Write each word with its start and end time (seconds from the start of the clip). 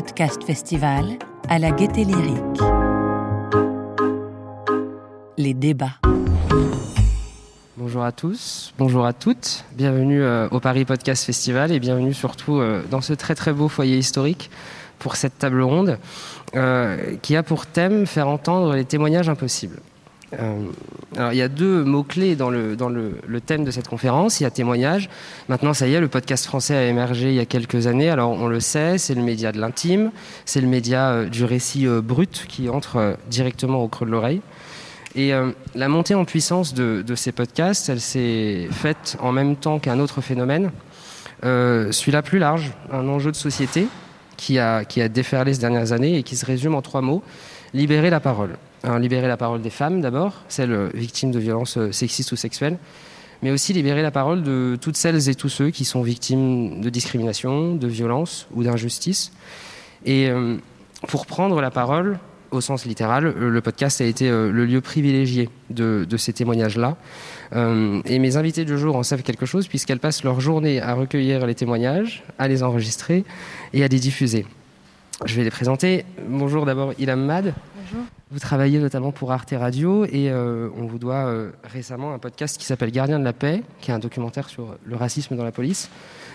Podcast 0.00 0.42
Festival 0.44 1.18
à 1.50 1.58
la 1.58 1.72
Gaieté 1.72 2.04
Lyrique. 2.04 2.62
Les 5.36 5.52
débats. 5.52 5.98
Bonjour 7.76 8.02
à 8.02 8.10
tous, 8.10 8.72
bonjour 8.78 9.04
à 9.04 9.12
toutes, 9.12 9.66
bienvenue 9.76 10.22
euh, 10.22 10.48
au 10.52 10.58
Paris 10.58 10.86
Podcast 10.86 11.26
Festival 11.26 11.70
et 11.70 11.80
bienvenue 11.80 12.14
surtout 12.14 12.60
euh, 12.60 12.82
dans 12.90 13.02
ce 13.02 13.12
très 13.12 13.34
très 13.34 13.52
beau 13.52 13.68
foyer 13.68 13.98
historique 13.98 14.50
pour 14.98 15.16
cette 15.16 15.38
table 15.38 15.60
ronde 15.60 15.98
euh, 16.54 17.16
qui 17.20 17.36
a 17.36 17.42
pour 17.42 17.66
thème 17.66 18.06
faire 18.06 18.28
entendre 18.28 18.74
les 18.74 18.86
témoignages 18.86 19.28
impossibles. 19.28 19.80
Euh, 20.38 20.64
alors, 21.16 21.32
il 21.32 21.36
y 21.36 21.42
a 21.42 21.48
deux 21.48 21.82
mots-clés 21.82 22.36
dans, 22.36 22.50
le, 22.50 22.76
dans 22.76 22.88
le, 22.88 23.40
thème 23.44 23.64
de 23.64 23.70
cette 23.70 23.88
conférence. 23.88 24.40
Il 24.40 24.44
y 24.44 24.46
a 24.46 24.50
témoignage. 24.50 25.08
Maintenant, 25.48 25.74
ça 25.74 25.88
y 25.88 25.94
est, 25.94 26.00
le 26.00 26.08
podcast 26.08 26.46
français 26.46 26.76
a 26.76 26.84
émergé 26.86 27.30
il 27.30 27.34
y 27.34 27.40
a 27.40 27.46
quelques 27.46 27.86
années. 27.86 28.10
Alors, 28.10 28.30
on 28.30 28.46
le 28.46 28.60
sait, 28.60 28.98
c'est 28.98 29.14
le 29.14 29.22
média 29.22 29.50
de 29.52 29.60
l'intime, 29.60 30.12
c'est 30.44 30.60
le 30.60 30.68
média 30.68 31.10
euh, 31.10 31.28
du 31.28 31.44
récit 31.44 31.86
euh, 31.86 32.00
brut 32.00 32.46
qui 32.48 32.68
entre 32.68 33.16
directement 33.28 33.82
au 33.82 33.88
creux 33.88 34.06
de 34.06 34.12
l'oreille. 34.12 34.40
Et 35.16 35.32
la 35.74 35.88
montée 35.88 36.14
en 36.14 36.24
puissance 36.24 36.72
de, 36.72 37.02
de 37.04 37.14
ces 37.16 37.32
podcasts, 37.32 37.88
elle 37.88 38.00
s'est 38.00 38.68
faite 38.70 39.16
en 39.18 39.32
même 39.32 39.56
temps 39.56 39.80
qu'un 39.80 39.98
autre 39.98 40.20
phénomène, 40.20 40.70
euh, 41.44 41.90
celui-là 41.90 42.22
plus 42.22 42.38
large, 42.38 42.72
un 42.92 43.08
enjeu 43.08 43.30
de 43.30 43.36
société 43.36 43.86
qui 44.36 44.58
a, 44.58 44.84
qui 44.84 45.00
a 45.00 45.08
déferlé 45.08 45.54
ces 45.54 45.60
dernières 45.60 45.92
années 45.92 46.18
et 46.18 46.22
qui 46.22 46.36
se 46.36 46.44
résume 46.44 46.74
en 46.74 46.82
trois 46.82 47.00
mots 47.00 47.22
libérer 47.72 48.10
la 48.10 48.20
parole. 48.20 48.56
Alors, 48.82 48.98
libérer 48.98 49.28
la 49.28 49.36
parole 49.36 49.60
des 49.60 49.70
femmes 49.70 50.00
d'abord, 50.00 50.34
celles 50.48 50.90
victimes 50.94 51.30
de 51.30 51.38
violences 51.38 51.76
euh, 51.76 51.92
sexistes 51.92 52.32
ou 52.32 52.36
sexuelles, 52.36 52.78
mais 53.42 53.50
aussi 53.50 53.72
libérer 53.72 54.02
la 54.02 54.10
parole 54.10 54.42
de 54.42 54.78
toutes 54.80 54.96
celles 54.96 55.28
et 55.28 55.34
tous 55.34 55.48
ceux 55.48 55.70
qui 55.70 55.84
sont 55.84 56.02
victimes 56.02 56.80
de 56.80 56.90
discrimination, 56.90 57.74
de 57.74 57.86
violence 57.86 58.46
ou 58.54 58.62
d'injustice. 58.62 59.32
Et 60.04 60.28
euh, 60.28 60.56
pour 61.08 61.26
prendre 61.26 61.60
la 61.60 61.70
parole, 61.70 62.18
au 62.50 62.60
sens 62.60 62.84
littéral, 62.84 63.32
le 63.36 63.60
podcast 63.60 64.00
a 64.00 64.04
été 64.04 64.28
euh, 64.28 64.50
le 64.50 64.64
lieu 64.64 64.80
privilégié 64.80 65.48
de, 65.70 66.06
ces 66.16 66.32
témoignages-là. 66.32 66.96
Euh, 67.54 68.00
et 68.04 68.18
mes 68.18 68.36
invités 68.36 68.64
du 68.64 68.78
jour 68.78 68.96
en 68.96 69.02
savent 69.02 69.22
quelque 69.22 69.46
chose 69.46 69.68
puisqu'elles 69.68 69.98
passent 69.98 70.24
leur 70.24 70.40
journée 70.40 70.80
à 70.80 70.94
recueillir 70.94 71.46
les 71.46 71.54
témoignages, 71.54 72.24
à 72.38 72.48
les 72.48 72.62
enregistrer 72.62 73.24
et 73.72 73.84
à 73.84 73.88
les 73.88 73.98
diffuser. 73.98 74.46
Je 75.24 75.36
vais 75.36 75.44
les 75.44 75.50
présenter. 75.50 76.04
Bonjour 76.28 76.64
d'abord 76.64 76.92
Ilham 76.98 77.24
Mad. 77.24 77.54
Vous 78.32 78.38
travaillez 78.38 78.78
notamment 78.78 79.10
pour 79.10 79.32
Arte 79.32 79.52
Radio 79.58 80.04
et 80.04 80.30
euh, 80.30 80.68
on 80.76 80.86
vous 80.86 81.00
doit 81.00 81.26
euh, 81.26 81.50
récemment 81.64 82.14
un 82.14 82.20
podcast 82.20 82.58
qui 82.58 82.64
s'appelle 82.64 82.92
Gardien 82.92 83.18
de 83.18 83.24
la 83.24 83.32
paix, 83.32 83.64
qui 83.80 83.90
est 83.90 83.94
un 83.94 83.98
documentaire 83.98 84.48
sur 84.48 84.76
le 84.84 84.94
racisme 84.94 85.34
dans 85.34 85.42
la 85.42 85.50
police, 85.50 85.90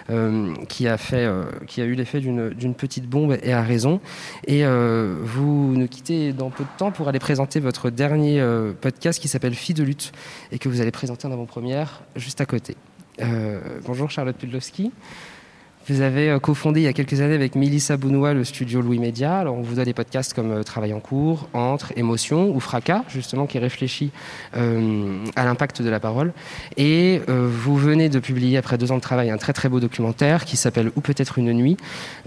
euh, 0.09 0.53
qui 0.67 0.89
a 0.89 0.97
fait, 0.97 1.23
euh, 1.23 1.45
qui 1.67 1.79
a 1.79 1.85
eu 1.85 1.93
l'effet 1.93 2.19
d'une 2.19 2.75
petite 2.75 3.07
bombe 3.07 3.37
et 3.41 3.53
a 3.53 3.61
raison. 3.61 4.01
Et 4.45 4.65
euh, 4.65 5.15
vous 5.21 5.73
nous 5.77 5.87
quittez 5.87 6.33
dans 6.33 6.49
peu 6.49 6.65
de 6.65 6.69
temps 6.77 6.91
pour 6.91 7.07
aller 7.07 7.19
présenter 7.19 7.61
votre 7.61 7.89
dernier 7.89 8.41
euh, 8.41 8.73
podcast 8.73 9.21
qui 9.21 9.29
s'appelle 9.29 9.55
Fille 9.55 9.75
de 9.75 9.83
lutte 9.83 10.11
et 10.51 10.59
que 10.59 10.67
vous 10.67 10.81
allez 10.81 10.91
présenter 10.91 11.29
en 11.29 11.31
avant-première 11.31 12.01
juste 12.17 12.41
à 12.41 12.45
côté. 12.45 12.75
Bonjour 13.85 14.11
Charlotte 14.11 14.35
Pudlowski. 14.35 14.91
Vous 15.87 16.01
avez 16.01 16.31
euh, 16.31 16.39
cofondé 16.39 16.79
il 16.79 16.83
y 16.83 16.87
a 16.87 16.93
quelques 16.93 17.21
années 17.21 17.35
avec 17.35 17.53
Mélissa 17.53 17.95
Bounois 17.95 18.33
le 18.33 18.43
studio 18.43 18.81
Louis 18.81 18.97
Média. 18.97 19.37
Alors 19.37 19.55
on 19.55 19.61
vous 19.61 19.75
donne 19.75 19.85
des 19.85 19.93
podcasts 19.93 20.33
comme 20.33 20.51
euh, 20.51 20.63
Travail 20.63 20.93
en 20.93 20.99
cours, 20.99 21.47
Entre, 21.53 21.93
Émotion 21.95 22.49
ou 22.49 22.59
Fracas, 22.59 23.03
justement 23.07 23.45
qui 23.45 23.59
réfléchit 23.59 24.09
euh, 24.57 25.23
à 25.35 25.45
l'impact 25.45 25.83
de 25.83 25.89
la 25.89 25.99
parole. 25.99 26.33
Et 26.75 27.21
euh, 27.29 27.47
vous 27.51 27.77
venez 27.77 28.09
de 28.09 28.17
publier 28.17 28.57
après 28.57 28.79
deux 28.79 28.91
ans 28.91 28.95
de 28.95 29.01
travail 29.01 29.29
un 29.29 29.37
très 29.37 29.53
très 29.53 29.69
beau 29.69 29.79
documentaire 29.79 30.45
qui 30.45 30.57
s'appelle 30.57 30.91
Ou 30.95 31.01
peut-être 31.01 31.37
une 31.37 31.53
nuit, 31.53 31.77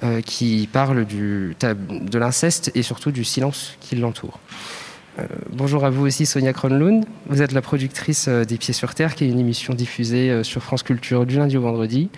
euh, 0.05 0.21
qui 0.21 0.69
parle 0.73 1.05
du, 1.05 1.57
de 1.61 2.19
l'inceste 2.19 2.71
et 2.77 2.83
surtout 2.83 3.11
du 3.11 3.25
silence 3.25 3.77
qui 3.81 3.97
l'entoure. 3.97 4.39
Euh, 5.19 5.25
bonjour 5.51 5.85
à 5.85 5.91
vous 5.91 6.07
aussi 6.07 6.27
Sonia 6.27 6.53
Kronlund. 6.53 7.05
Vous 7.27 7.43
êtes 7.43 7.53
la 7.53 7.63
productrice 7.63 8.27
euh, 8.29 8.45
des 8.45 8.57
Pieds 8.57 8.75
sur 8.75 8.95
Terre, 8.95 9.15
qui 9.15 9.25
est 9.25 9.29
une 9.29 9.39
émission 9.39 9.75
diffusée 9.75 10.31
euh, 10.31 10.43
sur 10.45 10.63
France 10.63 10.83
Culture 10.83 11.27
du 11.27 11.37
lundi 11.37 11.57
au 11.57 11.63
vendredi. 11.63 12.09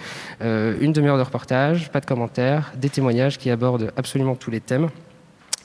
Une 0.40 0.92
demi-heure 0.92 1.16
de 1.16 1.22
reportage, 1.22 1.90
pas 1.90 2.00
de 2.00 2.06
commentaires, 2.06 2.72
des 2.76 2.88
témoignages 2.88 3.38
qui 3.38 3.50
abordent 3.50 3.92
absolument 3.96 4.34
tous 4.34 4.50
les 4.50 4.60
thèmes. 4.60 4.88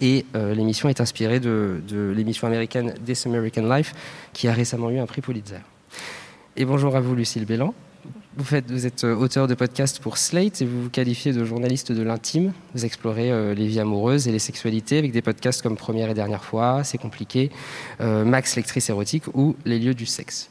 Et 0.02 0.26
l'émission 0.34 0.90
est 0.90 1.00
inspirée 1.00 1.40
de, 1.40 1.82
de 1.88 2.12
l'émission 2.16 2.48
américaine 2.48 2.94
This 3.06 3.26
American 3.26 3.64
Life, 3.74 3.94
qui 4.34 4.50
a 4.50 4.54
récemment 4.54 4.90
eu 4.90 5.00
un 5.00 5.06
prix 5.06 5.22
Pulitzer. 5.22 5.62
Et 6.58 6.66
bonjour 6.66 6.96
à 6.98 7.00
vous 7.00 7.16
Lucille 7.16 7.46
Bélan. 7.46 7.74
Vous, 8.38 8.86
êtes 8.86 9.06
euh, 9.06 9.16
auteur 9.16 9.48
de 9.48 9.54
podcast 9.54 10.00
pour 10.02 10.18
Slate 10.18 10.62
et 10.62 10.66
vous 10.66 10.84
vous 10.84 10.90
qualifiez 10.90 11.32
de 11.32 11.46
journaliste 11.46 11.94
de 11.94 12.04
l'intime. 12.04 12.52
Vous 12.74 12.84
explorez 12.84 13.32
euh, 13.32 13.54
les 13.54 13.66
vies 13.66 13.80
amoureuses 13.80 14.28
et 14.28 14.32
les 14.34 14.40
sexualités 14.40 14.98
avec 14.98 15.14
des 15.14 15.22
podcasts 15.22 15.62
comme 15.62 15.78
Première 15.78 16.10
et 16.10 16.14
Dernière 16.14 16.44
fois, 16.44 16.84
C'est 16.84 16.98
compliqué, 16.98 17.50
euh, 18.02 18.26
Max 18.26 18.58
lectrice 18.58 18.90
érotique 18.90 19.24
ou 19.34 19.56
Les 19.66 19.80
lieux 19.80 19.94
du 19.94 20.06
sexe. 20.06 20.50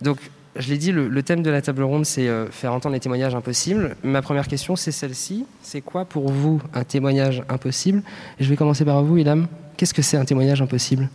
Donc, 0.00 0.18
je 0.56 0.70
l'ai 0.70 0.78
dit, 0.78 0.92
le, 0.92 1.22
thème 1.22 1.42
de 1.42 1.50
la 1.50 1.60
table 1.60 1.82
ronde, 1.82 2.06
c'est 2.06 2.28
faire 2.50 2.72
entendre 2.72 2.94
les 2.94 3.00
témoignages 3.00 3.34
impossibles. 3.34 3.94
Ma 4.02 4.20
première 4.20 4.48
question, 4.48 4.74
c'est 4.74 4.90
celle-ci. 4.90 5.44
C'est 5.62 5.80
quoi 5.80 6.04
pour 6.04 6.28
vous 6.30 6.60
un 6.74 6.82
témoignage 6.82 7.44
impossible? 7.48 8.02
Je 8.40 8.48
vais 8.48 8.56
commencer 8.56 8.84
par 8.84 9.04
vous, 9.04 9.18
Ilham. 9.18 9.46
Qu'est-ce 9.76 9.94
que 9.94 10.02
c'est 10.02 10.16
un 10.16 10.24
témoignage 10.24 10.60
impossible? 10.60 11.08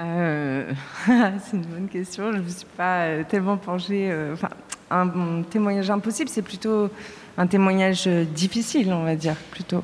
Euh, 0.00 0.72
c'est 1.06 1.56
une 1.56 1.62
bonne 1.62 1.88
question. 1.88 2.32
Je 2.32 2.38
ne 2.38 2.42
me 2.42 2.48
suis 2.48 2.66
pas 2.76 3.00
euh, 3.00 3.24
tellement 3.28 3.56
penchée. 3.56 4.08
Euh, 4.10 4.34
enfin, 4.34 4.50
un, 4.90 5.42
témoignage 5.42 5.90
impossible, 5.90 6.28
c'est 6.28 6.42
plutôt 6.42 6.88
un 7.36 7.46
témoignage 7.46 8.06
difficile, 8.06 8.92
on 8.92 9.04
va 9.04 9.16
dire, 9.16 9.34
plutôt. 9.50 9.82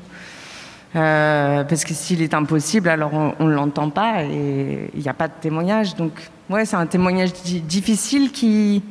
Parce 0.93 1.83
que 1.83 1.93
s'il 1.93 2.21
est 2.21 2.33
impossible, 2.33 2.87
alors 2.87 3.11
on 3.13 3.45
ne 3.45 3.53
l'entend 3.53 3.89
pas 3.89 4.23
et 4.23 4.89
il 4.93 5.01
n'y 5.01 5.09
a 5.09 5.13
pas 5.13 5.27
de 5.27 5.33
témoignage. 5.41 5.95
Donc, 5.95 6.13
ouais, 6.49 6.63
c'est 6.63 6.77
un 6.77 6.85
témoignage 6.85 7.33
difficile 7.33 8.31
qui, 8.31 8.81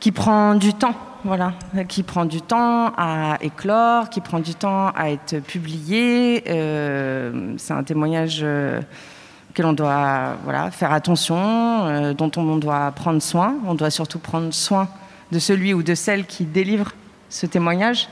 qui 0.00 0.10
prend 0.10 0.56
du 0.56 0.74
temps. 0.74 0.96
Voilà, 1.22 1.54
qui 1.88 2.02
prend 2.02 2.24
du 2.24 2.42
temps 2.42 2.92
à 2.98 3.38
éclore, 3.40 4.10
qui 4.10 4.20
prend 4.20 4.40
du 4.40 4.54
temps 4.54 4.88
à 4.88 5.10
être 5.10 5.38
publié. 5.38 6.42
C'est 7.56 7.72
un 7.72 7.84
témoignage. 7.84 8.44
Que 9.54 9.62
l'on 9.62 9.72
doit 9.72 10.36
voilà, 10.42 10.70
faire 10.70 10.92
attention, 10.92 11.36
euh, 11.38 12.12
dont 12.12 12.30
on 12.36 12.56
doit 12.56 12.90
prendre 12.92 13.22
soin. 13.22 13.54
On 13.66 13.74
doit 13.74 13.90
surtout 13.90 14.18
prendre 14.18 14.52
soin 14.52 14.88
de 15.32 15.38
celui 15.38 15.72
ou 15.72 15.82
de 15.82 15.94
celle 15.94 16.26
qui 16.26 16.44
délivre 16.44 16.92
ce 17.28 17.46
témoignage. 17.46 18.08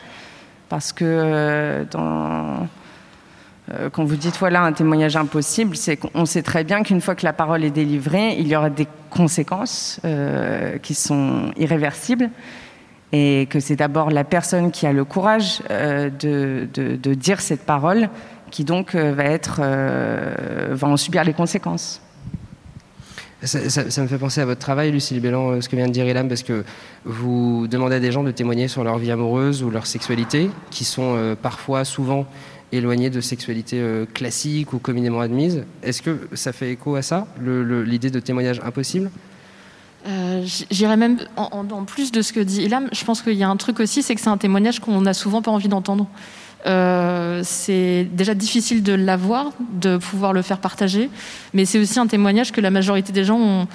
Parce 0.69 0.93
que 0.93 1.05
euh, 1.05 1.85
dans, 1.91 2.67
euh, 3.71 3.91
quand 3.91 4.05
vous 4.05 4.17
dites 4.17 4.37
voilà 4.39 4.63
un 4.63 4.73
témoignage 4.73 5.17
impossible, 5.17 5.77
c'est 5.77 5.99
qu'on 5.99 6.25
sait 6.25 6.43
très 6.43 6.65
bien 6.65 6.83
qu'une 6.83 7.01
fois 7.01 7.15
que 7.15 7.25
la 7.25 7.35
parole 7.35 7.63
est 7.63 7.71
délivrée, 7.71 8.37
il 8.39 8.49
y 8.49 8.57
aura 8.57 8.71
des 8.71 8.89
conséquences 9.11 10.01
euh, 10.05 10.79
qui 10.79 10.95
sont 10.95 11.53
irréversibles 11.59 12.31
et 13.13 13.47
que 13.51 13.61
c'est 13.61 13.77
d'abord 13.77 14.11
la 14.11 14.25
personne 14.25 14.71
qui 14.71 14.87
a 14.87 14.95
le 14.95 15.05
courage 15.05 15.61
de 15.69 17.15
dire 17.15 17.43
cette 17.43 17.67
parole 17.67 18.09
qui 18.53 18.63
donc 18.63 18.95
euh, 18.95 19.13
va, 19.13 19.25
être, 19.25 19.61
euh, 19.61 20.69
va 20.71 20.87
en 20.87 20.97
subir 20.97 21.25
les 21.25 21.33
conséquences. 21.33 22.01
Ça, 23.43 23.69
ça, 23.69 23.91
ça, 23.91 24.03
me 24.03 24.07
fait 24.07 24.19
penser 24.19 24.41
à 24.41 24.45
votre 24.45 24.61
travail, 24.61 24.93
Lucille 24.93 25.19
Bélan, 25.19 25.61
ce 25.61 25.69
que 25.69 25.75
vient 25.75 25.89
de 25.89 25.93
dire 25.93 26.07
Ilham, 26.07 26.29
parce 26.29 26.45
que 26.45 26.65
vous 27.05 27.67
demandez 27.69 27.97
à 27.97 28.01
des 28.01 28.13
gens 28.13 28.23
de 28.23 28.31
témoigner 28.31 28.69
sur 28.69 28.85
leur 28.85 28.99
vie 28.99 29.11
amoureuse 29.11 29.65
ou 29.65 29.71
leur 29.71 29.87
sexualité, 29.87 30.49
qui 30.71 30.85
sont 30.85 31.17
euh, 31.17 31.35
parfois, 31.35 31.85
souvent 31.85 32.25
éloignés 32.71 33.11
de 33.11 33.21
sexualité 33.21 33.81
euh, 33.81 34.07
classique 34.07 34.73
ou 34.73 34.79
communément 34.79 35.21
admise. 35.21 35.65
Est-ce 35.83 36.03
que 36.03 36.29
ça 36.35 36.53
fait 36.53 36.71
écho 36.71 36.95
à 36.95 37.03
ça, 37.03 37.27
l'idée 37.41 38.11
de 38.11 38.21
témoignage 38.21 38.61
impossible? 38.65 39.11
Euh, 40.07 40.45
J'irais 40.71 40.97
même 40.97 41.19
en, 41.37 41.49
en, 41.53 41.71
en, 41.71 41.85
plus 41.85 42.13
de 42.13 42.23
ce 42.23 42.33
que 42.33 42.41
dit 42.41 42.63
Ilham, 42.63 42.89
je 42.93 43.05
pense 43.05 43.23
qu'il 43.23 43.35
y 43.35 43.43
a 43.43 43.49
un 43.49 43.57
truc 43.57 43.81
aussi, 43.81 44.03
c'est 44.03 44.15
que 44.15 44.21
c'est 44.21 44.31
un 44.31 44.39
témoignage 44.39 44.79
qu'on 44.79 45.01
n'a 45.01 45.15
souvent 45.15 45.43
pas 45.43 45.51
envie 45.51 45.69
d'entendre. 45.69 46.07
Euh, 46.67 47.41
c'est 47.45 48.09
déjà 48.13 48.35
difficile 48.35 48.83
de 48.83 48.93
l'avoir, 48.93 49.51
de 49.73 49.97
pouvoir 49.97 50.33
le 50.33 50.43
faire 50.43 50.59
partager, 50.59 51.11
mais 51.55 51.65
c'est 51.65 51.79
aussi 51.79 51.99
un 51.99 52.07
témoignage 52.07 52.53
que 52.53 52.61
la 52.61 52.71
majorité 52.71 53.13
des 53.13 53.25
gens 53.25 53.39
ont, 53.39 53.67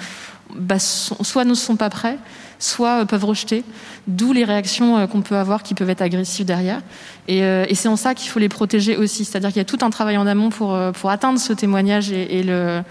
bah, 0.54 0.78
sont, 0.78 1.22
soit 1.22 1.44
ne 1.44 1.54
sont 1.54 1.76
pas 1.76 1.90
prêts, 1.90 2.18
soit 2.58 3.02
euh, 3.02 3.04
peuvent 3.04 3.26
rejeter, 3.26 3.62
d'où 4.06 4.32
les 4.32 4.44
réactions 4.44 4.96
euh, 4.96 5.06
qu'on 5.06 5.20
peut 5.20 5.36
avoir 5.36 5.62
qui 5.62 5.74
peuvent 5.74 5.90
être 5.90 6.02
agressives 6.02 6.46
derrière. 6.46 6.80
Et, 7.28 7.42
euh, 7.42 7.66
et 7.68 7.74
c'est 7.74 7.88
en 7.88 7.96
ça 7.96 8.14
qu'il 8.14 8.30
faut 8.30 8.38
les 8.38 8.48
protéger 8.48 8.96
aussi, 8.96 9.24
c'est-à-dire 9.24 9.50
qu'il 9.50 9.58
y 9.58 9.60
a 9.60 9.64
tout 9.66 9.78
un 9.82 9.90
travail 9.90 10.16
en 10.16 10.26
amont 10.26 10.48
pour, 10.48 10.78
pour 10.94 11.10
atteindre 11.10 11.38
ce 11.38 11.52
témoignage 11.52 12.10
et, 12.10 12.38
et 12.38 12.42
le 12.42 12.82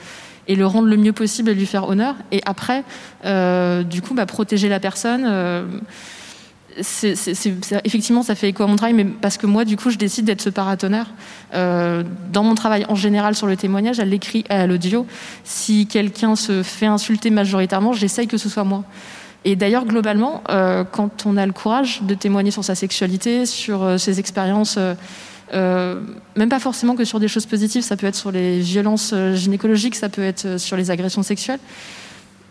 et 0.47 0.55
le 0.55 0.65
rendre 0.65 0.87
le 0.87 0.97
mieux 0.97 1.13
possible 1.13 1.49
et 1.49 1.53
lui 1.53 1.65
faire 1.65 1.87
honneur. 1.87 2.15
Et 2.31 2.41
après, 2.45 2.83
euh, 3.25 3.83
du 3.83 4.01
coup, 4.01 4.13
bah, 4.13 4.25
protéger 4.25 4.69
la 4.69 4.79
personne. 4.79 5.23
Euh, 5.25 5.65
c'est, 6.81 7.13
effectivement, 7.83 8.23
ça 8.23 8.35
fait 8.35 8.49
écho 8.49 8.63
à 8.63 8.67
mon 8.67 8.75
travail, 8.75 8.93
mais 8.93 9.05
parce 9.05 9.37
que 9.37 9.45
moi, 9.47 9.65
du 9.65 9.77
coup, 9.77 9.89
je 9.89 9.97
décide 9.97 10.25
d'être 10.25 10.41
ce 10.41 10.49
paratonnerre. 10.49 11.07
Euh, 11.53 12.03
dans 12.31 12.43
mon 12.43 12.55
travail 12.55 12.85
en 12.89 12.95
général 12.95 13.35
sur 13.35 13.47
le 13.47 13.55
témoignage, 13.55 13.99
à 13.99 14.05
l'écrit 14.05 14.43
et 14.49 14.53
à 14.53 14.67
l'audio, 14.67 15.05
si 15.43 15.87
quelqu'un 15.87 16.35
se 16.35 16.63
fait 16.63 16.85
insulter 16.85 17.29
majoritairement, 17.29 17.93
j'essaye 17.93 18.27
que 18.27 18.37
ce 18.37 18.49
soit 18.49 18.63
moi. 18.63 18.83
Et 19.45 19.55
d'ailleurs, 19.55 19.85
globalement, 19.85 20.43
quand 20.91 21.25
on 21.25 21.37
a 21.37 21.45
le 21.45 21.53
courage 21.53 22.01
de 22.01 22.15
témoigner 22.15 22.51
sur 22.51 22.65
sa 22.65 22.75
sexualité, 22.75 23.45
sur 23.45 23.97
ses 23.97 24.19
expériences, 24.19 24.77
même 25.53 26.49
pas 26.49 26.59
forcément 26.59 26.95
que 26.95 27.05
sur 27.05 27.21
des 27.21 27.29
choses 27.29 27.45
positives, 27.45 27.83
ça 27.83 27.95
peut 27.95 28.07
être 28.07 28.15
sur 28.15 28.31
les 28.31 28.59
violences 28.59 29.13
gynécologiques, 29.35 29.95
ça 29.95 30.09
peut 30.09 30.23
être 30.23 30.59
sur 30.59 30.75
les 30.75 30.91
agressions 30.91 31.23
sexuelles. 31.23 31.59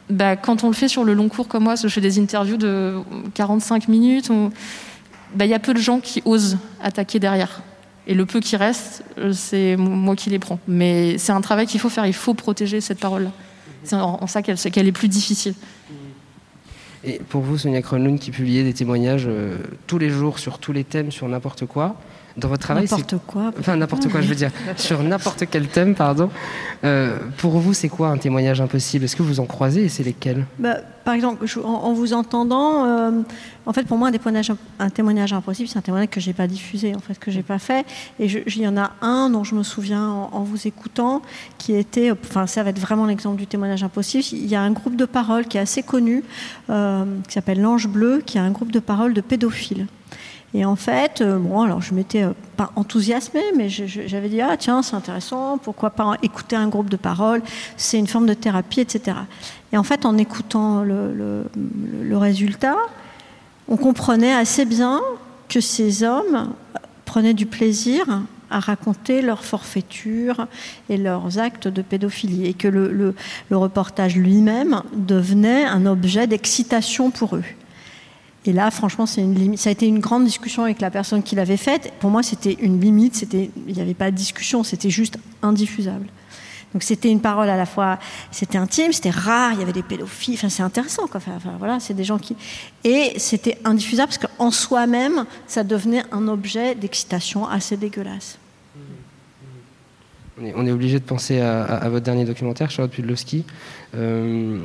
Bah, 0.08 0.37
quand 0.37 0.62
on 0.62 0.69
le 0.69 0.75
fait 0.75 0.88
sur 0.88 1.05
le 1.05 1.14
long 1.14 1.29
cours 1.29 1.49
comme 1.49 1.64
moi, 1.64 1.75
je 1.75 1.88
fais 1.88 2.00
des 2.00 2.19
interviews 2.19 2.56
de 2.56 2.99
45 3.35 3.88
minutes, 3.88 4.31
bah, 5.35 5.44
il 5.44 5.50
y 5.50 5.55
a 5.55 5.58
peu 5.58 5.75
de 5.75 5.81
gens 5.81 6.00
qui 6.00 6.23
osent 6.25 6.58
attaquer 6.82 7.19
derrière. 7.19 7.62
Et 8.06 8.14
le 8.14 8.25
peu 8.25 8.38
qui 8.38 8.56
reste, 8.56 9.03
euh, 9.19 9.32
c'est 9.32 9.76
moi 9.76 10.14
qui 10.14 10.31
les 10.31 10.38
prends. 10.38 10.61
Mais 10.69 11.19
c'est 11.19 11.32
un 11.32 11.41
travail 11.41 11.67
qu'il 11.67 11.81
faut 11.81 11.88
faire, 11.88 12.06
il 12.06 12.14
faut 12.14 12.35
protéger 12.35 12.81
cette 12.81 13.00
parole-là. 13.00 13.32
C'est 13.82 13.97
en 13.97 14.26
ça 14.26 14.43
qu'elle 14.43 14.87
est 14.87 14.93
plus 14.93 15.08
difficile. 15.08 15.55
Et 17.05 17.20
pour 17.29 17.41
vous, 17.41 17.56
Sonia 17.56 17.82
Kronlund, 17.82 18.19
qui 18.19 18.32
publiait 18.32 18.64
des 18.64 18.75
témoignages 18.75 19.26
euh, 19.29 19.58
tous 19.87 19.99
les 19.99 20.11
jours 20.11 20.38
sur 20.38 20.58
tous 20.58 20.73
les 20.73 20.82
thèmes, 20.82 21.12
sur 21.12 21.29
n'importe 21.29 21.67
quoi, 21.67 21.97
dans 22.37 22.49
votre 22.49 22.62
travail 22.62 22.85
N'importe 22.85 23.17
quoi. 23.27 23.53
Enfin, 23.59 23.77
n'importe 23.77 24.09
quoi, 24.09 24.21
je 24.21 24.29
veux 24.29 24.35
dire, 24.35 24.50
sur 24.77 25.03
n'importe 25.03 25.44
quel 25.50 25.69
thème, 25.69 25.94
pardon. 25.94 26.31
Euh, 26.85 27.19
pour 27.38 27.59
vous, 27.59 27.73
c'est 27.73 27.88
quoi 27.88 28.09
un 28.09 28.19
témoignage 28.19 28.61
impossible? 28.61 29.05
Est-ce 29.05 29.17
que 29.17 29.23
vous 29.23 29.41
en 29.41 29.47
croisez 29.47 29.85
et 29.85 29.88
c'est 29.88 30.03
lesquels? 30.03 30.44
Bah, 30.59 30.77
Par 31.05 31.15
exemple, 31.15 31.47
en, 31.65 31.93
vous 31.93 32.12
entendant, 32.12 32.85
euh, 32.85 33.11
en 33.65 33.73
fait, 33.73 33.85
pour 33.85 33.97
moi, 33.97 34.09
un 34.09 34.12
témoignage, 34.12 34.53
un 34.79 34.91
témoignage 34.91 35.33
impossible, 35.33 35.69
c'est 35.69 35.79
un 35.79 35.83
témoignage 35.83 36.11
que 36.11 36.21
j'ai 36.21 36.35
pas 36.35 36.47
diffusé, 36.47 36.94
en 36.94 37.00
fait, 37.00 37.19
que 37.19 37.31
j'ai 37.31 37.43
pas 37.43 37.59
fait. 37.59 37.87
Et 38.21 38.27
il 38.27 38.62
y 38.62 38.69
en 38.69 38.77
a 38.77 38.93
un 39.00 39.31
dont 39.31 39.44
je 39.44 39.55
me 39.55 39.62
souviens 39.62 40.06
en, 40.06 40.43
vous 40.43 40.67
écoutant, 40.67 41.23
qui 41.59 41.75
était, 41.75 42.11
enfin, 42.11 42.47
ça 42.47 42.62
va 42.62 42.71
être 42.71 42.79
vraiment 42.79 43.06
l'exemple 43.06 43.37
du 43.37 43.47
témoignage 43.47 43.82
impossible. 43.82 44.25
Il 44.32 44.47
y 44.47 44.56
a 44.56 44.61
un 44.61 44.73
groupe 44.73 44.97
de 44.97 45.06
parole 45.06 45.47
qui 45.47 45.56
est 45.56 45.61
assez 45.61 45.82
connu, 45.82 46.23
euh, 46.69 47.05
qui 47.27 47.32
s'appelle 47.32 47.61
l'Ange 47.61 47.89
Bleu, 47.89 48.23
qui 48.25 48.37
est 48.37 48.43
un 48.43 48.50
groupe 48.50 48.73
de 48.73 48.81
parole 48.81 49.15
de 49.15 49.21
pédophiles. 49.23 49.87
Et 50.56 50.64
en 50.64 50.75
fait, 50.75 51.20
euh, 51.20 51.38
bon, 51.38 51.61
alors 51.61 51.82
je 51.82 51.93
m'étais 51.93 52.23
euh, 52.23 52.31
pas 52.56 52.73
enthousiasmée, 52.76 53.44
mais 53.55 53.69
j'avais 53.69 54.31
dit 54.31 54.41
ah 54.41 54.56
tiens 54.56 54.81
c'est 54.81 54.97
intéressant, 54.97 55.58
pourquoi 55.58 55.91
pas 55.91 56.14
écouter 56.23 56.56
un 56.56 56.69
groupe 56.69 56.88
de 56.88 56.97
parole, 56.97 57.43
c'est 57.76 57.99
une 57.99 58.06
forme 58.06 58.25
de 58.25 58.32
thérapie, 58.32 58.81
etc. 58.81 59.19
Et 59.75 59.76
en 59.76 59.82
fait, 59.82 60.06
en 60.06 60.17
écoutant 60.17 60.82
le, 60.82 61.44
résultat, 62.17 62.76
on 63.69 63.76
comprenait 63.76 64.32
assez 64.32 64.64
bien 64.64 65.03
que 65.50 65.61
ces 65.61 66.03
hommes 66.03 66.55
prenaient 67.05 67.35
du 67.35 67.44
plaisir 67.44 68.23
à 68.49 68.58
raconter 68.58 69.20
leurs 69.20 69.44
forfaitures 69.44 70.47
et 70.88 70.97
leurs 70.97 71.38
actes 71.38 71.69
de 71.69 71.82
pédophilie, 71.82 72.47
et 72.47 72.55
que 72.55 72.69
le 72.69 73.14
reportage 73.50 74.17
lui-même 74.17 74.81
devenait 74.94 75.67
un 75.67 75.85
objet 75.85 76.26
d'excitation 76.26 77.11
pour 77.11 77.37
eux. 77.37 77.44
Et 78.46 78.52
là, 78.52 78.70
franchement, 78.70 79.06
c'est 79.06 79.20
une 79.20 79.34
limite. 79.34 79.58
Ça 79.58 79.70
a 79.70 79.72
été 79.72 79.87
une 79.87 79.98
grande 79.98 80.25
discussion 80.25 80.62
avec 80.62 80.81
la 80.81 80.90
personne 80.90 81.22
qui 81.22 81.34
l'avait 81.34 81.56
faite. 81.56 81.93
Pour 81.98 82.10
moi, 82.10 82.22
c'était 82.22 82.56
une 82.60 82.81
limite. 82.81 83.16
C'était, 83.16 83.50
il 83.66 83.75
n'y 83.75 83.81
avait 83.81 83.94
pas 83.94 84.10
de 84.10 84.16
discussion. 84.16 84.62
C'était 84.62 84.90
juste 84.90 85.19
indiffusable. 85.43 86.06
Donc 86.72 86.82
c'était 86.82 87.10
une 87.10 87.20
parole 87.20 87.48
à 87.48 87.56
la 87.56 87.64
fois, 87.64 87.98
c'était 88.31 88.58
intime, 88.58 88.93
c'était 88.93 89.10
rare. 89.10 89.52
Il 89.54 89.60
y 89.60 89.62
avait 89.62 89.72
des 89.72 89.82
pédophiles. 89.82 90.34
Enfin, 90.34 90.48
c'est 90.48 90.62
intéressant. 90.62 91.04
Enfin, 91.12 91.38
voilà, 91.58 91.81
c'est 91.81 91.94
des 91.94 92.04
gens 92.04 92.19
qui. 92.19 92.37
Et 92.84 93.14
c'était 93.19 93.58
indiffusable 93.64 94.12
parce 94.12 94.19
qu'en 94.19 94.50
soi-même, 94.50 95.25
ça 95.46 95.64
devenait 95.64 96.02
un 96.12 96.28
objet 96.28 96.75
d'excitation 96.75 97.48
assez 97.48 97.76
dégueulasse. 97.76 98.38
On 100.38 100.67
est, 100.67 100.71
obligé 100.71 100.99
de 100.99 101.05
penser 101.05 101.41
à, 101.41 101.88
votre 101.88 102.05
dernier 102.05 102.27
documentaire, 102.27 102.71
Charlotte 102.71 102.93
Pudlowski, 102.93 103.44
euh, 103.94 104.59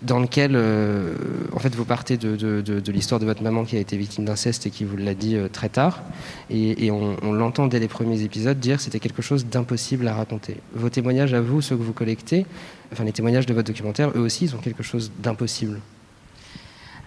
dans 0.00 0.20
lequel, 0.20 0.52
euh, 0.54 1.14
en 1.52 1.58
fait, 1.58 1.74
vous 1.74 1.84
partez 1.84 2.16
de, 2.16 2.92
l'histoire 2.92 3.18
de 3.18 3.26
votre 3.26 3.42
maman 3.42 3.64
qui 3.64 3.76
a 3.76 3.80
été 3.80 3.96
victime 3.96 4.24
d'inceste 4.24 4.66
et 4.66 4.70
qui 4.70 4.84
vous 4.84 4.96
l'a 4.96 5.14
dit 5.14 5.34
euh, 5.34 5.48
très 5.48 5.70
tard. 5.70 6.02
Et, 6.50 6.92
on, 6.92 7.32
l'entend 7.32 7.66
dès 7.66 7.80
les 7.80 7.88
premiers 7.88 8.22
épisodes 8.22 8.60
dire 8.60 8.80
c'était 8.80 9.00
quelque 9.00 9.22
chose 9.22 9.46
d'impossible 9.46 10.06
à 10.06 10.14
raconter. 10.14 10.58
Vos 10.72 10.88
témoignages 10.88 11.34
à 11.34 11.40
vous, 11.40 11.62
ceux 11.62 11.76
que 11.76 11.82
vous 11.82 11.92
collectez, 11.92 12.46
enfin 12.92 13.02
les 13.02 13.12
témoignages 13.12 13.46
de 13.46 13.54
votre 13.54 13.66
documentaire, 13.66 14.12
eux 14.14 14.20
aussi, 14.20 14.44
ils 14.44 14.54
ont 14.54 14.58
quelque 14.58 14.84
chose 14.84 15.10
d'impossible. 15.18 15.80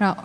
Alors, 0.01 0.15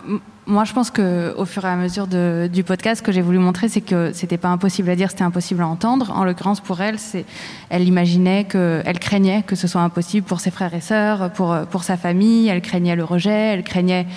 moi, 0.47 0.63
je 0.63 0.73
pense 0.73 0.89
qu'au 0.89 1.45
fur 1.45 1.63
et 1.63 1.67
à 1.67 1.75
mesure 1.75 2.07
du 2.07 2.63
podcast, 2.63 3.01
ce 3.01 3.03
que 3.03 3.11
j'ai 3.11 3.21
voulu 3.21 3.37
montrer, 3.37 3.69
c'est 3.69 3.81
que 3.81 4.11
c'était 4.11 4.39
pas 4.39 4.47
impossible 4.47 4.89
à 4.89 4.95
dire, 4.95 5.11
c'était 5.11 5.23
impossible 5.23 5.61
à 5.61 5.67
entendre. 5.67 6.11
En 6.15 6.23
l'occurrence, 6.23 6.61
pour 6.61 6.81
elle, 6.81 6.97
c'est, 6.97 7.25
elle 7.69 7.87
imaginait 7.87 8.45
que, 8.45 8.81
elle 8.85 8.97
craignait 8.97 9.43
que 9.43 9.55
ce 9.55 9.67
soit 9.67 9.81
impossible 9.81 10.25
pour 10.25 10.39
ses 10.39 10.49
frères 10.49 10.73
et 10.73 10.81
sœurs, 10.81 11.31
pour, 11.33 11.55
pour 11.69 11.83
sa 11.83 11.95
famille, 11.95 12.47
elle 12.47 12.63
craignait 12.63 12.95
le 12.95 13.03
rejet, 13.03 13.29
elle 13.53 13.63
craignait. 13.63 14.07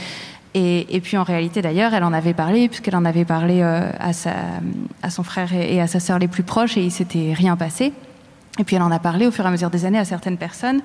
Et, 0.55 0.97
et 0.97 1.01
puis 1.03 1.19
en 1.19 1.25
réalité, 1.25 1.61
d'ailleurs, 1.61 1.93
elle 1.93 2.05
en 2.05 2.15
avait 2.15 2.33
parlé, 2.33 2.69
puisqu'elle 2.69 2.97
en 2.97 3.05
avait 3.05 3.27
parlé 3.27 3.61
euh, 3.61 3.91
à, 4.01 4.15
sa, 4.15 4.33
à 5.03 5.11
son 5.11 5.25
frère 5.25 5.53
et 5.53 5.79
à 5.79 5.87
sa 5.87 6.01
sœur 6.01 6.19
les 6.19 6.29
plus 6.29 6.43
proches, 6.43 6.79
et 6.79 6.83
il 6.83 6.91
s'était 6.91 7.35
rien 7.37 7.59
passé. 7.59 7.93
Et 8.61 8.65
puis 8.65 8.77
elle 8.77 8.83
en 8.83 8.91
a 8.91 8.99
parlé 8.99 9.27
au 9.27 9.31
fur 9.31 9.45
et 9.45 9.49
à 9.49 9.51
mesure 9.51 9.71
des 9.71 9.87
années 9.87 9.99
à 9.99 10.05
certaines 10.05 10.37
personnes. 10.37 10.83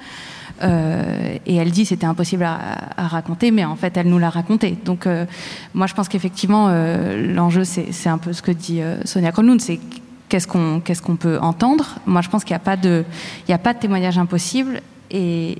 Euh, 0.63 1.37
et 1.45 1.55
elle 1.55 1.71
dit 1.71 1.85
c'était 1.85 2.05
impossible 2.05 2.45
à, 2.45 3.07
raconter, 3.07 3.51
mais 3.51 3.65
en 3.65 3.75
fait 3.75 3.97
elle 3.97 4.07
nous 4.07 4.17
l'a 4.17 4.29
raconté. 4.29 4.77
Donc 4.85 5.05
euh, 5.05 5.25
moi 5.73 5.85
je 5.85 5.93
pense 5.93 6.07
qu'effectivement 6.07 6.67
euh, 6.69 7.33
l'enjeu 7.33 7.65
c'est 7.65 8.09
un 8.09 8.17
peu 8.17 8.31
ce 8.31 8.41
que 8.41 8.51
dit 8.51 8.81
Sonia 9.03 9.33
Kronlund, 9.33 9.59
c'est 9.59 9.79
qu'est-ce 10.29 10.47
qu'on 10.47 10.79
qu'est-ce 10.79 11.01
qu'on 11.01 11.17
peut 11.17 11.37
entendre. 11.41 11.99
Moi 12.05 12.21
je 12.21 12.29
pense 12.29 12.45
qu'il 12.45 12.53
n'y 12.53 12.61
a 12.61 12.65
pas 12.65 12.77
de 12.77 13.03
a 13.49 13.57
pas 13.57 13.73
de 13.73 13.79
témoignage 13.79 14.17
impossible 14.17 14.79
et 15.11 15.57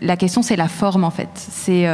la 0.00 0.16
question 0.16 0.40
c'est 0.40 0.56
la 0.56 0.68
forme 0.68 1.04
en 1.04 1.10
fait. 1.10 1.28
C'est 1.34 1.86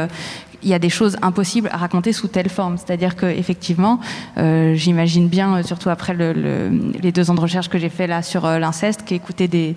il 0.63 0.69
y 0.69 0.73
a 0.73 0.79
des 0.79 0.89
choses 0.89 1.17
impossibles 1.21 1.69
à 1.71 1.77
raconter 1.77 2.13
sous 2.13 2.27
telle 2.27 2.49
forme. 2.49 2.77
C'est-à-dire 2.77 3.15
que 3.15 3.25
effectivement, 3.25 3.99
euh, 4.37 4.75
j'imagine 4.75 5.27
bien, 5.27 5.57
euh, 5.57 5.63
surtout 5.63 5.89
après 5.89 6.13
le, 6.13 6.69
les 7.01 7.11
deux 7.11 7.29
ans 7.29 7.35
de 7.35 7.41
recherche 7.41 7.69
que 7.69 7.77
j'ai 7.77 7.89
fait 7.89 8.07
là 8.07 8.21
sur 8.21 8.45
euh, 8.45 8.59
l'inceste, 8.59 9.03
qu'écouter 9.05 9.47
des, 9.47 9.75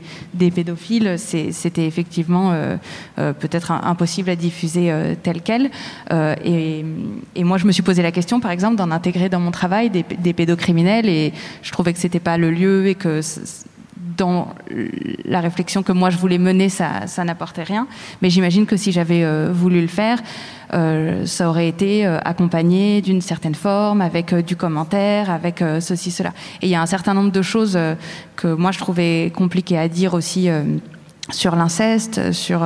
pédophiles, 0.51 1.17
c'était 1.19 1.87
effectivement 1.87 2.53
peut-être 3.17 3.71
impossible 3.71 4.31
à 4.31 4.37
diffuser 4.37 4.93
tel 5.23 5.43
quel. 5.43 5.71
Et, 6.45 6.85
et, 7.37 7.45
moi, 7.45 7.59
je 7.59 7.67
me 7.67 7.73
suis 7.73 7.83
posé 7.83 8.03
la 8.03 8.11
question, 8.11 8.41
par 8.41 8.51
exemple, 8.51 8.77
d'en 8.77 8.91
intégrer 8.91 9.29
dans 9.29 9.39
mon 9.39 9.51
travail 9.51 9.91
des, 9.91 10.05
des 10.19 10.33
pédocriminels, 10.33 11.09
et 11.09 11.33
je 11.63 11.71
trouvais 11.71 11.93
que 11.93 11.99
c'était 11.99 12.21
pas 12.21 12.37
le 12.37 12.51
lieu 12.51 12.89
et 12.89 12.95
que 12.95 13.21
dans 14.21 14.49
la 15.25 15.41
réflexion 15.41 15.83
que 15.83 15.93
moi 15.93 16.11
je 16.11 16.19
voulais 16.19 16.39
mener, 16.39 16.69
ça, 16.69 17.25
n'apportait 17.25 17.63
rien. 17.63 17.87
Mais 18.21 18.29
j'imagine 18.29 18.67
que 18.67 18.77
si 18.77 18.93
j'avais 18.93 19.25
euh, 19.25 19.51
voulu 19.51 19.81
le 19.81 19.87
faire, 19.89 20.19
euh, 20.75 21.25
ça 21.25 21.49
aurait 21.49 21.69
été 21.69 22.07
euh, 22.07 22.19
accompagné 22.23 23.01
d'une 23.01 23.23
certaine 23.23 23.55
forme, 23.55 24.03
avec 24.03 24.33
euh, 24.33 24.43
du 24.43 24.57
commentaire, 24.57 25.31
avec 25.31 25.63
euh, 25.63 25.81
ceci, 25.81 26.11
cela. 26.11 26.33
Et 26.61 26.67
il 26.67 26.71
y 26.71 26.75
a 26.75 26.83
un 26.83 26.87
certain 26.87 27.15
nombre 27.15 27.33
de 27.33 27.43
choses 27.43 27.77
euh, 27.77 27.95
que 28.37 28.49
moi 28.49 28.73
je 28.73 28.79
trouvais 28.79 29.33
compliquées 29.35 29.79
à 29.79 29.89
dire 29.89 30.13
aussi 30.13 30.49
sur 31.31 31.57
l'inceste, 31.57 32.33
sur 32.33 32.61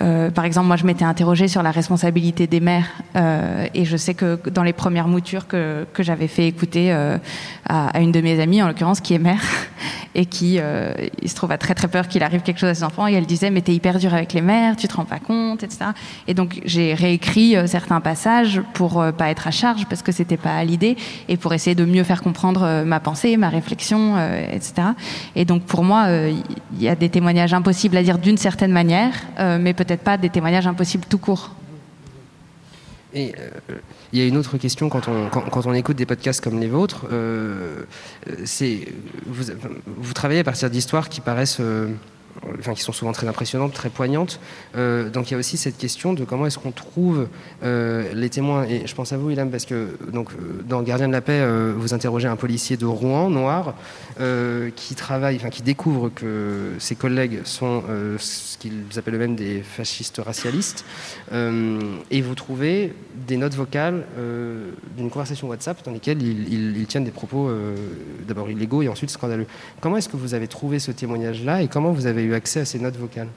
euh, 0.00 0.30
par 0.30 0.44
exemple, 0.44 0.66
moi, 0.68 0.76
je 0.76 0.86
m'étais 0.86 1.04
interrogée 1.04 1.48
sur 1.48 1.62
la 1.62 1.70
responsabilité 1.70 2.46
des 2.46 2.60
mères, 2.60 2.88
euh, 3.16 3.66
et 3.74 3.84
je 3.84 3.96
sais 3.96 4.14
que 4.14 4.38
dans 4.48 4.62
les 4.62 4.72
premières 4.72 5.08
moutures 5.08 5.46
que, 5.46 5.86
j'avais 5.98 6.28
fait 6.28 6.48
écouter 6.48 6.92
euh, 6.92 7.18
à, 7.68 8.00
une 8.00 8.10
de 8.10 8.20
mes 8.20 8.40
amies, 8.40 8.62
en 8.62 8.68
l'occurrence, 8.68 9.00
qui 9.00 9.14
est 9.14 9.18
mère, 9.18 9.42
et 10.14 10.26
qui, 10.26 10.56
euh, 10.58 10.94
il 11.20 11.28
se 11.28 11.34
trouve, 11.34 11.52
a 11.52 11.58
très 11.58 11.74
très 11.74 11.88
peur 11.88 12.08
qu'il 12.08 12.22
arrive 12.22 12.42
quelque 12.42 12.58
chose 12.58 12.70
à 12.70 12.74
ses 12.74 12.84
enfants, 12.84 13.06
et 13.06 13.12
elle 13.12 13.26
disait, 13.26 13.50
mais 13.50 13.60
t'es 13.60 13.74
hyper 13.74 13.98
dur 13.98 14.14
avec 14.14 14.32
les 14.32 14.40
mères, 14.40 14.76
tu 14.76 14.88
te 14.88 14.94
rends 14.94 15.04
pas 15.04 15.18
compte, 15.18 15.62
etc. 15.62 15.90
Et 16.26 16.34
donc, 16.34 16.60
j'ai 16.64 16.94
réécrit 16.94 17.56
certains 17.66 18.00
passages 18.00 18.62
pour 18.72 19.04
pas 19.16 19.30
être 19.30 19.46
à 19.46 19.50
charge, 19.50 19.86
parce 19.86 20.02
que 20.02 20.12
c'était 20.12 20.36
pas 20.36 20.64
l'idée, 20.64 20.96
et 21.28 21.36
pour 21.36 21.52
essayer 21.52 21.74
de 21.74 21.84
mieux 21.84 22.04
faire 22.04 22.22
comprendre 22.22 22.82
ma 22.84 23.00
pensée, 23.00 23.36
ma 23.36 23.48
réflexion, 23.48 24.16
etc. 24.50 24.88
Et 25.36 25.44
donc, 25.44 25.62
pour 25.62 25.84
moi, 25.84 26.06
il 26.08 26.82
y 26.82 26.88
a 26.88 26.94
des 26.94 27.08
témoignages 27.08 27.54
impossibles 27.54 27.96
à 27.96 28.02
dire 28.02 28.18
d'une 28.18 28.36
certaine 28.36 28.72
manière, 28.72 29.12
mais 29.60 29.74
peut-être 29.84 30.02
pas 30.02 30.16
des 30.16 30.30
témoignages 30.30 30.66
impossibles 30.66 31.04
tout 31.08 31.18
court. 31.18 31.50
Et 33.14 33.34
euh, 33.38 33.78
il 34.12 34.18
y 34.18 34.22
a 34.22 34.26
une 34.26 34.36
autre 34.36 34.56
question 34.56 34.88
quand 34.88 35.08
on, 35.08 35.28
quand, 35.28 35.66
on 35.66 35.74
écoute 35.74 35.96
des 35.96 36.06
podcasts 36.06 36.42
comme 36.42 36.60
les 36.60 36.68
vôtres, 36.68 37.06
euh, 37.12 37.84
c'est 38.44 38.88
vous, 39.26 39.52
vous, 39.86 40.12
travaillez 40.14 40.40
à 40.40 40.44
partir 40.44 40.70
d'histoires 40.70 41.10
qui 41.10 41.20
paraissent 41.20 41.60
euh, 41.60 41.88
enfin, 42.58 42.74
qui 42.74 42.82
sont 42.82 42.92
souvent 42.92 43.12
très 43.12 43.28
impressionnantes, 43.28 43.72
très 43.72 43.90
poignantes. 43.90 44.40
Euh, 44.76 45.10
donc 45.10 45.30
il 45.30 45.34
y 45.34 45.36
a 45.36 45.38
aussi 45.38 45.56
cette 45.56 45.78
question 45.78 46.12
de 46.12 46.24
comment 46.24 46.46
est-ce 46.46 46.58
qu'on 46.58 46.72
trouve 46.72 47.28
euh, 47.62 48.12
les 48.14 48.30
témoins. 48.30 48.64
Et 48.64 48.86
je 48.86 48.94
pense 48.94 49.12
à 49.12 49.16
vous, 49.16 49.30
Ilham, 49.30 49.50
parce 49.50 49.64
que 49.64 49.96
donc, 50.12 50.30
euh, 50.32 50.62
dans 50.66 50.82
Gardien 50.82 51.08
de 51.08 51.12
la 51.12 51.20
paix, 51.20 51.42
vous 51.76 51.94
interrogez 51.94 52.28
un 52.28 52.36
policier 52.36 52.76
de 52.76 52.86
Rouen, 52.86 53.30
noir, 53.30 53.74
qui 54.76 54.94
travaille, 54.94 55.36
enfin 55.36 55.50
qui 55.50 55.62
découvre 55.62 56.10
que 56.14 56.72
ses 56.78 56.94
collègues 56.94 57.40
sont 57.44 57.82
ce 58.18 58.58
qu'ils 58.58 58.84
appellent 58.96 59.14
eux-mêmes 59.14 59.36
des 59.36 59.62
fascistes 59.62 60.20
racialistes. 60.24 60.84
et 61.32 62.20
vous 62.20 62.34
trouvez 62.34 62.94
des 63.26 63.36
notes 63.36 63.54
vocales 63.54 64.04
d'une 64.96 65.10
conversation 65.10 65.48
WhatsApp 65.48 65.84
dans 65.84 65.92
lesquelles 65.92 66.22
ils, 66.22 66.78
ils 66.78 66.86
tiennent 66.86 67.04
des 67.04 67.10
propos 67.10 67.50
d'abord 68.26 68.50
illégaux 68.50 68.82
et 68.82 68.88
ensuite 68.88 69.10
scandaleux. 69.10 69.46
Comment 69.80 69.96
est-ce 69.96 70.08
que 70.08 70.16
vous 70.16 70.34
avez 70.34 70.48
trouvé 70.48 70.78
ce 70.78 70.90
témoignage-là 70.90 71.62
et 71.62 71.68
comment 71.68 71.92
vous 71.92 72.06
avez 72.06 72.22
eu 72.22 72.31
accès 72.34 72.60
à 72.60 72.64
ces 72.64 72.78
notes 72.78 72.96
vocales 72.96 73.28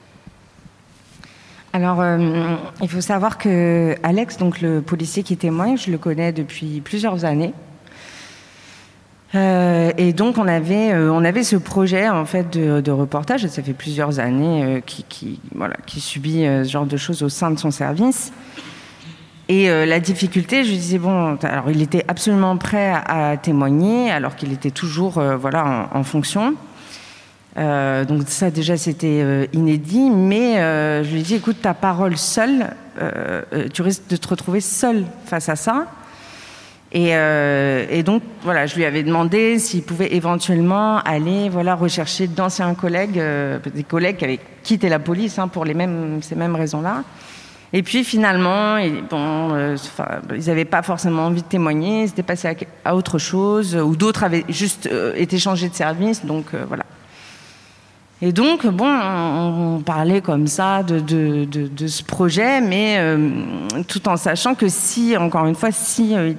Alors, 1.72 2.00
euh, 2.00 2.56
il 2.82 2.88
faut 2.88 3.00
savoir 3.00 3.38
que 3.38 3.94
Alex, 4.02 4.36
donc 4.36 4.60
le 4.60 4.80
policier 4.82 5.22
qui 5.22 5.36
témoigne, 5.36 5.76
je 5.76 5.90
le 5.90 5.98
connais 5.98 6.32
depuis 6.32 6.80
plusieurs 6.80 7.24
années. 7.24 7.52
Euh, 9.34 9.92
et 9.98 10.12
donc 10.12 10.38
on 10.38 10.46
avait, 10.46 10.92
euh, 10.92 11.12
on 11.12 11.24
avait 11.24 11.42
ce 11.42 11.56
projet 11.56 12.08
en 12.08 12.24
fait 12.24 12.50
de, 12.56 12.90
reportage. 12.90 13.46
Ça 13.46 13.62
fait 13.62 13.72
plusieurs 13.72 14.20
années 14.20 14.64
euh, 14.64 14.80
qui, 14.80 15.40
subit 16.00 16.44
ce 16.44 16.68
genre 16.68 16.86
de 16.86 16.96
choses 16.96 17.22
au 17.22 17.28
sein 17.28 17.50
de 17.50 17.58
son 17.58 17.70
service. 17.70 18.32
Et 19.48 19.68
la 19.68 20.00
difficulté, 20.00 20.64
je 20.64 20.72
disais 20.72 20.98
bon, 20.98 21.38
alors 21.44 21.70
il 21.70 21.80
était 21.80 22.04
absolument 22.08 22.56
prêt 22.56 22.92
à, 22.92 23.36
témoigner, 23.36 24.10
alors 24.10 24.34
qu'il 24.34 24.52
était 24.52 24.72
toujours 24.72 25.22
voilà 25.38 25.88
en 25.92 26.02
fonction. 26.02 26.54
Euh, 27.58 28.04
donc 28.04 28.24
ça 28.26 28.50
déjà 28.50 28.76
c'était 28.76 29.20
euh, 29.22 29.46
inédit, 29.54 30.10
mais 30.10 30.58
euh, 30.58 31.02
je 31.02 31.10
lui 31.10 31.20
ai 31.20 31.22
dit 31.22 31.34
écoute 31.36 31.62
ta 31.62 31.72
parole 31.72 32.16
seule, 32.16 32.74
tu 33.72 33.82
risques 33.82 34.08
de 34.08 34.16
te 34.16 34.28
retrouver 34.28 34.60
seul 34.60 35.04
face 35.24 35.48
à 35.48 35.56
ça. 35.56 35.86
Et, 36.92 38.02
donc 38.04 38.22
voilà, 38.42 38.64
je 38.64 38.74
lui 38.74 38.86
avais 38.86 39.02
demandé 39.02 39.58
s'il 39.58 39.82
pouvait 39.82 40.14
éventuellement 40.14 40.98
aller 41.00 41.50
voilà 41.50 41.74
rechercher 41.74 42.26
d'anciens 42.26 42.74
collègues, 42.74 43.20
des 43.74 43.82
collègues 43.82 44.16
qui 44.16 44.24
avaient 44.24 44.40
quitté 44.62 44.88
la 44.88 44.98
police 44.98 45.38
hein, 45.38 45.48
pour 45.48 45.66
les 45.66 45.74
mêmes 45.74 46.20
ces 46.22 46.36
mêmes 46.36 46.56
raisons-là. 46.56 47.02
Et 47.74 47.82
puis 47.82 48.02
finalement, 48.02 48.78
et, 48.78 49.02
bon, 49.10 49.76
ils 50.34 50.46
n'avaient 50.46 50.64
pas 50.64 50.82
forcément 50.82 51.26
envie 51.26 51.42
de 51.42 51.48
témoigner, 51.48 52.04
ils 52.04 52.08
étaient 52.08 52.22
passés 52.22 52.56
à, 52.84 52.96
autre 52.96 53.18
chose, 53.18 53.76
ou 53.76 53.94
d'autres 53.94 54.24
avaient 54.24 54.44
juste 54.48 54.88
été 55.16 55.38
changés 55.38 55.68
de 55.68 55.74
service, 55.74 56.24
donc 56.24 56.46
voilà. 56.66 56.84
Et 58.22 58.32
donc, 58.32 58.66
bon, 58.66 58.86
on, 58.88 59.80
parlait 59.80 60.22
comme 60.22 60.46
ça 60.46 60.82
de, 60.82 61.46
ce 61.86 62.02
projet, 62.02 62.62
mais 62.62 62.96
euh, 62.98 63.30
tout 63.88 64.08
en 64.08 64.16
sachant 64.16 64.54
que 64.54 64.68
si, 64.68 65.16
encore 65.18 65.44
une 65.46 65.54
fois, 65.54 65.70
si 65.70 66.16
euh, 66.16 66.32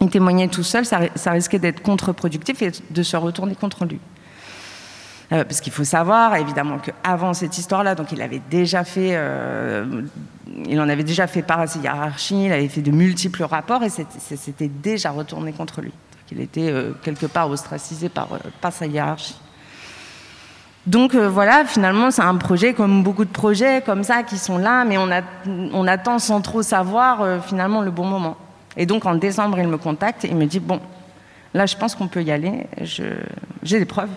il 0.00 0.08
témoignait 0.08 0.46
tout 0.46 0.62
seul, 0.62 0.84
ça, 0.86 0.98
ri- 0.98 1.10
ça 1.16 1.32
risquait 1.32 1.58
d'être 1.58 1.82
contre-productif 1.82 2.62
et 2.62 2.70
de 2.90 3.02
se 3.02 3.16
retourner 3.16 3.56
contre 3.56 3.84
lui. 3.86 3.98
Euh, 5.32 5.42
parce 5.42 5.60
qu'il 5.60 5.72
faut 5.72 5.82
savoir, 5.82 6.36
évidemment, 6.36 6.78
qu'avant 6.78 7.34
cette 7.34 7.58
histoire-là, 7.58 7.96
donc 7.96 8.12
il 8.12 8.22
avait 8.22 8.40
déjà 8.48 8.84
fait, 8.84 9.18
il 10.68 10.80
en 10.80 10.88
avait 10.88 11.02
déjà 11.02 11.26
fait 11.26 11.42
part 11.42 11.58
à 11.58 11.66
ses 11.66 11.80
hiérarchies, 11.80 12.44
il 12.44 12.52
avait 12.52 12.68
fait 12.68 12.82
de 12.82 12.92
multiples 12.92 13.42
rapports 13.42 13.82
et 13.82 13.88
c'était- 13.90 14.68
déjà 14.68 15.10
retourné 15.10 15.52
contre 15.52 15.80
lui. 15.80 15.92
Il 16.30 16.40
était 16.40 16.72
quelque 17.02 17.26
part 17.26 17.50
ostracisé 17.50 18.08
par 18.08 18.28
sa 18.72 18.86
hiérarchie. 18.86 19.34
Donc 20.86 21.16
euh, 21.16 21.28
voilà, 21.28 21.64
finalement, 21.64 22.10
c'est 22.12 22.22
un 22.22 22.36
projet 22.36 22.72
comme 22.72 23.02
beaucoup 23.02 23.24
de 23.24 23.30
projets 23.30 23.82
comme 23.84 24.04
ça 24.04 24.22
qui 24.22 24.38
sont 24.38 24.56
là, 24.56 24.84
mais 24.84 24.96
on, 24.98 25.86
attend 25.86 26.18
sans 26.20 26.40
trop 26.40 26.62
savoir 26.62 27.22
euh, 27.22 27.40
finalement 27.40 27.82
le 27.82 27.90
bon 27.90 28.04
moment. 28.04 28.36
Et 28.76 28.86
donc 28.86 29.04
en 29.04 29.16
décembre, 29.16 29.58
il 29.58 29.66
me 29.66 29.78
contacte 29.78 30.24
et 30.24 30.28
il 30.28 30.36
me 30.36 30.46
dit 30.46 30.60
bon, 30.60 30.80
là, 31.54 31.66
je 31.66 31.76
pense 31.76 31.96
qu'on 31.96 32.06
peut 32.06 32.22
y 32.22 32.30
aller. 32.30 32.66
J'ai 32.82 33.78
des 33.78 33.84
preuves. 33.84 34.10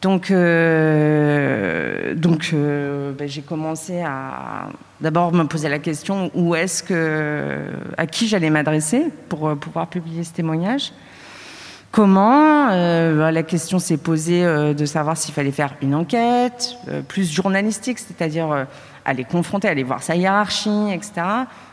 Donc, 0.00 0.32
euh, 0.32 2.14
donc 2.16 2.52
ben, 2.52 3.28
j'ai 3.28 3.42
commencé 3.42 4.02
à 4.02 4.70
d'abord 5.00 5.32
me 5.32 5.44
poser 5.44 5.68
la 5.68 5.78
question 5.78 6.32
où 6.34 6.56
est-ce 6.56 6.82
que, 6.82 7.60
à 7.96 8.08
qui 8.08 8.26
j'allais 8.26 8.50
m'adresser 8.50 9.04
pour 9.28 9.56
pouvoir 9.56 9.86
publier 9.86 10.24
ce 10.24 10.32
témoignage. 10.32 10.92
Comment 11.92 12.70
Euh, 12.70 13.30
La 13.30 13.42
question 13.42 13.78
s'est 13.78 13.98
posée 13.98 14.42
euh, 14.46 14.72
de 14.72 14.86
savoir 14.86 15.14
s'il 15.18 15.34
fallait 15.34 15.52
faire 15.52 15.74
une 15.82 15.94
enquête 15.94 16.74
euh, 16.88 17.02
plus 17.02 17.30
journalistique, 17.30 17.98
c'est-à-dire 17.98 18.66
aller 19.04 19.24
confronter, 19.24 19.68
aller 19.68 19.82
voir 19.82 20.02
sa 20.02 20.16
hiérarchie, 20.16 20.90
etc. 20.90 21.12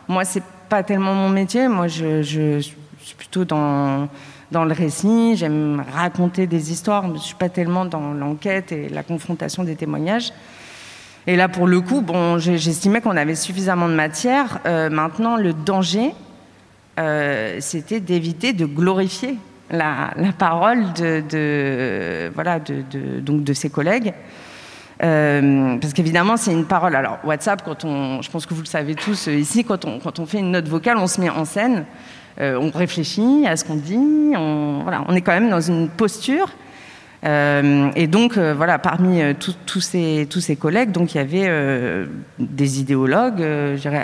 Moi, 0.09 0.25
c'est 0.25 0.43
pas 0.67 0.83
tellement 0.83 1.13
mon 1.13 1.29
métier. 1.29 1.69
Moi, 1.69 1.87
je, 1.87 2.21
je 2.21 2.59
suis 2.59 3.15
plutôt 3.17 3.45
dans 3.45 4.09
dans 4.51 4.65
le 4.65 4.73
récit. 4.73 5.37
J'aime 5.37 5.85
raconter 5.93 6.47
des 6.47 6.73
histoires. 6.73 7.07
mais 7.07 7.17
Je 7.17 7.23
suis 7.23 7.35
pas 7.35 7.49
tellement 7.49 7.85
dans 7.85 8.11
l'enquête 8.11 8.73
et 8.73 8.89
la 8.89 9.03
confrontation 9.03 9.63
des 9.63 9.77
témoignages. 9.77 10.33
Et 11.27 11.37
là, 11.37 11.47
pour 11.47 11.65
le 11.65 11.79
coup, 11.79 12.01
bon, 12.01 12.39
j'estimais 12.39 12.99
qu'on 12.99 13.15
avait 13.15 13.35
suffisamment 13.35 13.87
de 13.87 13.93
matière. 13.93 14.59
Maintenant, 14.65 15.37
le 15.37 15.53
danger, 15.53 16.15
c'était 17.59 17.99
d'éviter 17.99 18.53
de 18.53 18.65
glorifier 18.65 19.37
la, 19.71 20.11
parole 20.37 20.93
de, 20.93 22.31
voilà, 22.33 22.59
donc 22.59 23.43
de 23.43 23.53
ses 23.53 23.69
collègues. 23.69 24.13
Euh, 25.01 25.77
parce 25.77 25.93
qu'évidemment, 25.93 26.35
c'est 26.35 26.51
une 26.51 26.65
parole. 26.65 26.95
Alors, 26.95 27.19
WhatsApp, 27.23 27.63
quand 27.63 27.85
on, 27.85 28.21
je 28.21 28.29
pense 28.29 28.45
que 28.45 28.53
vous 28.53 28.61
le 28.61 28.67
savez 28.67 28.95
tous 28.95 29.27
euh, 29.27 29.33
ici, 29.33 29.63
quand 29.63 29.85
on, 29.85 29.99
quand 29.99 30.19
on 30.19 30.25
fait 30.25 30.39
une 30.39 30.51
note 30.51 30.67
vocale, 30.67 30.97
on 30.97 31.07
se 31.07 31.21
met 31.21 31.29
en 31.29 31.45
scène, 31.45 31.85
euh, 32.41 32.59
on 32.61 32.69
réfléchit 32.77 33.45
à 33.47 33.55
ce 33.55 33.63
qu'on 33.63 33.75
dit, 33.75 33.97
on, 34.35 34.81
voilà, 34.83 35.05
on 35.07 35.15
est 35.15 35.21
quand 35.21 35.31
même 35.31 35.49
dans 35.49 35.61
une 35.61 35.89
posture. 35.89 36.49
Et 37.21 38.07
donc, 38.07 38.37
voilà, 38.37 38.79
parmi 38.79 39.19
tous- 39.35 39.81
ces, 39.81 40.25
tous 40.29 40.39
ces 40.39 40.55
collègues, 40.55 40.91
donc 40.91 41.13
il 41.13 41.17
y 41.17 41.19
avait 41.19 42.07
des 42.39 42.79
idéologues, 42.79 43.43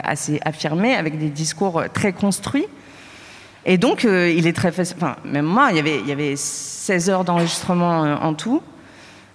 assez 0.04 0.42
affirmés, 0.44 0.96
avec 0.96 1.18
des 1.18 1.30
discours 1.30 1.84
très 1.94 2.12
construits. 2.12 2.66
Et 3.66 3.78
donc, 3.78 4.06
euh, 4.06 4.30
il 4.30 4.46
est 4.46 4.54
très 4.54 4.72
facile. 4.72 4.96
Enfin, 4.98 5.16
même 5.26 5.46
moi, 5.46 5.70
il 5.72 5.78
y 5.78 5.80
avait, 5.80 6.00
il 6.00 6.08
y 6.08 6.12
avait 6.12 6.36
16 6.36 7.10
heures 7.10 7.24
d'enregistrement 7.24 8.04
euh, 8.06 8.16
en 8.16 8.34
tout. 8.36 8.62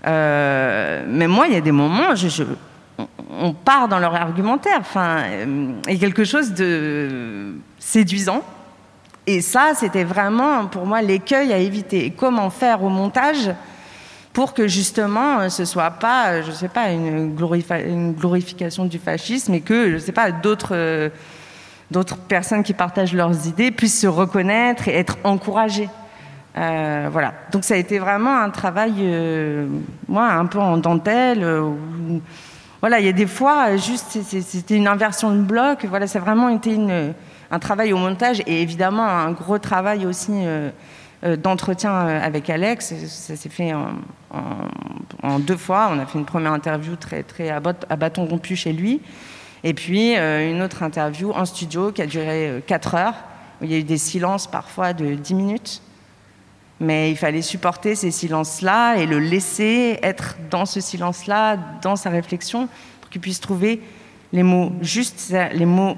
Euh, 0.07 1.05
même 1.07 1.31
moi, 1.31 1.47
il 1.49 1.55
y 1.55 1.57
a 1.57 1.61
des 1.61 1.73
moments, 1.73 2.15
je, 2.15 2.45
on, 3.41 3.53
part 3.53 3.89
dans 3.89 3.99
leur 3.99 4.15
argumentaire. 4.15 4.79
Enfin, 4.81 5.23
euh, 5.25 5.73
a 5.87 5.95
quelque 5.97 6.25
chose 6.25 6.53
de 6.53 7.55
séduisant. 7.81 8.43
Et 9.27 9.41
ça, 9.41 9.73
c'était 9.75 10.05
vraiment 10.05 10.67
pour 10.67 10.87
moi 10.87 11.03
l'écueil 11.03 11.53
à 11.53 11.59
éviter. 11.59 12.07
Et 12.07 12.11
comment 12.11 12.51
faire 12.51 12.83
au 12.85 12.89
montage 12.89 13.51
pour 14.33 14.55
que 14.55 14.69
justement 14.69 15.51
ce 15.51 15.65
soit 15.65 15.91
pas, 15.91 16.41
je 16.41 16.53
sais 16.53 16.69
pas, 16.69 16.91
une, 16.91 17.35
glorifi- 17.37 17.85
une 17.87 18.13
glorification 18.13 18.85
du 18.85 18.99
fascisme 19.01 19.55
et 19.55 19.61
que, 19.61 19.91
je 19.91 19.99
sais 19.99 20.13
pas, 20.13 20.31
d'autres 20.31 21.11
d'autres 21.91 22.17
personnes 22.17 22.63
qui 22.63 22.73
partagent 22.75 23.15
leurs 23.15 23.47
idées 23.47 23.71
puissent 23.71 24.01
se 24.01 24.07
reconnaître 24.07 24.89
et 24.89 24.95
être 24.97 25.19
encouragées. 25.25 25.89
Euh, 26.57 27.09
voilà. 27.11 27.33
Donc 27.53 27.65
ça 27.65 27.75
a 27.75 27.77
été 27.77 27.99
vraiment 27.99 28.37
un 28.39 28.51
travail, 28.51 28.93
euh, 28.99 29.67
moi, 30.09 30.29
un 30.31 30.47
peu 30.47 30.59
en 30.59 30.77
dentelle. 30.79 31.43
euh, 31.45 31.71
voilà, 32.81 32.99
il 32.99 33.07
y 33.07 33.09
a 33.09 33.13
des 33.13 33.27
fois, 33.27 33.77
juste, 33.77 34.19
c'était 34.23 34.77
une 34.77 34.89
inversion 34.89 35.31
de 35.35 35.43
bloc. 35.43 35.85
Voilà, 35.85 36.07
ça 36.07 36.19
a 36.19 36.23
vraiment 36.23 36.49
été 36.49 36.79
un 37.51 37.59
travail 37.59 37.93
au 37.93 37.99
montage 37.99 38.41
et 38.47 38.63
évidemment 38.63 39.07
un 39.07 39.33
gros 39.33 39.59
travail 39.59 40.07
aussi 40.07 40.33
d'entretien 41.43 41.93
avec 41.93 42.49
Alex. 42.49 42.95
Ça 43.07 43.37
s'est 43.37 43.49
fait 43.51 43.75
en, 43.75 43.89
en- 45.23 45.39
deux 45.41 45.59
fois. 45.59 45.91
On 45.93 45.99
a 45.99 46.07
fait 46.07 46.19
une 46.19 46.25
première 46.25 46.53
interview 46.55 46.97
très, 46.97 47.23
très 47.23 47.51
à 47.51 47.61
bâton 47.61 48.25
rompu 48.25 48.57
chez 48.57 48.73
lui. 48.73 49.03
Et 49.63 49.75
puis 49.75 50.17
euh, 50.17 50.51
une 50.51 50.63
autre 50.63 50.83
interview 50.83 51.33
en 51.33 51.45
studio 51.45 51.93
qui 51.93 52.03
a 52.03 52.07
duré 52.07 52.63
4 52.67 52.95
heures, 52.95 53.15
où 53.61 53.65
il 53.65 53.73
y 53.73 53.75
a 53.75 53.79
eu 53.79 53.85
des 53.85 53.99
silences 53.99 54.47
parfois 54.47 54.93
de 54.93 55.15
10 55.15 55.35
minutes. 55.35 55.83
Mais 56.81 57.11
il 57.11 57.17
fallait 57.17 57.43
supporter 57.43 57.95
ces 57.95 58.11
silences-là 58.11 58.97
et 58.97 59.07
le 59.07 59.19
laisser 59.19 59.99
être 60.03 60.37
dans 60.51 60.65
ce 60.65 60.81
silence-là, 60.81 61.59
dans 61.83 61.95
sa 61.95 62.09
réflexion, 62.09 62.69
pour 63.03 63.11
qu'il 63.11 63.21
puisse 63.21 63.41
trouver 63.41 63.83
les 64.33 64.43
mots 64.43 64.73
justes, 64.81 65.35
les 65.53 65.67
mots, 65.67 65.97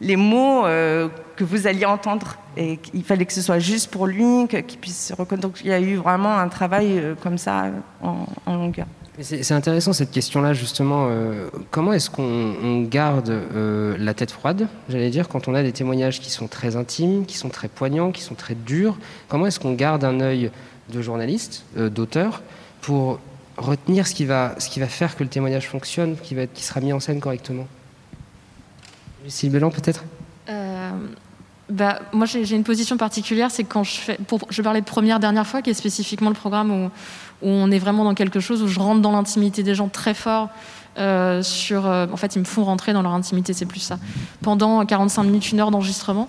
les 0.00 0.14
mots 0.14 0.64
euh, 0.64 1.08
que 1.34 1.42
vous 1.42 1.66
alliez 1.66 1.86
entendre. 1.86 2.36
Et 2.56 2.78
il 2.94 3.02
fallait 3.02 3.26
que 3.26 3.32
ce 3.32 3.42
soit 3.42 3.58
juste 3.58 3.90
pour 3.90 4.06
lui, 4.06 4.46
qu'il 4.48 4.78
puisse 4.78 5.08
se 5.08 5.14
reconnaître. 5.14 5.48
Donc 5.48 5.60
il 5.64 5.70
y 5.70 5.72
a 5.72 5.80
eu 5.80 5.96
vraiment 5.96 6.38
un 6.38 6.48
travail 6.48 6.98
euh, 6.98 7.14
comme 7.20 7.38
ça 7.38 7.64
en 8.00 8.26
longueur. 8.46 8.86
C'est 9.18 9.52
intéressant 9.52 9.92
cette 9.92 10.12
question-là, 10.12 10.54
justement. 10.54 11.08
euh, 11.10 11.48
comment 11.70 11.92
est-ce 11.92 12.08
qu'on 12.08 12.22
on 12.62 12.82
garde 12.82 13.28
euh, 13.28 13.96
la 13.98 14.14
tête 14.14 14.30
froide, 14.30 14.68
j'allais 14.88 15.10
dire, 15.10 15.28
quand 15.28 15.48
on 15.48 15.54
a 15.54 15.62
des 15.62 15.72
témoignages 15.72 16.20
qui 16.20 16.30
sont 16.30 16.46
très 16.46 16.76
intimes, 16.76 17.26
qui 17.26 17.36
sont 17.36 17.48
très 17.48 17.68
poignants, 17.68 18.12
qui 18.12 18.22
sont 18.22 18.34
très 18.34 18.54
durs? 18.54 18.96
Comment 19.28 19.46
est-ce 19.46 19.60
qu'on 19.60 19.74
garde 19.74 20.04
un 20.04 20.20
œil 20.20 20.50
de 20.90 21.02
journaliste, 21.02 21.64
euh, 21.76 21.90
d'auteur, 21.90 22.42
pour 22.80 23.18
retenir 23.58 24.06
ce 24.06 24.14
qui, 24.14 24.24
va, 24.24 24.54
ce 24.58 24.70
qui 24.70 24.80
va 24.80 24.86
faire 24.86 25.16
que 25.16 25.22
le 25.22 25.28
témoignage 25.28 25.68
fonctionne, 25.68 26.16
qui, 26.16 26.34
sera 26.62 26.80
mis 26.80 26.92
en 26.92 27.00
scène 27.00 27.20
correctement? 27.20 27.66
Lucille 29.24 29.50
Bélan, 29.50 29.70
peut-être? 29.70 30.04
Bah, 31.70 32.00
moi, 32.12 32.26
j'ai 32.26 32.56
une 32.56 32.64
position 32.64 32.96
particulière, 32.96 33.50
c'est 33.50 33.62
quand 33.62 33.84
je 33.84 33.92
fais, 33.92 34.18
je 34.48 34.62
parlais 34.62 34.80
de 34.80 34.86
première 34.86 35.20
dernière 35.20 35.46
fois, 35.46 35.62
qui 35.62 35.70
est 35.70 35.74
spécifiquement 35.74 36.28
le 36.28 36.34
programme 36.34 36.70
où, 36.72 36.90
où 37.42 37.48
on 37.48 37.70
est 37.70 37.78
vraiment 37.78 38.04
dans 38.04 38.14
quelque 38.14 38.40
chose 38.40 38.62
où 38.62 38.68
je 38.68 38.78
rentre 38.78 39.00
dans 39.00 39.12
l'intimité 39.12 39.62
des 39.62 39.74
gens 39.74 39.88
très 39.88 40.14
fort. 40.14 40.48
euh, 40.98 41.40
sur, 41.42 41.86
euh, 41.86 42.06
en 42.12 42.16
fait, 42.16 42.34
ils 42.34 42.40
me 42.40 42.44
font 42.44 42.64
rentrer 42.64 42.92
dans 42.92 43.02
leur 43.02 43.12
intimité, 43.12 43.52
c'est 43.52 43.64
plus 43.64 43.80
ça. 43.80 43.98
Pendant 44.42 44.84
45 44.84 45.22
minutes, 45.22 45.52
une 45.52 45.60
heure 45.60 45.70
d'enregistrement, 45.70 46.28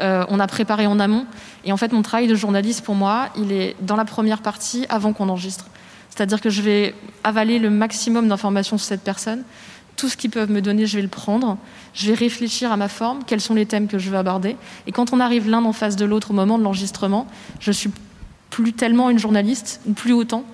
euh, 0.00 0.24
on 0.28 0.38
a 0.40 0.46
préparé 0.46 0.86
en 0.86 1.00
amont. 1.00 1.24
Et 1.64 1.72
en 1.72 1.78
fait, 1.78 1.90
mon 1.90 2.02
travail 2.02 2.26
de 2.26 2.34
journaliste, 2.34 2.84
pour 2.84 2.94
moi, 2.94 3.30
il 3.38 3.50
est 3.50 3.76
dans 3.80 3.96
la 3.96 4.04
première 4.04 4.42
partie, 4.42 4.84
avant 4.90 5.14
qu'on 5.14 5.30
enregistre. 5.30 5.66
C'est-à-dire 6.10 6.40
que 6.40 6.50
je 6.50 6.60
vais 6.60 6.94
avaler 7.24 7.58
le 7.58 7.70
maximum 7.70 8.28
d'informations 8.28 8.76
sur 8.76 8.86
cette 8.86 9.02
personne 9.02 9.42
tout 9.96 10.08
ce 10.08 10.16
qu'ils 10.16 10.30
peuvent 10.30 10.50
me 10.50 10.60
donner, 10.60 10.86
je 10.86 10.96
vais 10.96 11.02
le 11.02 11.08
prendre. 11.08 11.56
Je 11.92 12.08
vais 12.08 12.14
réfléchir 12.14 12.72
à 12.72 12.76
ma 12.76 12.88
forme, 12.88 13.20
quels 13.26 13.40
sont 13.40 13.54
les 13.54 13.66
thèmes 13.66 13.86
que 13.86 13.98
je 13.98 14.10
veux 14.10 14.16
aborder. 14.16 14.56
Et 14.86 14.92
quand 14.92 15.12
on 15.12 15.20
arrive 15.20 15.48
l'un 15.48 15.64
en 15.64 15.72
face 15.72 15.96
de 15.96 16.04
l'autre 16.04 16.30
au 16.32 16.34
moment 16.34 16.58
de 16.58 16.64
l'enregistrement, 16.64 17.26
je 17.60 17.70
suis 17.70 17.90
plus 18.62 18.72
tellement 18.72 19.10
une 19.10 19.18
journaliste, 19.18 19.80
ou 19.84 19.94
plus 19.94 20.12
autant. 20.12 20.44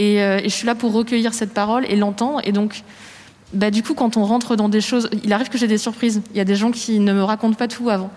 Et, 0.00 0.20
euh, 0.22 0.38
et, 0.38 0.48
je 0.48 0.54
suis 0.54 0.66
là 0.66 0.74
pour 0.74 0.92
recueillir 0.92 1.32
cette 1.34 1.54
parole 1.54 1.84
et 1.88 1.94
l'entendre. 1.94 2.40
Et 2.42 2.50
donc, 2.50 2.82
bah, 3.52 3.70
du 3.70 3.84
coup, 3.84 3.94
quand 3.94 4.16
on 4.16 4.24
rentre 4.24 4.56
dans 4.56 4.68
des 4.68 4.80
choses, 4.80 5.08
il 5.22 5.32
arrive 5.32 5.48
que 5.50 5.56
j'ai 5.56 5.68
des 5.68 5.78
surprises. 5.78 6.20
Il 6.32 6.36
y 6.36 6.40
a 6.40 6.44
des 6.44 6.56
gens 6.56 6.72
qui 6.72 6.98
ne 6.98 7.12
me 7.12 7.22
racontent 7.22 7.54
pas 7.54 7.68
tout 7.68 7.90
avant. 7.90 8.10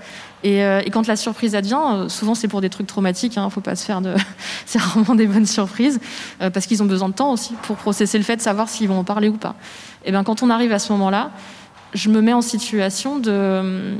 Et, 0.43 0.63
euh, 0.63 0.81
quand 0.91 1.05
la 1.05 1.15
surprise 1.15 1.53
advient, 1.53 1.77
euh, 1.77 2.09
souvent 2.09 2.33
c'est 2.33 2.47
pour 2.47 2.61
des 2.61 2.71
trucs 2.71 2.87
traumatiques. 2.87 3.37
Hein, 3.37 3.47
faut 3.51 3.61
pas 3.61 3.75
se 3.75 3.85
faire 3.85 4.01
de. 4.01 4.15
c'est 4.65 4.79
rarement 4.79 5.13
des 5.13 5.27
bonnes 5.27 5.45
surprises 5.45 5.99
parce 6.39 6.65
qu'ils 6.65 6.81
ont 6.81 6.87
besoin 6.87 7.09
de 7.09 7.13
temps 7.13 7.31
aussi 7.31 7.53
pour 7.61 7.75
processer 7.75 8.17
le 8.17 8.23
fait 8.23 8.37
de 8.37 8.41
savoir 8.41 8.69
s'ils 8.69 8.87
vont 8.87 8.97
en 8.97 9.03
parler 9.03 9.29
ou 9.29 9.37
pas. 9.37 9.53
Et 10.03 10.09
bien, 10.09 10.23
quand 10.23 10.41
on 10.41 10.49
arrive 10.49 10.71
à 10.71 10.79
ce 10.79 10.91
moment-là, 10.93 11.29
je 11.93 12.09
me 12.09 12.21
mets 12.21 12.33
en 12.33 12.41
situation 12.41 13.19
de 13.19 13.97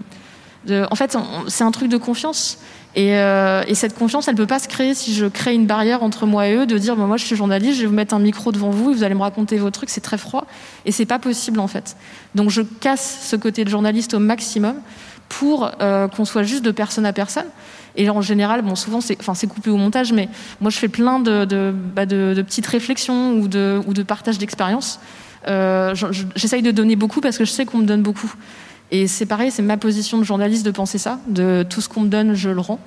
en 0.69 0.95
fait, 0.95 1.15
c'est 1.47 1.63
un 1.63 1.71
truc 1.71 1.89
de 1.89 1.97
confiance. 1.97 2.57
Et, 2.97 3.15
euh, 3.15 3.61
et, 3.67 3.75
cette 3.75 3.95
confiance, 3.95 4.27
elle 4.27 4.33
ne 4.33 4.39
peut 4.39 4.47
pas 4.47 4.57
se 4.57 4.67
créer 4.67 4.95
si 4.95 5.13
je 5.13 5.27
crée 5.27 5.53
une 5.53 5.67
barrière 5.67 6.01
entre 6.01 6.25
moi 6.25 6.47
et 6.47 6.55
eux, 6.55 6.65
de 6.65 6.79
dire 6.79 6.95
bah, 6.95 7.05
moi 7.05 7.17
je 7.17 7.25
suis 7.25 7.35
journaliste, 7.35 7.75
je 7.75 7.81
vais 7.81 7.87
vous 7.87 7.93
mettre 7.93 8.15
un 8.15 8.19
micro 8.19 8.51
devant 8.51 8.71
vous 8.71 8.89
et 8.89 8.93
vous 8.95 9.03
allez 9.03 9.13
me 9.13 9.21
raconter 9.21 9.57
vos 9.57 9.69
trucs, 9.69 9.91
c'est 9.91 10.01
très 10.01 10.17
froid 10.17 10.47
et 10.83 10.91
c'est 10.91 11.05
pas 11.05 11.19
possible 11.19 11.59
en 11.59 11.67
fait. 11.67 11.95
Donc 12.33 12.49
je 12.49 12.63
casse 12.63 13.19
ce 13.21 13.35
côté 13.35 13.63
de 13.63 13.69
journaliste 13.69 14.15
au 14.15 14.19
maximum 14.19 14.77
pour 15.29 15.69
euh, 15.79 16.07
qu'on 16.07 16.25
soit 16.25 16.41
juste 16.41 16.65
de 16.65 16.71
personne 16.71 17.05
à 17.05 17.13
personne. 17.13 17.45
Et 17.97 18.09
en 18.09 18.21
général, 18.21 18.63
bon, 18.63 18.73
souvent 18.73 18.99
c'est, 18.99 19.15
enfin, 19.19 19.33
coupé 19.47 19.69
au 19.69 19.77
montage, 19.77 20.11
mais 20.11 20.27
moi 20.59 20.71
je 20.71 20.79
fais 20.79 20.87
plein 20.87 21.19
de, 21.19 21.45
de, 21.45 21.71
bah, 21.95 22.07
petites 22.07 22.65
réflexions 22.65 23.33
ou 23.33 23.47
de, 23.47 23.79
ou 23.85 23.93
de 23.93 24.01
partage 24.01 24.39
d'expérience. 24.39 24.99
Euh, 25.47 25.93
j'essaye 26.35 26.63
de 26.63 26.71
donner 26.71 26.95
beaucoup 26.95 27.21
parce 27.21 27.37
que 27.37 27.45
je 27.45 27.51
sais 27.51 27.65
qu'on 27.65 27.77
me 27.77 27.85
donne 27.85 28.01
beaucoup. 28.01 28.33
Et 28.91 29.07
c'est 29.07 29.25
pareil, 29.25 29.51
c'est 29.51 29.61
ma 29.61 29.77
position 29.77 30.17
de 30.17 30.23
journaliste 30.23 30.65
de 30.65 30.71
penser 30.71 30.97
ça, 30.97 31.19
de 31.27 31.65
tout 31.69 31.81
ce 31.81 31.89
qu'on 31.89 32.01
me 32.01 32.07
donne, 32.07 32.33
je 32.33 32.49
le 32.49 32.61
rends 32.61 32.79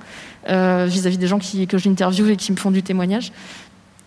euh, 0.49 0.87
vis-à-vis 0.89 1.19
des 1.19 1.27
gens 1.27 1.39
qui, 1.39 1.67
que 1.67 1.77
j'interviewe 1.77 2.31
et 2.31 2.37
qui 2.37 2.53
me 2.53 2.57
font 2.57 2.71
du 2.71 2.83
témoignage. 2.83 3.33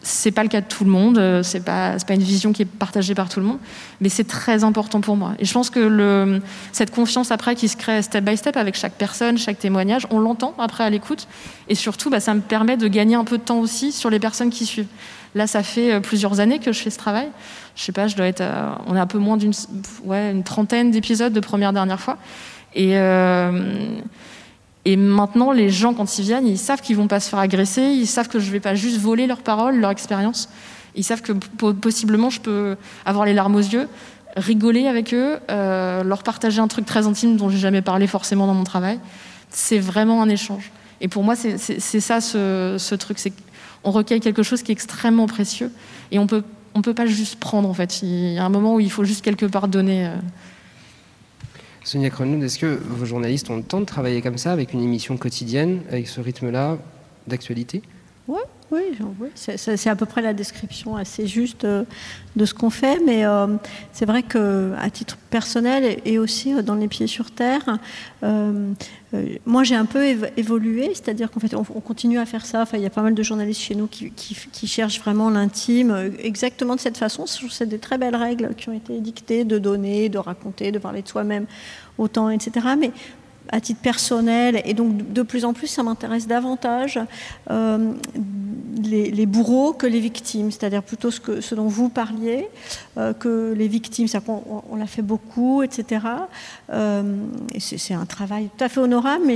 C'est 0.06 0.32
pas 0.32 0.44
le 0.44 0.50
cas 0.50 0.60
de 0.60 0.66
tout 0.66 0.84
le 0.84 0.90
monde, 0.90 1.18
euh, 1.18 1.44
c'est 1.44 1.64
pas, 1.64 1.96
pas 2.06 2.14
une 2.16 2.24
vision 2.24 2.52
qui 2.52 2.64
est 2.64 2.66
partagée 2.66 3.16
par 3.16 3.30
tout 3.30 3.40
le 3.40 3.46
monde, 3.46 3.60
mais 4.02 4.10
c'est 4.10 4.26
très 4.26 4.64
important 4.64 5.00
pour 5.02 5.16
moi. 5.16 5.34
Et 5.40 5.46
je 5.46 5.54
pense 5.54 5.70
que 5.70 6.42
cette 6.72 6.92
confiance 6.92 7.32
après 7.32 7.56
qui 7.56 7.70
se 7.70 7.78
crée 7.78 8.02
step 8.02 8.26
by 8.26 8.36
step 8.36 8.58
avec 8.58 8.76
chaque 8.76 8.96
personne, 8.96 9.38
chaque 9.38 9.60
témoignage, 9.60 10.08
on 10.10 10.20
l'entend 10.20 10.56
après 10.58 10.84
à 10.84 10.90
l'écoute. 10.90 11.28
Et 11.70 11.76
surtout, 11.76 12.10
bah, 12.10 12.20
ça 12.20 12.34
me 12.34 12.42
permet 12.42 12.76
de 12.76 12.88
gagner 12.88 13.16
un 13.16 13.24
peu 13.24 13.38
de 13.38 13.44
temps 13.44 13.60
aussi 13.60 13.92
sur 13.92 14.10
les 14.10 14.20
personnes 14.20 14.50
qui 14.50 14.66
suivent. 14.66 14.88
Là, 15.36 15.48
ça 15.48 15.64
fait 15.64 15.94
euh, 15.94 16.00
plusieurs 16.00 16.40
années 16.40 16.60
que 16.60 16.72
je 16.72 16.80
fais 16.80 16.90
ce 16.90 16.98
travail 16.98 17.28
je 17.76 17.84
sais 17.84 17.92
pas, 17.92 18.06
être, 18.06 18.44
on 18.88 18.96
est 18.96 19.00
un 19.00 19.08
peu 19.08 19.18
moins 19.18 19.38
d'une, 19.38 19.54
trentaine 20.44 20.92
d'épisodes 20.92 21.34
de 21.34 21.40
première 21.40 21.74
dernière 21.74 22.00
fois. 22.00 22.18
Et 22.76 22.98
euh, 22.98 24.00
et 24.86 24.98
maintenant, 24.98 25.52
les 25.52 25.70
gens 25.70 25.94
quand 25.94 26.20
ils 26.20 26.26
viennent, 26.26 26.48
ils 26.48 26.58
savent 26.58 26.82
qu'ils 26.82 26.98
vont 26.98 27.08
pas 27.08 27.22
se 27.22 27.30
faire 27.30 27.40
agresser, 27.40 27.82
ils 27.82 28.08
savent 28.08 28.28
que 28.28 28.40
je 28.40 28.52
vais 28.52 28.60
pas 28.60 28.76
juste 28.76 29.00
voler 29.00 29.28
leurs 29.28 29.42
paroles, 29.42 29.80
leur 29.80 29.92
expérience. 29.92 30.50
Ils 30.96 31.06
savent 31.06 31.22
que 31.22 31.32
possiblement 31.72 32.30
je 32.30 32.42
peux 32.42 32.76
avoir 33.06 33.26
les 33.26 33.34
larmes 33.34 33.56
aux 33.56 33.60
yeux, 33.60 33.88
rigoler 34.36 34.88
avec 34.88 35.14
eux, 35.14 35.38
euh, 35.50 36.04
leur 36.04 36.22
partager 36.24 36.60
un 36.60 36.68
truc 36.68 36.86
très 36.86 37.08
intime 37.08 37.38
dont 37.38 37.50
j'ai 37.50 37.58
jamais 37.58 37.82
parlé 37.82 38.08
forcément 38.08 38.46
dans 38.46 38.54
mon 38.54 38.66
travail. 38.66 39.00
C'est 39.50 39.80
vraiment 39.80 40.22
un 40.22 40.30
échange. 40.30 40.72
Et 41.00 41.08
pour 41.08 41.24
moi, 41.24 41.36
c'est 41.36 41.58
ça 42.00 42.20
ce, 42.20 42.76
ce 42.78 42.96
truc, 42.96 43.20
c'est 43.20 43.34
qu'on 43.84 43.92
recueille 43.92 44.20
quelque 44.20 44.44
chose 44.44 44.64
qui 44.64 44.72
est 44.72 44.74
extrêmement 44.74 45.28
précieux 45.28 45.72
et 46.12 46.20
on 46.20 46.28
peut 46.28 46.44
on 46.76 46.82
peut 46.82 46.94
pas 46.94 47.06
juste 47.06 47.40
prendre 47.40 47.70
en 47.70 47.74
fait. 47.74 48.02
Il 48.02 48.34
y 48.34 48.38
a 48.40 48.46
un 48.46 48.50
moment 48.50 48.76
où 48.76 48.80
il 48.80 48.92
faut 48.92 49.04
juste 49.04 49.24
quelque 49.24 49.46
part 49.46 49.68
donner. 49.68 50.08
Euh. 50.08 50.16
Sonia 51.84 52.10
Cronlund, 52.10 52.42
est-ce 52.42 52.58
que 52.58 52.80
vos 52.82 53.06
journalistes 53.06 53.50
ont 53.50 53.58
le 53.58 53.64
temps 53.64 53.82
de 53.82 53.86
travailler 53.86 54.22
comme 54.22 54.38
ça, 54.38 54.52
avec 54.52 54.74
une 54.74 54.82
émission 54.82 55.18
quotidienne, 55.18 55.82
avec 55.90 56.08
ce 56.08 56.22
rythme-là 56.22 56.78
d'actualité? 57.28 57.82
Oui, 58.74 59.30
c'est 59.36 59.88
à 59.88 59.96
peu 59.96 60.06
près 60.06 60.22
la 60.22 60.34
description 60.34 60.96
assez 60.96 61.28
juste 61.28 61.64
euh, 61.64 61.84
de 62.36 62.46
ce 62.46 62.56
qu'on 62.56 62.72
fait, 62.72 63.00
mais 63.06 63.24
euh, 63.24 63.46
c'est 63.92 64.06
vrai 64.06 64.24
que 64.24 64.74
à 64.80 64.90
titre 64.90 65.18
personnel 65.30 65.98
et 66.06 66.18
aussi 66.18 66.54
dans 66.64 66.74
les 66.74 66.88
pieds 66.88 67.06
sur 67.08 67.30
terre, 67.30 67.78
moi 69.46 69.64
j'ai 69.64 69.76
un 69.76 69.86
peu 69.86 70.04
évolué, 70.38 70.90
c'est-à-dire 70.94 71.30
qu'en 71.30 71.40
fait 71.40 71.54
on, 71.54 71.64
continue 71.64 72.18
à 72.18 72.26
faire 72.26 72.46
ça. 72.46 72.64
Enfin, 72.64 72.78
il 72.78 72.84
y 72.84 72.88
a 72.88 72.90
pas 72.90 73.04
mal 73.04 73.14
de 73.14 73.24
journalistes 73.24 73.62
chez 73.62 73.76
nous 73.76 73.88
qui, 73.88 74.12
qui 74.12 74.68
cherchent 74.68 75.00
vraiment 75.00 75.30
l'intime, 75.30 76.12
exactement 76.20 76.76
de 76.76 76.80
cette 76.80 76.98
façon. 76.98 77.26
C'est 77.28 77.68
des 77.68 77.80
très 77.80 78.00
belles 78.00 78.16
règles 78.16 78.56
qui 78.56 78.70
ont 78.70 78.74
été 78.74 79.00
dictées 79.00 79.44
de 79.44 79.60
donner, 79.60 80.10
de 80.10 80.18
raconter, 80.18 80.72
de 80.72 80.80
parler 80.80 81.04
de 81.04 81.08
soi-même 81.08 81.46
autant, 82.00 82.30
etc. 82.30 82.68
Mais 82.80 82.92
à 83.50 83.62
titre 83.62 83.82
personnel, 83.82 84.62
et 84.66 84.74
donc 84.74 85.14
de 85.14 85.22
plus 85.22 85.46
en 85.46 85.54
plus, 85.54 85.68
ça 85.68 85.84
m'intéresse 85.84 86.28
davantage 86.28 87.00
euh, 87.52 87.94
les, 88.84 89.26
bourreaux 89.26 89.74
que 89.74 89.86
les 89.86 90.00
victimes, 90.00 90.52
c'est-à-dire 90.52 90.84
plutôt 90.84 91.12
ce, 91.12 91.20
que, 91.20 91.42
ce 91.42 91.56
dont 91.56 91.68
vous 91.68 91.90
parliez, 91.90 92.48
que 93.20 93.54
les 93.54 93.68
victimes, 93.68 94.08
cest 94.08 94.24
on, 94.28 94.76
l'a 94.76 94.86
fait 94.86 95.02
beaucoup, 95.02 95.64
etc. 95.64 96.06
Euh, 96.72 97.18
c'est 97.60 97.94
un 97.94 98.06
travail 98.06 98.50
tout 98.56 98.64
à 98.64 98.70
fait 98.70 98.80
honorable, 98.80 99.24
mais 99.26 99.36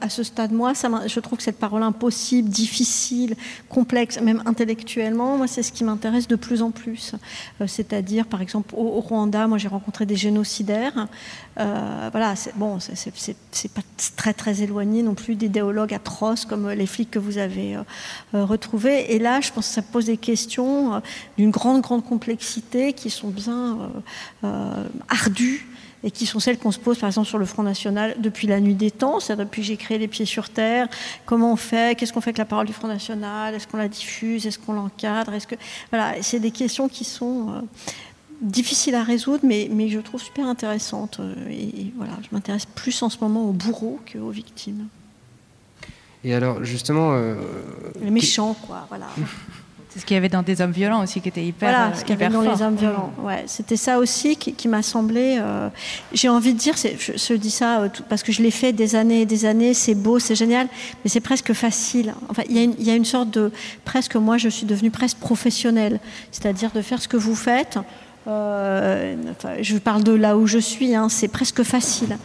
à, 0.00 0.08
ce 0.08 0.22
stade, 0.22 0.52
moi, 0.52 0.72
je 1.06 1.20
trouve 1.20 1.38
que 1.38 1.44
cette 1.44 1.58
parole 1.58 1.82
impossible, 1.82 2.48
difficile, 2.48 3.36
complexe, 3.68 4.20
même 4.20 4.42
intellectuellement, 4.46 5.36
moi, 5.38 5.46
c'est 5.46 5.62
ce 5.62 5.72
qui 5.72 5.84
m'intéresse 5.84 6.28
de 6.28 6.36
plus 6.36 6.62
en 6.62 6.70
plus. 6.70 7.14
c'est-à-dire, 7.66 8.26
par 8.26 8.42
exemple, 8.42 8.74
au, 8.76 9.00
Rwanda, 9.00 9.46
moi, 9.46 9.58
j'ai 9.58 9.68
rencontré 9.68 10.06
des 10.06 10.16
génocidaires. 10.16 11.08
voilà, 11.56 12.34
bon, 12.56 12.78
c'est 12.80 13.72
pas 13.72 13.82
très 14.16 14.34
très 14.34 14.62
éloigné 14.62 15.02
non 15.02 15.14
plus 15.14 15.34
d'idéologues 15.34 15.94
atroces 15.94 16.44
comme 16.44 16.70
les 16.70 16.86
flics 16.86 17.10
que 17.10 17.18
vous 17.18 17.38
avez 17.38 17.76
euh, 17.76 17.82
euh, 18.34 18.44
retrouvés. 18.44 19.14
Et 19.14 19.18
là, 19.18 19.40
je 19.40 19.52
pense 19.52 19.68
que 19.68 19.74
ça 19.74 19.82
pose 19.82 20.06
des 20.06 20.16
questions 20.16 20.94
euh, 20.94 20.98
d'une 21.38 21.50
grande 21.50 21.82
grande 21.82 22.04
complexité 22.04 22.73
qui 22.94 23.10
sont 23.10 23.28
bien 23.28 23.78
ardues 25.08 25.66
et 26.02 26.10
qui 26.10 26.26
sont 26.26 26.38
celles 26.38 26.58
qu'on 26.58 26.70
se 26.70 26.78
pose 26.78 26.98
par 26.98 27.08
exemple 27.08 27.28
sur 27.28 27.38
le 27.38 27.46
Front 27.46 27.62
National 27.62 28.14
depuis 28.18 28.46
la 28.46 28.60
nuit 28.60 28.74
des 28.74 28.90
temps, 28.90 29.20
c'est-à-dire 29.20 29.46
depuis 29.46 29.62
que 29.62 29.68
j'ai 29.68 29.76
créé 29.78 29.96
les 29.96 30.08
pieds 30.08 30.26
sur 30.26 30.50
terre, 30.50 30.86
comment 31.24 31.52
on 31.52 31.56
fait, 31.56 31.96
qu'est-ce 31.96 32.12
qu'on 32.12 32.20
fait 32.20 32.30
avec 32.30 32.38
la 32.38 32.44
parole 32.44 32.66
du 32.66 32.74
Front 32.74 32.88
National, 32.88 33.54
est-ce 33.54 33.66
qu'on 33.66 33.78
la 33.78 33.88
diffuse, 33.88 34.46
est-ce 34.46 34.58
qu'on 34.58 34.74
l'encadre, 34.74 35.32
est-ce 35.32 35.46
que 35.46 35.54
voilà, 35.90 36.14
c'est 36.20 36.40
des 36.40 36.50
questions 36.50 36.88
qui 36.88 37.04
sont 37.04 37.64
difficile 38.40 38.94
à 38.94 39.02
résoudre, 39.02 39.40
mais, 39.44 39.68
mais 39.70 39.88
je 39.88 39.98
trouve 39.98 40.22
super 40.22 40.46
intéressante. 40.46 41.18
Euh, 41.20 41.34
et, 41.50 41.92
voilà, 41.96 42.12
je 42.22 42.28
m'intéresse 42.32 42.66
plus 42.66 43.02
en 43.02 43.08
ce 43.08 43.18
moment 43.20 43.48
aux 43.48 43.52
bourreaux 43.52 44.00
qu'aux 44.10 44.30
victimes. 44.30 44.86
Et 46.22 46.34
alors, 46.34 46.64
justement. 46.64 47.12
Euh, 47.12 47.36
Les 48.02 48.10
méchants, 48.10 48.54
quoi, 48.66 48.86
voilà. 48.88 49.08
C'est 49.94 50.00
ce 50.00 50.06
qu'il 50.06 50.14
y 50.14 50.18
avait 50.18 50.28
dans 50.28 50.42
des 50.42 50.60
hommes 50.60 50.72
violents 50.72 51.04
aussi 51.04 51.20
qui 51.20 51.28
était 51.28 51.44
hyper 51.44 51.70
Voilà, 51.70 51.94
ce 51.94 52.00
qu'il 52.04 52.18
y 52.18 52.20
avait 52.20 52.32
dans 52.32 52.40
les 52.40 52.62
hommes 52.62 52.74
violents. 52.74 53.12
Ouais, 53.22 53.44
c'était 53.46 53.76
ça 53.76 54.00
aussi 54.00 54.34
qui, 54.34 54.66
m'a 54.66 54.82
semblé. 54.82 55.36
Euh, 55.38 55.68
j'ai 56.12 56.28
envie 56.28 56.52
de 56.52 56.58
dire, 56.58 56.74
je, 56.76 57.12
je, 57.16 57.34
dis 57.34 57.52
ça 57.52 57.84
parce 58.08 58.24
que 58.24 58.32
je 58.32 58.42
l'ai 58.42 58.50
fait 58.50 58.72
des 58.72 58.96
années 58.96 59.20
et 59.20 59.26
des 59.26 59.44
années, 59.44 59.72
c'est 59.72 59.94
beau, 59.94 60.18
c'est 60.18 60.34
génial, 60.34 60.66
mais 61.04 61.10
c'est 61.10 61.20
presque 61.20 61.52
facile. 61.52 62.12
Enfin, 62.28 62.42
y, 62.48 62.58
il 62.58 62.82
y, 62.82 62.90
a 62.90 62.96
une 62.96 63.04
sorte 63.04 63.30
de. 63.30 63.52
Presque, 63.84 64.16
moi, 64.16 64.36
je 64.36 64.48
suis 64.48 64.66
devenue 64.66 64.90
presque 64.90 65.18
professionnelle. 65.18 66.00
C'est-à-dire 66.32 66.72
de 66.72 66.82
faire 66.82 67.00
ce 67.00 67.06
que 67.06 67.16
vous 67.16 67.36
faites 67.36 67.78
euh, 68.26 69.16
je 69.60 69.76
parle 69.76 70.02
de 70.02 70.12
là 70.12 70.36
où 70.36 70.46
je 70.46 70.58
suis, 70.58 70.94
hein, 70.94 71.08
c'est 71.08 71.28
presque 71.28 71.62
facile 71.62 72.16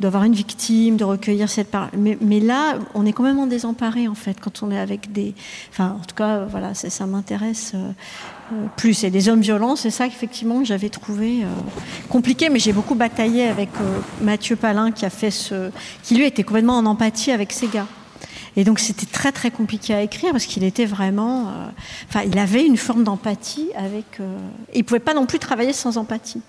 d'avoir 0.00 0.24
une 0.24 0.34
victime, 0.34 0.96
de 0.96 1.04
recueillir 1.04 1.48
cette 1.48 1.70
parole. 1.70 1.90
Mais, 1.96 2.40
là, 2.40 2.78
on 2.94 3.06
est 3.06 3.12
quand 3.12 3.22
même 3.22 3.38
en 3.38 3.46
désemparé 3.46 4.08
en 4.08 4.14
fait 4.14 4.38
quand 4.40 4.62
on 4.62 4.70
est 4.70 4.78
avec 4.78 5.12
des. 5.12 5.34
Enfin, 5.70 5.96
en 6.00 6.04
tout 6.04 6.14
cas, 6.14 6.44
voilà, 6.44 6.74
ça, 6.74 7.06
m'intéresse 7.06 7.72
euh, 7.74 7.90
euh, 8.52 8.66
plus. 8.76 9.04
Et 9.04 9.10
des 9.10 9.28
hommes 9.28 9.40
violents, 9.40 9.76
c'est 9.76 9.90
ça 9.90 10.06
effectivement 10.06 10.60
que 10.60 10.66
j'avais 10.66 10.90
trouvé 10.90 11.44
compliqué. 12.10 12.50
Mais 12.50 12.58
j'ai 12.58 12.72
beaucoup 12.72 12.94
bataillé 12.94 13.48
avec 13.48 13.70
Mathieu 14.20 14.56
Palin 14.56 14.92
qui 14.92 15.06
a 15.06 15.10
fait 15.10 15.30
ce, 15.30 15.70
qui 16.02 16.16
lui 16.16 16.26
était 16.26 16.42
complètement 16.42 16.76
en 16.76 16.86
empathie 16.86 17.30
avec 17.30 17.52
ces 17.52 17.68
gars. 17.68 17.86
Et 18.56 18.64
donc 18.64 18.78
c'était 18.78 19.06
très 19.06 19.32
très 19.32 19.50
compliqué 19.50 19.94
à 19.94 20.02
écrire 20.02 20.32
parce 20.32 20.46
qu'il 20.46 20.64
était 20.64 20.86
vraiment, 20.86 21.48
euh, 21.48 21.68
enfin 22.08 22.22
il 22.26 22.38
avait 22.38 22.64
une 22.64 22.78
forme 22.78 23.04
d'empathie 23.04 23.68
avec, 23.76 24.18
euh, 24.20 24.38
il 24.74 24.82
pouvait 24.84 24.98
pas 24.98 25.12
non 25.12 25.26
plus 25.26 25.38
travailler 25.38 25.74
sans 25.74 25.98
empathie. 25.98 26.40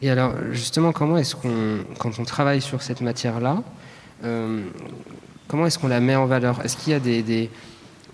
Et 0.00 0.10
alors 0.10 0.34
justement, 0.52 0.92
comment 0.92 1.18
est-ce 1.18 1.34
qu'on, 1.34 1.78
quand 1.98 2.18
on 2.20 2.24
travaille 2.24 2.60
sur 2.60 2.82
cette 2.82 3.00
matière-là, 3.00 3.62
euh, 4.22 4.62
comment 5.48 5.66
est-ce 5.66 5.78
qu'on 5.78 5.88
la 5.88 6.00
met 6.00 6.14
en 6.14 6.26
valeur? 6.26 6.64
Est-ce 6.64 6.76
qu'il 6.76 6.92
y 6.92 6.96
a 6.96 7.00
des, 7.00 7.22
des, 7.22 7.50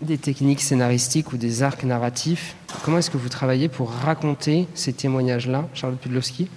des, 0.00 0.16
techniques 0.16 0.62
scénaristiques 0.62 1.32
ou 1.32 1.36
des 1.36 1.62
arcs 1.62 1.84
narratifs? 1.84 2.54
Comment 2.84 2.98
est-ce 2.98 3.10
que 3.10 3.18
vous 3.18 3.28
travaillez 3.28 3.68
pour 3.68 3.90
raconter 3.90 4.66
ces 4.74 4.94
témoignages-là, 4.94 5.68
Charlotte 5.74 6.00
Pudlowski? 6.00 6.48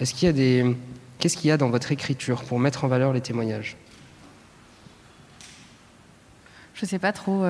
Est-ce 0.00 0.12
qu'il 0.12 0.26
y 0.26 0.28
a 0.28 0.32
des, 0.32 0.76
qu'est-ce 1.18 1.36
qu'il 1.36 1.48
y 1.48 1.52
a 1.52 1.56
dans 1.56 1.70
votre 1.70 1.92
écriture 1.92 2.42
pour 2.44 2.58
mettre 2.58 2.84
en 2.84 2.88
valeur 2.88 3.12
les 3.12 3.20
témoignages? 3.20 3.76
Je 6.80 6.86
sais 6.86 6.98
pas 6.98 7.12
trop. 7.12 7.44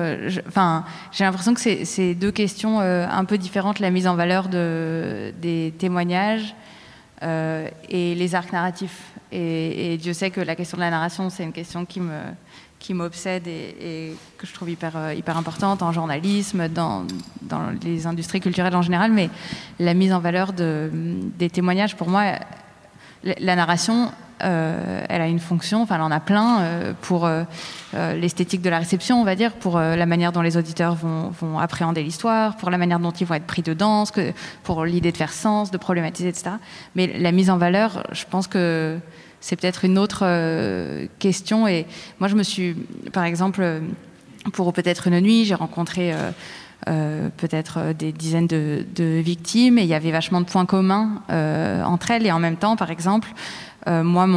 Enfin, 0.47 0.83
j'ai 1.13 1.23
l'impression 1.23 1.53
que 1.53 1.61
c'est 1.61 2.15
deux 2.15 2.31
questions 2.31 2.81
un 2.81 3.25
peu 3.25 3.37
différentes 3.37 3.79
la 3.79 3.89
mise 3.89 4.05
en 4.05 4.15
valeur 4.15 4.49
de, 4.49 5.33
des 5.41 5.73
témoignages 5.77 6.53
et 7.21 8.15
les 8.15 8.35
arcs 8.35 8.51
narratifs. 8.51 9.13
Et, 9.31 9.97
Dieu 10.01 10.11
sait 10.11 10.31
que 10.31 10.41
la 10.41 10.55
question 10.55 10.77
de 10.77 10.81
la 10.81 10.89
narration, 10.89 11.29
c'est 11.29 11.43
une 11.43 11.53
question 11.53 11.85
qui 11.85 12.01
me 12.01 12.19
qui 12.81 12.95
m'obsède 12.95 13.47
et, 13.47 14.15
que 14.37 14.47
je 14.47 14.53
trouve 14.53 14.71
hyper, 14.71 14.97
euh, 14.97 15.13
hyper 15.13 15.37
importante 15.37 15.83
en 15.83 15.91
journalisme, 15.91 16.67
dans, 16.67 17.05
dans, 17.43 17.69
les 17.83 18.07
industries 18.07 18.41
culturelles 18.41 18.75
en 18.75 18.81
général, 18.81 19.11
mais 19.11 19.29
la 19.79 19.93
mise 19.93 20.11
en 20.11 20.19
valeur 20.19 20.51
de, 20.51 20.89
des 20.91 21.49
témoignages, 21.49 21.95
pour 21.95 22.09
moi, 22.09 22.39
la 23.23 23.55
narration, 23.55 24.11
euh, 24.43 25.05
elle 25.09 25.21
a 25.21 25.27
une 25.27 25.39
fonction, 25.39 25.81
enfin 25.81 25.95
elle 25.95 26.01
en 26.01 26.11
a 26.11 26.19
plein, 26.19 26.61
euh, 26.61 26.93
pour 27.01 27.29
l'esthétique 27.93 28.61
de 28.61 28.69
la 28.69 28.79
réception, 28.79 29.19
on 29.19 29.23
va 29.23 29.35
dire, 29.35 29.53
pour 29.53 29.77
la 29.79 30.05
manière 30.05 30.31
dont 30.31 30.41
les 30.41 30.57
auditeurs 30.57 30.95
vont, 30.95 31.59
appréhender 31.59 32.03
l'histoire, 32.03 32.55
pour 32.57 32.69
la 32.69 32.77
manière 32.77 32.99
dont 32.99 33.11
ils 33.11 33.27
vont 33.27 33.35
être 33.35 33.45
pris 33.45 33.61
dedans, 33.61 34.05
que, 34.05 34.31
pour 34.63 34.85
l'idée 34.85 35.11
de 35.11 35.17
faire 35.17 35.33
sens, 35.33 35.71
de 35.71 35.77
problématiser, 35.77 36.29
etc. 36.29 36.51
Mais 36.95 37.07
la 37.19 37.31
mise 37.31 37.49
en 37.49 37.57
valeur, 37.57 38.03
je 38.11 38.23
pense 38.29 38.47
que 38.47 38.97
c'est 39.41 39.55
peut-être 39.55 39.85
une 39.85 39.97
autre 39.97 40.21
euh, 40.23 41.07
question. 41.19 41.67
Et 41.67 41.85
moi, 42.19 42.29
je 42.29 42.35
me 42.35 42.43
suis, 42.43 42.75
par 43.11 43.25
exemple, 43.25 43.81
pour 44.53 44.71
peut-être 44.71 45.07
une 45.07 45.19
nuit, 45.19 45.45
j'ai 45.45 45.55
rencontré 45.55 46.13
euh, 46.87 47.11
euh, 47.11 47.29
peut-être 47.37 47.93
des 47.93 48.11
dizaines 48.11 48.47
de, 48.47 48.85
victimes 49.21 49.77
et 49.77 49.83
il 49.83 49.87
y 49.87 49.93
avait 49.93 50.11
vachement 50.11 50.41
de 50.41 50.45
points 50.45 50.65
communs 50.65 51.21
entre 51.85 52.11
elles. 52.11 52.25
Et 52.25 52.31
en 52.31 52.39
même 52.39 52.57
temps, 52.57 52.75
par 52.75 52.91
exemple, 52.91 53.29
moi, 53.87 54.27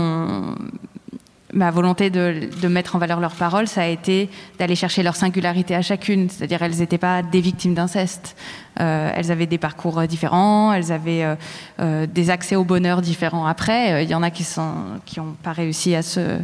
ma 1.55 1.71
volonté 1.71 2.11
de, 2.11 2.69
mettre 2.69 2.97
en 2.97 2.99
valeur 2.99 3.21
leurs 3.21 3.35
paroles, 3.35 3.69
ça 3.69 3.83
a 3.83 3.87
été 3.87 4.29
d'aller 4.59 4.75
chercher 4.75 5.03
leur 5.03 5.17
singularité 5.17 5.75
à 5.75 5.83
chacune. 5.83 6.29
C'est-à-dire, 6.29 6.63
elles 6.63 6.79
n'étaient 6.79 6.99
pas 6.99 7.23
des 7.23 7.41
victimes 7.41 7.75
d'inceste. 7.75 8.37
Euh, 8.81 9.11
elles 9.15 9.31
avaient 9.31 9.47
des 9.47 9.59
parcours 9.59 10.03
différents, 10.03 10.73
elles 10.73 10.91
avaient 10.91 11.23
euh, 11.23 11.37
euh, 11.81 12.07
des 12.07 12.31
accès 12.31 12.57
au 12.57 12.65
bonheur 12.65 13.03
différents 13.03 13.47
après. 13.47 14.05
Il 14.05 14.11
y 14.11 14.15
en 14.15 14.23
a 14.23 14.31
qui 14.31 14.45
n'ont 14.59 15.37
pas 15.43 15.53
réussi 15.53 15.95
à 15.95 16.03
se, 16.03 16.39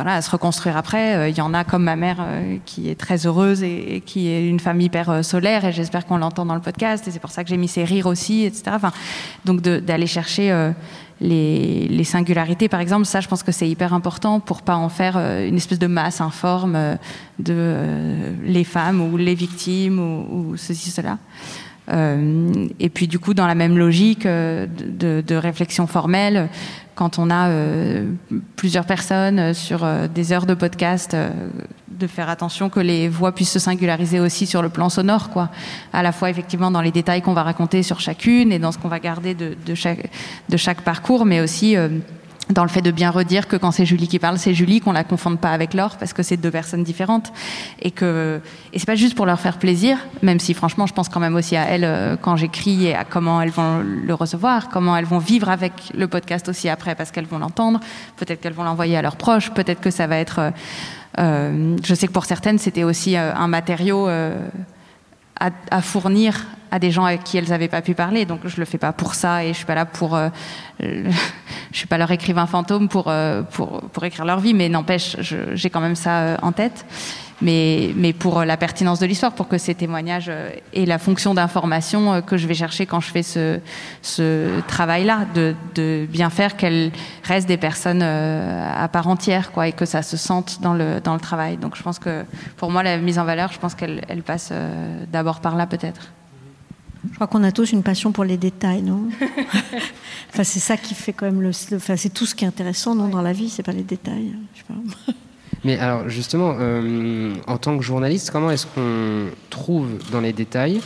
voilà, 0.00 0.16
à 0.16 0.22
se 0.22 0.30
reconstruire 0.30 0.76
après. 0.76 1.30
Il 1.30 1.36
y 1.36 1.40
en 1.40 1.52
a 1.52 1.64
comme 1.64 1.84
ma 1.84 1.96
mère 1.96 2.24
qui 2.64 2.88
est 2.88 2.98
très 2.98 3.26
heureuse 3.26 3.62
et, 3.62 4.02
qui 4.06 4.28
est 4.28 4.48
une 4.48 4.60
femme 4.60 4.80
hyper 4.80 5.24
solaire 5.24 5.64
et 5.64 5.72
j'espère 5.72 6.06
qu'on 6.06 6.16
l'entend 6.16 6.46
dans 6.46 6.54
le 6.54 6.60
podcast 6.60 7.06
et 7.06 7.10
c'est 7.10 7.18
pour 7.18 7.30
ça 7.30 7.44
que 7.44 7.50
j'ai 7.50 7.58
mis 7.58 7.68
ses 7.68 7.84
rires 7.84 8.06
aussi, 8.06 8.44
etc. 8.44 8.76
Donc 9.44 9.60
d'aller 9.60 10.06
chercher 10.06 10.72
les, 11.20 12.04
singularités, 12.04 12.68
par 12.68 12.80
exemple, 12.80 13.04
ça, 13.04 13.20
je 13.20 13.28
pense 13.28 13.42
que 13.42 13.52
c'est 13.52 13.68
hyper 13.68 13.92
important 13.92 14.40
pour 14.40 14.62
pas 14.62 14.76
en 14.76 14.88
faire 14.88 15.16
euh, 15.16 15.46
une 15.46 15.56
espèce 15.56 15.78
de 15.78 15.86
masse 15.86 16.20
informe 16.20 16.74
euh, 16.76 16.94
de 17.38 17.54
euh, 17.56 18.32
les 18.44 18.64
femmes 18.64 19.00
ou 19.00 19.16
les 19.16 19.34
victimes 19.34 19.98
ou, 19.98 20.56
ceci, 20.56 20.90
cela. 20.90 21.18
et 22.78 22.88
puis, 22.88 23.08
du 23.08 23.18
coup, 23.18 23.34
dans 23.34 23.46
la 23.46 23.54
même 23.54 23.76
logique 23.76 24.26
de 24.26 25.34
réflexion 25.34 25.86
formelle, 25.86 26.48
quand 27.00 27.18
on 27.18 27.30
a 27.30 27.50
plusieurs 28.56 28.84
personnes 28.84 29.54
sur 29.54 29.86
des 30.14 30.34
heures 30.34 30.44
de 30.44 30.52
podcast 30.52 31.16
de 31.88 32.06
faire 32.06 32.28
attention 32.28 32.68
que 32.68 32.78
les 32.78 33.08
voix 33.08 33.32
puissent 33.32 33.52
se 33.52 33.58
singulariser 33.58 34.20
aussi 34.20 34.46
sur 34.46 34.60
le 34.60 34.68
plan 34.68 34.90
sonore, 34.90 35.30
quoi. 35.30 35.48
À 35.94 36.02
la 36.02 36.12
fois 36.12 36.28
effectivement 36.28 36.70
dans 36.70 36.82
les 36.82 36.90
détails 36.90 37.22
qu'on 37.22 37.32
va 37.32 37.42
raconter 37.42 37.82
sur 37.82 38.00
chacune 38.00 38.52
et 38.52 38.58
dans 38.58 38.70
ce 38.70 38.76
qu'on 38.76 38.88
va 38.88 39.00
garder 39.00 39.34
de, 39.34 39.74
chaque, 39.74 40.80
parcours, 40.82 41.24
mais 41.24 41.40
aussi 41.40 41.74
euh, 41.74 41.88
dans 42.50 42.62
le 42.62 42.68
fait 42.68 42.82
de 42.82 42.90
bien 42.90 43.10
redire 43.10 43.48
que 43.48 43.56
quand 43.56 43.70
c'est 43.70 43.84
Julie 43.84 44.08
qui 44.08 44.18
parle, 44.18 44.38
c'est 44.38 44.54
Julie, 44.54 44.80
qu'on 44.80 44.92
la 44.92 45.04
confonde 45.04 45.38
pas 45.38 45.50
avec 45.50 45.74
Laure 45.74 45.96
parce 45.96 46.12
que 46.12 46.22
c'est 46.22 46.36
deux 46.36 46.50
personnes 46.50 46.82
différentes 46.82 47.32
et 47.82 47.90
que 47.90 48.40
et 48.72 48.78
c'est 48.78 48.86
pas 48.86 48.94
juste 48.94 49.14
pour 49.14 49.26
leur 49.26 49.40
faire 49.40 49.58
plaisir, 49.58 49.98
même 50.22 50.40
si 50.40 50.54
franchement 50.54 50.86
je 50.86 50.92
pense 50.92 51.08
quand 51.08 51.20
même 51.20 51.34
aussi 51.34 51.56
à 51.56 51.64
elles 51.64 51.84
euh, 51.84 52.16
quand 52.20 52.36
j'écris 52.36 52.86
et 52.86 52.94
à 52.94 53.04
comment 53.04 53.40
elles 53.40 53.50
vont 53.50 53.82
le 53.82 54.14
recevoir, 54.14 54.68
comment 54.68 54.96
elles 54.96 55.04
vont 55.04 55.18
vivre 55.18 55.48
avec 55.48 55.72
le 55.94 56.08
podcast 56.08 56.48
aussi 56.48 56.68
après 56.68 56.94
parce 56.94 57.10
qu'elles 57.10 57.26
vont 57.26 57.38
l'entendre, 57.38 57.80
peut-être 58.16 58.40
qu'elles 58.40 58.52
vont 58.52 58.64
l'envoyer 58.64 58.96
à 58.96 59.02
leurs 59.02 59.16
proches, 59.16 59.50
peut-être 59.50 59.80
que 59.80 59.90
ça 59.90 60.06
va 60.06 60.16
être 60.18 60.38
euh, 60.38 60.50
euh, 61.18 61.76
je 61.84 61.94
sais 61.94 62.06
que 62.06 62.12
pour 62.12 62.24
certaines, 62.24 62.58
c'était 62.58 62.84
aussi 62.84 63.16
euh, 63.16 63.34
un 63.34 63.48
matériau 63.48 64.08
euh, 64.08 64.36
à, 65.38 65.50
à, 65.70 65.82
fournir 65.82 66.46
à 66.70 66.78
des 66.78 66.90
gens 66.90 67.04
avec 67.04 67.24
qui 67.24 67.36
elles 67.36 67.48
n'avaient 67.48 67.68
pas 67.68 67.82
pu 67.82 67.94
parler. 67.94 68.24
Donc 68.24 68.40
je 68.44 68.58
le 68.58 68.64
fais 68.64 68.78
pas 68.78 68.92
pour 68.92 69.14
ça 69.14 69.44
et 69.44 69.48
je 69.48 69.54
suis 69.54 69.66
pas 69.66 69.74
là 69.74 69.86
pour, 69.86 70.18
je 71.72 71.78
suis 71.78 71.86
pas 71.86 71.98
leur 71.98 72.10
écrivain 72.10 72.46
fantôme 72.46 72.88
pour 72.88 73.12
pour, 73.50 73.80
pour 73.80 74.04
écrire 74.04 74.24
leur 74.24 74.40
vie, 74.40 74.54
mais 74.54 74.68
n'empêche, 74.68 75.16
j'ai 75.20 75.70
quand 75.70 75.80
même 75.80 75.96
ça 75.96 76.36
en 76.42 76.52
tête 76.52 76.84
mais, 77.42 77.92
mais 77.96 78.12
pour 78.12 78.44
la 78.44 78.56
pertinence 78.56 79.00
de 79.00 79.06
l'histoire, 79.06 79.32
pour 79.32 79.48
que 79.48 79.58
ces 79.58 79.74
témoignages 79.74 80.28
euh, 80.28 80.50
aient 80.74 80.84
la 80.84 80.98
fonction 80.98 81.34
d'information 81.34 82.12
euh, 82.12 82.20
que 82.20 82.36
je 82.36 82.46
vais 82.46 82.54
chercher 82.54 82.86
quand 82.86 83.00
je 83.00 83.10
fais 83.10 83.22
ce, 83.22 83.60
ce 84.02 84.60
travail-là, 84.68 85.26
de, 85.34 85.54
de, 85.74 86.06
bien 86.08 86.30
faire 86.30 86.56
qu'elles 86.56 86.92
restent 87.24 87.48
des 87.48 87.56
personnes 87.56 88.02
euh, 88.02 88.70
à 88.76 88.88
part 88.88 89.08
entière, 89.08 89.52
quoi, 89.52 89.68
et 89.68 89.72
que 89.72 89.84
ça 89.84 90.02
se 90.02 90.16
sente 90.16 90.60
dans 90.60 90.74
le, 90.74 91.00
dans 91.00 91.14
le 91.14 91.20
travail. 91.20 91.56
Donc 91.56 91.76
je 91.76 91.82
pense 91.82 91.98
que 91.98 92.24
pour 92.56 92.70
moi, 92.70 92.82
la 92.82 92.98
mise 92.98 93.18
en 93.18 93.24
valeur, 93.24 93.52
je 93.52 93.58
pense 93.58 93.74
qu'elle 93.74 94.02
elle 94.08 94.22
passe 94.22 94.52
d'abord 95.10 95.40
par 95.40 95.56
là, 95.56 95.66
peut-être. 95.66 96.12
Je 97.08 97.14
crois 97.14 97.26
qu'on 97.26 97.42
a 97.44 97.52
tous 97.52 97.72
une 97.72 97.82
passion 97.82 98.12
pour 98.12 98.24
les 98.24 98.36
détails, 98.36 98.82
non 98.82 99.08
Enfin, 100.32 100.44
c'est 100.44 100.60
ça 100.60 100.76
qui 100.76 100.94
fait 100.94 101.12
quand 101.12 101.26
même 101.26 101.40
le. 101.40 101.50
Enfin, 101.74 101.96
c'est 101.96 102.10
tout 102.10 102.26
ce 102.26 102.34
qui 102.34 102.44
est 102.44 102.48
intéressant, 102.48 102.94
non, 102.94 103.08
dans 103.08 103.22
la 103.22 103.32
vie, 103.32 103.48
c'est 103.48 103.62
pas 103.62 103.72
les 103.72 103.82
détails. 103.82 104.34
Je 104.54 104.58
sais 104.58 104.64
pas. 104.68 105.12
Mais 105.64 105.78
alors 105.78 106.08
justement, 106.08 106.56
euh, 106.58 107.34
en 107.46 107.58
tant 107.58 107.76
que 107.76 107.84
journaliste, 107.84 108.30
comment 108.30 108.50
est-ce 108.50 108.66
qu'on 108.66 109.26
trouve 109.50 109.88
dans 110.10 110.20
les 110.20 110.32
détails 110.32 110.80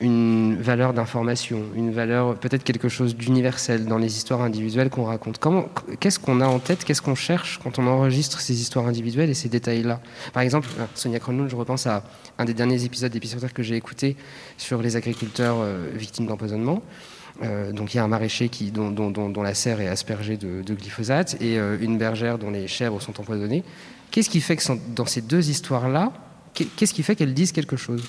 une 0.00 0.56
valeur 0.60 0.92
d'information, 0.92 1.62
une 1.76 1.92
valeur, 1.92 2.36
peut-être 2.36 2.64
quelque 2.64 2.88
chose 2.88 3.16
d'universel 3.16 3.86
dans 3.86 3.98
les 3.98 4.16
histoires 4.16 4.42
individuelles 4.42 4.90
qu'on 4.90 5.04
raconte 5.04 5.40
Qu'est-ce 6.00 6.18
qu'on 6.18 6.40
a 6.40 6.46
en 6.46 6.58
tête 6.58 6.84
Qu'est-ce 6.84 7.02
qu'on 7.02 7.14
cherche 7.14 7.60
quand 7.62 7.78
on 7.78 7.86
enregistre 7.86 8.40
ces 8.40 8.60
histoires 8.60 8.86
individuelles 8.86 9.30
et 9.30 9.34
ces 9.34 9.48
détails-là? 9.48 10.00
Par 10.32 10.42
exemple, 10.42 10.68
euh, 10.78 10.86
Sonia 10.94 11.20
Kronlund, 11.20 11.48
je 11.48 11.56
repense 11.56 11.86
à 11.86 12.02
un 12.38 12.44
des 12.44 12.54
derniers 12.54 12.84
épisodes 12.84 13.12
d'épisodes 13.12 13.52
que 13.52 13.62
j'ai 13.62 13.76
écouté 13.76 14.16
sur 14.56 14.82
les 14.82 14.96
agriculteurs 14.96 15.56
euh, 15.60 15.90
victimes 15.94 16.26
d'empoisonnement. 16.26 16.82
Euh, 17.42 17.72
donc 17.72 17.94
il 17.94 17.96
y 17.96 18.00
a 18.00 18.04
un 18.04 18.08
maraîcher 18.08 18.50
dont, 18.72 19.42
la 19.42 19.54
serre 19.54 19.80
est 19.80 19.88
aspergée 19.88 20.36
de, 20.36 20.62
glyphosate 20.62 21.40
et 21.40 21.56
une 21.56 21.98
bergère 21.98 22.38
dont 22.38 22.50
les 22.50 22.68
chèvres 22.68 23.00
sont 23.00 23.20
empoisonnées. 23.20 23.64
Qu'est-ce 24.10 24.30
qui 24.30 24.40
fait 24.40 24.56
que 24.56 24.62
dans 24.94 25.06
ces 25.06 25.20
deux 25.20 25.50
histoires-là, 25.50 26.12
qu'est-ce 26.54 26.94
qui 26.94 27.02
fait 27.02 27.16
qu'elles 27.16 27.34
disent 27.34 27.52
quelque 27.52 27.76
chose? 27.76 28.04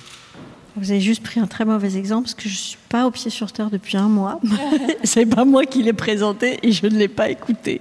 Vous 0.76 0.90
avez 0.90 1.00
juste 1.00 1.22
pris 1.22 1.40
un 1.40 1.46
très 1.46 1.64
mauvais 1.64 1.96
exemple 1.96 2.24
parce 2.24 2.34
que 2.34 2.48
je 2.48 2.54
ne 2.54 2.58
suis 2.58 2.78
pas 2.88 3.06
au 3.06 3.10
pied 3.10 3.30
sur 3.30 3.52
terre 3.52 3.70
depuis 3.70 3.96
un 3.96 4.08
mois. 4.08 4.40
C'est 5.04 5.26
pas 5.26 5.44
moi 5.44 5.64
qui 5.64 5.82
l'ai 5.82 5.92
présenté 5.92 6.58
et 6.62 6.72
je 6.72 6.86
ne 6.86 6.96
l'ai 6.96 7.08
pas 7.08 7.30
écouté. 7.30 7.80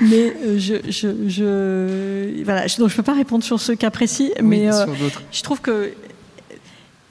Mais 0.00 0.34
euh, 0.44 0.58
je, 0.58 0.74
je, 0.90 1.28
je, 1.28 2.44
voilà, 2.44 2.66
donc 2.78 2.88
je 2.88 2.96
peux 2.96 3.02
pas 3.02 3.14
répondre 3.14 3.44
sur 3.44 3.60
ce 3.60 3.72
cas 3.72 3.90
précis, 3.90 4.32
oui, 4.36 4.46
mais 4.46 4.72
euh, 4.72 4.86
je 5.30 5.42
trouve 5.42 5.60
que 5.60 5.92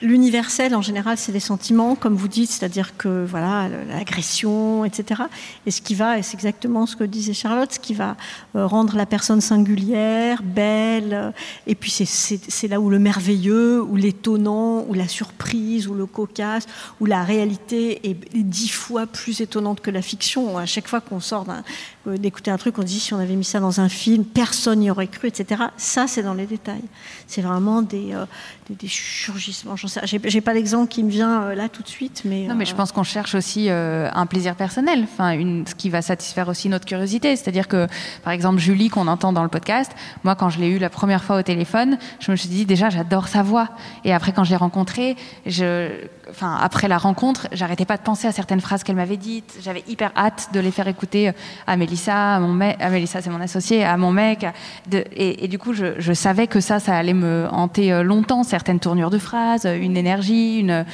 L'universel, 0.01 0.73
en 0.73 0.81
général, 0.81 1.17
c'est 1.17 1.31
les 1.31 1.39
sentiments, 1.39 1.93
comme 1.93 2.15
vous 2.15 2.27
dites, 2.27 2.49
c'est-à-dire 2.49 2.97
que 2.97 3.23
voilà, 3.23 3.69
l'agression, 3.87 4.83
etc. 4.83 5.21
Et 5.67 5.71
ce 5.71 5.81
qui 5.81 5.93
va, 5.93 6.17
et 6.17 6.23
c'est 6.23 6.33
exactement 6.33 6.87
ce 6.87 6.95
que 6.95 7.03
disait 7.03 7.33
Charlotte, 7.33 7.71
ce 7.71 7.79
qui 7.79 7.93
va 7.93 8.17
euh, 8.55 8.65
rendre 8.65 8.95
la 8.95 9.05
personne 9.05 9.41
singulière, 9.41 10.41
belle. 10.41 11.33
Et 11.67 11.75
puis 11.75 11.91
c'est 11.91 12.67
là 12.67 12.79
où 12.79 12.89
le 12.89 12.97
merveilleux, 12.97 13.81
ou 13.83 13.95
l'étonnant, 13.95 14.85
ou 14.87 14.95
la 14.95 15.07
surprise, 15.07 15.87
ou 15.87 15.93
le 15.93 16.07
cocasse, 16.07 16.65
ou 16.99 17.05
la 17.05 17.23
réalité 17.23 18.09
est 18.09 18.43
dix 18.43 18.69
fois 18.69 19.05
plus 19.05 19.41
étonnante 19.41 19.81
que 19.81 19.91
la 19.91 20.01
fiction. 20.01 20.57
À 20.57 20.65
chaque 20.65 20.87
fois 20.87 21.01
qu'on 21.01 21.19
sort 21.19 21.45
euh, 21.49 21.61
d'écouter 22.05 22.49
un 22.49 22.57
truc, 22.57 22.79
on 22.79 22.83
dit 22.83 22.99
si 22.99 23.13
on 23.13 23.19
avait 23.19 23.35
mis 23.35 23.43
ça 23.43 23.59
dans 23.59 23.79
un 23.79 23.89
film, 23.89 24.25
personne 24.25 24.79
n'y 24.79 24.89
aurait 24.89 25.07
cru, 25.07 25.27
etc. 25.27 25.63
Ça, 25.77 26.07
c'est 26.07 26.23
dans 26.23 26.33
les 26.33 26.47
détails. 26.47 26.83
C'est 27.27 27.41
vraiment 27.41 27.81
des, 27.81 28.13
euh, 28.13 28.25
des, 28.69 28.75
des 28.75 28.87
surgissements. 28.87 29.75
J'ai 29.75 30.41
pas 30.41 30.53
l'exemple 30.53 30.87
qui 30.89 31.03
me 31.03 31.09
vient 31.09 31.43
euh, 31.43 31.55
là 31.55 31.69
tout 31.69 31.83
de 31.83 31.87
suite, 31.87 32.23
mais. 32.25 32.47
Non, 32.47 32.55
mais 32.55 32.65
je 32.65 32.73
pense 32.73 32.91
qu'on 32.91 33.03
cherche 33.03 33.35
aussi 33.35 33.67
euh, 33.69 34.09
un 34.13 34.25
plaisir 34.25 34.55
personnel, 34.55 35.03
enfin, 35.03 35.31
une, 35.31 35.67
ce 35.67 35.75
qui 35.75 35.89
va 35.89 36.01
satisfaire 36.01 36.47
aussi 36.47 36.69
notre 36.69 36.85
curiosité. 36.85 37.35
C'est-à-dire 37.35 37.67
que, 37.67 37.87
par 38.23 38.33
exemple, 38.33 38.59
Julie, 38.59 38.89
qu'on 38.89 39.07
entend 39.07 39.31
dans 39.31 39.43
le 39.43 39.49
podcast, 39.49 39.91
moi, 40.23 40.35
quand 40.35 40.49
je 40.49 40.59
l'ai 40.59 40.67
eu 40.67 40.79
la 40.79 40.89
première 40.89 41.23
fois 41.23 41.37
au 41.37 41.43
téléphone, 41.43 41.97
je 42.19 42.31
me 42.31 42.35
suis 42.35 42.49
dit 42.49 42.65
déjà, 42.65 42.89
j'adore 42.89 43.27
sa 43.27 43.43
voix. 43.43 43.69
Et 44.05 44.13
après, 44.13 44.31
quand 44.31 44.43
je 44.43 44.49
l'ai 44.49 44.55
rencontrée, 44.55 45.15
je, 45.45 45.89
enfin, 46.31 46.57
après 46.59 46.87
la 46.87 46.97
rencontre, 46.97 47.47
j'arrêtais 47.51 47.85
pas 47.85 47.97
de 47.97 48.01
penser 48.01 48.27
à 48.27 48.31
certaines 48.31 48.61
phrases 48.61 48.83
qu'elle 48.83 48.95
m'avait 48.95 49.17
dites. 49.17 49.57
J'avais 49.61 49.83
hyper 49.87 50.11
hâte 50.15 50.49
de 50.53 50.59
les 50.59 50.71
faire 50.71 50.87
écouter 50.87 51.31
à 51.67 51.77
Mélissa, 51.77 52.35
à 52.35 52.39
mon 52.39 52.53
mec, 52.53 52.77
à 52.79 52.89
Mélissa, 52.89 53.21
c'est 53.21 53.29
mon 53.29 53.41
associé, 53.41 53.83
à 53.83 53.97
mon 53.97 54.11
mec. 54.11 54.45
Et, 54.91 55.47
du 55.47 55.59
coup, 55.59 55.73
je, 55.73 55.99
je, 55.99 56.13
savais 56.13 56.47
que 56.47 56.59
ça, 56.59 56.79
ça 56.79 56.95
allait 56.95 57.13
me 57.13 57.47
hanter 57.51 57.91
euh, 57.91 58.03
longtemps, 58.03 58.43
certaines 58.43 58.79
tournures 58.79 59.09
de 59.09 59.17
phrases, 59.17 59.65
une 59.65 59.97
énergie, 59.97 60.59
une, 60.59 60.85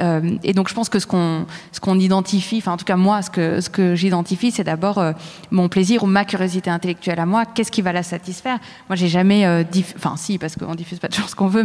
euh, 0.00 0.36
et 0.42 0.52
donc 0.52 0.68
je 0.68 0.74
pense 0.74 0.88
que 0.88 0.98
ce 0.98 1.06
qu'on 1.06 1.98
identifie, 1.98 2.58
enfin 2.58 2.72
en 2.72 2.76
tout 2.76 2.84
cas 2.84 2.96
moi, 2.96 3.20
ce 3.22 3.68
que 3.68 3.94
j'identifie, 3.94 4.50
c'est 4.50 4.64
d'abord 4.64 4.98
euh, 4.98 5.12
mon 5.50 5.68
plaisir 5.68 6.02
ou 6.02 6.06
ma 6.06 6.24
curiosité 6.24 6.70
intellectuelle 6.70 7.20
à 7.20 7.26
moi. 7.26 7.44
Qu'est-ce 7.46 7.70
qui 7.70 7.82
va 7.82 7.92
la 7.92 8.02
satisfaire? 8.02 8.58
Moi, 8.88 8.96
j'ai 8.96 9.08
jamais, 9.08 9.46
euh, 9.46 9.64
enfin 9.96 10.14
si, 10.16 10.38
parce 10.38 10.56
qu'on 10.56 10.74
diffuse 10.74 10.98
pas 10.98 11.08
toujours 11.08 11.28
ce 11.28 11.34
qu'on 11.34 11.48
veut, 11.48 11.64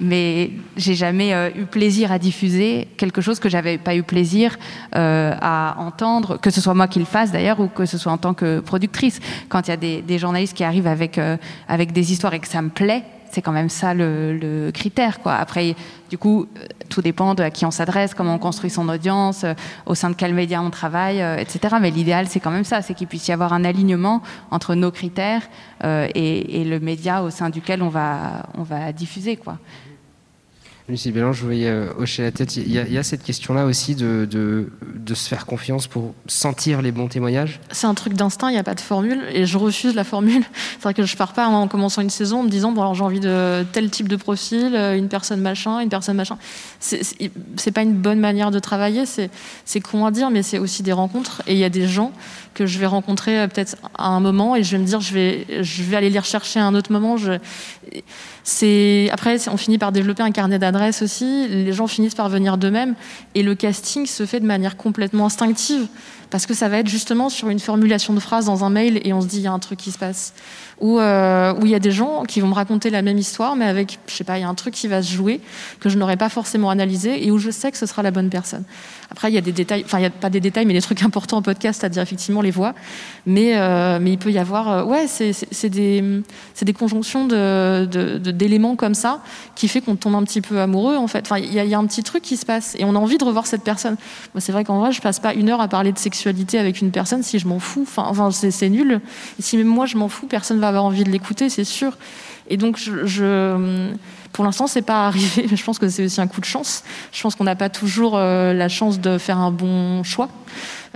mais 0.00 0.50
j'ai 0.76 0.94
jamais 0.94 1.52
eu 1.56 1.64
plaisir 1.66 2.12
à 2.12 2.18
diffuser 2.18 2.88
quelque 2.96 3.20
chose 3.20 3.38
que 3.40 3.48
j'avais 3.48 3.78
pas 3.78 3.94
eu 3.94 4.02
plaisir 4.02 4.56
à 4.92 5.76
entendre, 5.78 6.38
que 6.38 6.50
ce 6.50 6.60
soit 6.60 6.74
moi 6.74 6.88
qui 6.88 6.98
le 6.98 7.04
fasse 7.04 7.32
d'ailleurs 7.32 7.60
ou 7.60 7.68
que 7.68 7.86
ce 7.86 7.98
soit 7.98 8.12
en 8.12 8.18
tant 8.18 8.34
que 8.34 8.60
productrice. 8.60 9.20
Quand 9.48 9.66
il 9.66 9.70
y 9.70 9.74
a 9.74 9.76
des, 9.76 10.02
des 10.02 10.18
journalistes 10.18 10.56
qui 10.56 10.64
arrivent 10.64 10.86
avec 10.86 11.20
avec 11.68 11.92
des 11.92 12.12
histoires 12.12 12.34
et 12.34 12.40
que 12.40 12.48
ça 12.48 12.62
me 12.62 12.68
plaît, 12.68 13.04
c'est 13.30 13.42
quand 13.42 13.52
même 13.52 13.68
ça 13.68 13.94
le, 13.94 14.70
critère. 14.72 15.20
Quoi. 15.20 15.34
Après, 15.34 15.74
du 16.08 16.18
coup, 16.18 16.46
euh, 16.56 16.66
tout 16.88 17.02
dépend 17.02 17.34
de 17.34 17.42
à 17.42 17.50
qui 17.50 17.64
on 17.64 17.70
s'adresse, 17.70 18.14
comment 18.14 18.34
on 18.34 18.38
construit 18.38 18.70
son 18.70 18.88
audience, 18.88 19.44
euh, 19.44 19.54
au 19.86 19.94
sein 19.94 20.10
de 20.10 20.14
quel 20.14 20.34
média 20.34 20.62
on 20.62 20.70
travaille, 20.70 21.22
euh, 21.22 21.36
etc. 21.36 21.76
Mais 21.80 21.90
l'idéal, 21.90 22.26
c'est 22.28 22.40
quand 22.40 22.50
même 22.50 22.64
ça, 22.64 22.82
c'est 22.82 22.94
qu'il 22.94 23.06
puisse 23.06 23.28
y 23.28 23.32
avoir 23.32 23.52
un 23.52 23.64
alignement 23.64 24.22
entre 24.50 24.74
nos 24.74 24.90
critères 24.90 25.42
et, 25.82 26.60
et, 26.60 26.64
le 26.64 26.78
média 26.78 27.22
au 27.22 27.30
sein 27.30 27.48
duquel 27.48 27.82
on 27.82 27.88
va, 27.88 28.46
on 28.58 28.62
va 28.62 28.92
diffuser. 28.92 29.36
Quoi. 29.36 29.58
Lucie 30.90 31.12
Bélange, 31.12 31.38
je 31.38 31.44
voyais 31.44 31.68
euh, 31.68 31.88
hocher 31.98 32.22
la 32.22 32.32
tête. 32.32 32.56
Il 32.56 32.70
y, 32.70 32.98
a, 32.98 33.02
cette 33.02 33.22
question-là 33.22 33.64
aussi 33.64 33.94
de, 33.94 34.68
se 35.14 35.28
faire 35.28 35.46
confiance 35.46 35.86
pour 35.86 36.14
sentir 36.26 36.82
les 36.82 36.92
bons 36.92 37.08
témoignages? 37.08 37.60
C'est 37.70 37.86
un 37.86 37.94
truc 37.94 38.14
d'instinct, 38.14 38.48
il 38.48 38.54
n'y 38.54 38.58
a 38.58 38.64
pas 38.64 38.74
de 38.74 38.80
formule, 38.80 39.22
et 39.32 39.46
je 39.46 39.56
refuse 39.56 39.94
la 39.94 40.04
formule. 40.04 40.42
C'est 40.74 40.82
vrai 40.82 40.94
que 40.94 41.04
je 41.04 41.16
pars 41.16 41.32
pas 41.32 41.46
en 41.46 41.68
commençant 41.68 42.02
une 42.02 42.10
saison 42.10 42.40
en 42.40 42.42
me 42.42 42.48
disant, 42.48 42.72
bon 42.72 42.82
alors 42.82 42.94
j'ai 42.94 43.04
envie 43.04 43.20
de 43.20 43.64
tel 43.72 43.88
type 43.90 44.08
de 44.08 44.16
profil, 44.16 44.74
euh, 44.74 44.96
une 44.96 45.08
personne 45.08 45.40
machin, 45.40 45.80
une 45.80 45.88
personne 45.88 46.16
machin. 46.16 46.36
C'est 46.80 47.70
pas 47.72 47.82
une 47.82 47.94
bonne 47.94 48.20
manière 48.20 48.50
de 48.50 48.58
travailler, 48.58 49.04
c'est 49.06 49.80
con 49.80 50.04
à 50.06 50.10
dire, 50.10 50.30
mais 50.30 50.42
c'est 50.42 50.58
aussi 50.58 50.82
des 50.82 50.92
rencontres, 50.92 51.42
et 51.46 51.52
il 51.52 51.58
y 51.58 51.64
a 51.64 51.70
des 51.70 51.86
gens 51.86 52.12
que 52.54 52.66
je 52.66 52.78
vais 52.78 52.86
rencontrer 52.86 53.38
euh, 53.38 53.46
peut-être 53.46 53.76
à 53.96 54.08
un 54.08 54.20
moment, 54.20 54.56
et 54.56 54.64
je 54.64 54.72
vais 54.72 54.78
me 54.78 54.86
dire, 54.86 55.00
je 55.00 55.14
vais, 55.14 55.96
aller 55.96 56.10
les 56.10 56.18
rechercher 56.18 56.60
à 56.60 56.66
un 56.66 56.74
autre 56.74 56.92
moment. 56.92 57.16
Après, 59.12 59.48
on 59.48 59.56
finit 59.56 59.78
par 59.78 59.92
développer 59.92 60.22
un 60.22 60.32
carnet 60.32 60.58
d'adresses 60.58 60.79
aussi. 61.02 61.48
Les 61.48 61.72
gens 61.72 61.86
finissent 61.86 62.14
par 62.14 62.28
venir 62.28 62.58
d'eux-mêmes, 62.58 62.94
et 63.34 63.42
le 63.42 63.54
casting 63.54 64.06
se 64.06 64.26
fait 64.26 64.40
de 64.40 64.46
manière 64.46 64.76
complètement 64.76 65.26
instinctive 65.26 65.88
parce 66.30 66.46
que 66.46 66.54
ça 66.54 66.68
va 66.68 66.78
être 66.78 66.88
justement 66.88 67.28
sur 67.28 67.48
une 67.48 67.58
formulation 67.58 68.14
de 68.14 68.20
phrase 68.20 68.46
dans 68.46 68.64
un 68.64 68.70
mail 68.70 69.00
et 69.04 69.12
on 69.12 69.20
se 69.20 69.26
dit 69.26 69.38
il 69.38 69.42
y 69.42 69.46
a 69.46 69.52
un 69.52 69.58
truc 69.58 69.78
qui 69.78 69.90
se 69.90 69.98
passe. 69.98 70.32
Ou 70.80 70.98
euh, 70.98 71.52
où 71.60 71.66
il 71.66 71.72
y 71.72 71.74
a 71.74 71.78
des 71.78 71.90
gens 71.90 72.22
qui 72.22 72.40
vont 72.40 72.48
me 72.48 72.54
raconter 72.54 72.88
la 72.88 73.02
même 73.02 73.18
histoire, 73.18 73.54
mais 73.54 73.66
avec, 73.66 73.98
je 74.06 74.14
sais 74.14 74.24
pas, 74.24 74.38
il 74.38 74.40
y 74.40 74.44
a 74.44 74.48
un 74.48 74.54
truc 74.54 74.72
qui 74.72 74.88
va 74.88 75.02
se 75.02 75.12
jouer 75.12 75.40
que 75.78 75.90
je 75.90 75.98
n'aurais 75.98 76.16
pas 76.16 76.30
forcément 76.30 76.70
analysé 76.70 77.26
et 77.26 77.30
où 77.30 77.36
je 77.36 77.50
sais 77.50 77.70
que 77.70 77.76
ce 77.76 77.84
sera 77.84 78.02
la 78.02 78.10
bonne 78.10 78.30
personne. 78.30 78.64
Après, 79.10 79.30
il 79.30 79.34
y 79.34 79.38
a 79.38 79.42
des 79.42 79.52
détails, 79.52 79.82
enfin, 79.84 79.98
il 79.98 80.02
n'y 80.02 80.06
a 80.06 80.10
pas 80.10 80.30
des 80.30 80.40
détails, 80.40 80.64
mais 80.64 80.72
des 80.72 80.80
trucs 80.80 81.02
importants 81.04 81.38
en 81.38 81.42
podcast, 81.42 81.80
c'est-à-dire 81.80 82.02
effectivement 82.02 82.40
les 82.40 82.50
voix. 82.50 82.74
Mais, 83.26 83.58
euh, 83.58 83.98
mais 84.00 84.12
il 84.12 84.18
peut 84.18 84.30
y 84.30 84.38
avoir, 84.38 84.70
euh, 84.70 84.84
ouais, 84.84 85.06
c'est 85.06 85.68
des, 85.68 86.22
des 86.62 86.72
conjonctions 86.72 87.26
d'éléments 87.26 88.70
de, 88.70 88.74
de, 88.74 88.76
comme 88.76 88.94
ça 88.94 89.20
qui 89.56 89.68
fait 89.68 89.82
qu'on 89.82 89.96
tombe 89.96 90.14
un 90.14 90.22
petit 90.22 90.40
peu 90.40 90.60
en 90.78 91.06
fait. 91.06 91.20
Enfin, 91.26 91.38
il 91.38 91.52
y, 91.52 91.74
a, 91.74 91.78
un 91.78 91.86
petit 91.86 92.02
truc 92.02 92.22
qui 92.22 92.36
se 92.36 92.46
passe 92.46 92.76
et 92.78 92.84
on 92.84 92.94
a 92.94 92.98
envie 92.98 93.18
de 93.18 93.24
revoir 93.24 93.46
cette 93.46 93.62
personne. 93.62 93.96
Moi, 94.34 94.40
c'est 94.40 94.52
vrai 94.52 94.64
qu'en 94.64 94.80
vrai, 94.80 94.92
je 94.92 95.00
passe 95.00 95.18
pas 95.18 95.34
une 95.34 95.48
heure 95.48 95.60
à 95.60 95.68
parler 95.68 95.92
de 95.92 95.98
sexualité 95.98 96.58
avec 96.58 96.80
une 96.80 96.90
personne 96.90 97.22
si 97.22 97.38
je 97.38 97.46
m'en 97.46 97.58
fous. 97.58 97.86
Enfin, 97.96 98.30
c'est 98.30 98.68
nul. 98.68 99.00
Et 99.38 99.42
si 99.42 99.56
même 99.56 99.66
moi 99.66 99.86
je 99.86 99.96
m'en 99.96 100.08
fous, 100.08 100.26
personne 100.26 100.60
va 100.60 100.68
avoir 100.68 100.84
envie 100.84 101.04
de 101.04 101.10
l'écouter, 101.10 101.48
c'est 101.48 101.64
sûr. 101.64 101.96
Et 102.48 102.56
donc, 102.56 102.78
je, 102.78 104.00
pour 104.32 104.44
l'instant, 104.44 104.66
c'est 104.66 104.82
pas 104.82 105.06
arrivé. 105.06 105.46
Je 105.54 105.64
pense 105.64 105.78
que 105.78 105.88
c'est 105.88 106.04
aussi 106.04 106.20
un 106.20 106.26
coup 106.26 106.40
de 106.40 106.46
chance. 106.46 106.84
Je 107.12 107.22
pense 107.22 107.34
qu'on 107.34 107.44
n'a 107.44 107.56
pas 107.56 107.68
toujours 107.68 108.16
euh, 108.16 108.52
la 108.52 108.68
chance 108.68 109.00
de 109.00 109.18
faire 109.18 109.38
un 109.38 109.50
bon 109.50 110.02
choix. 110.02 110.28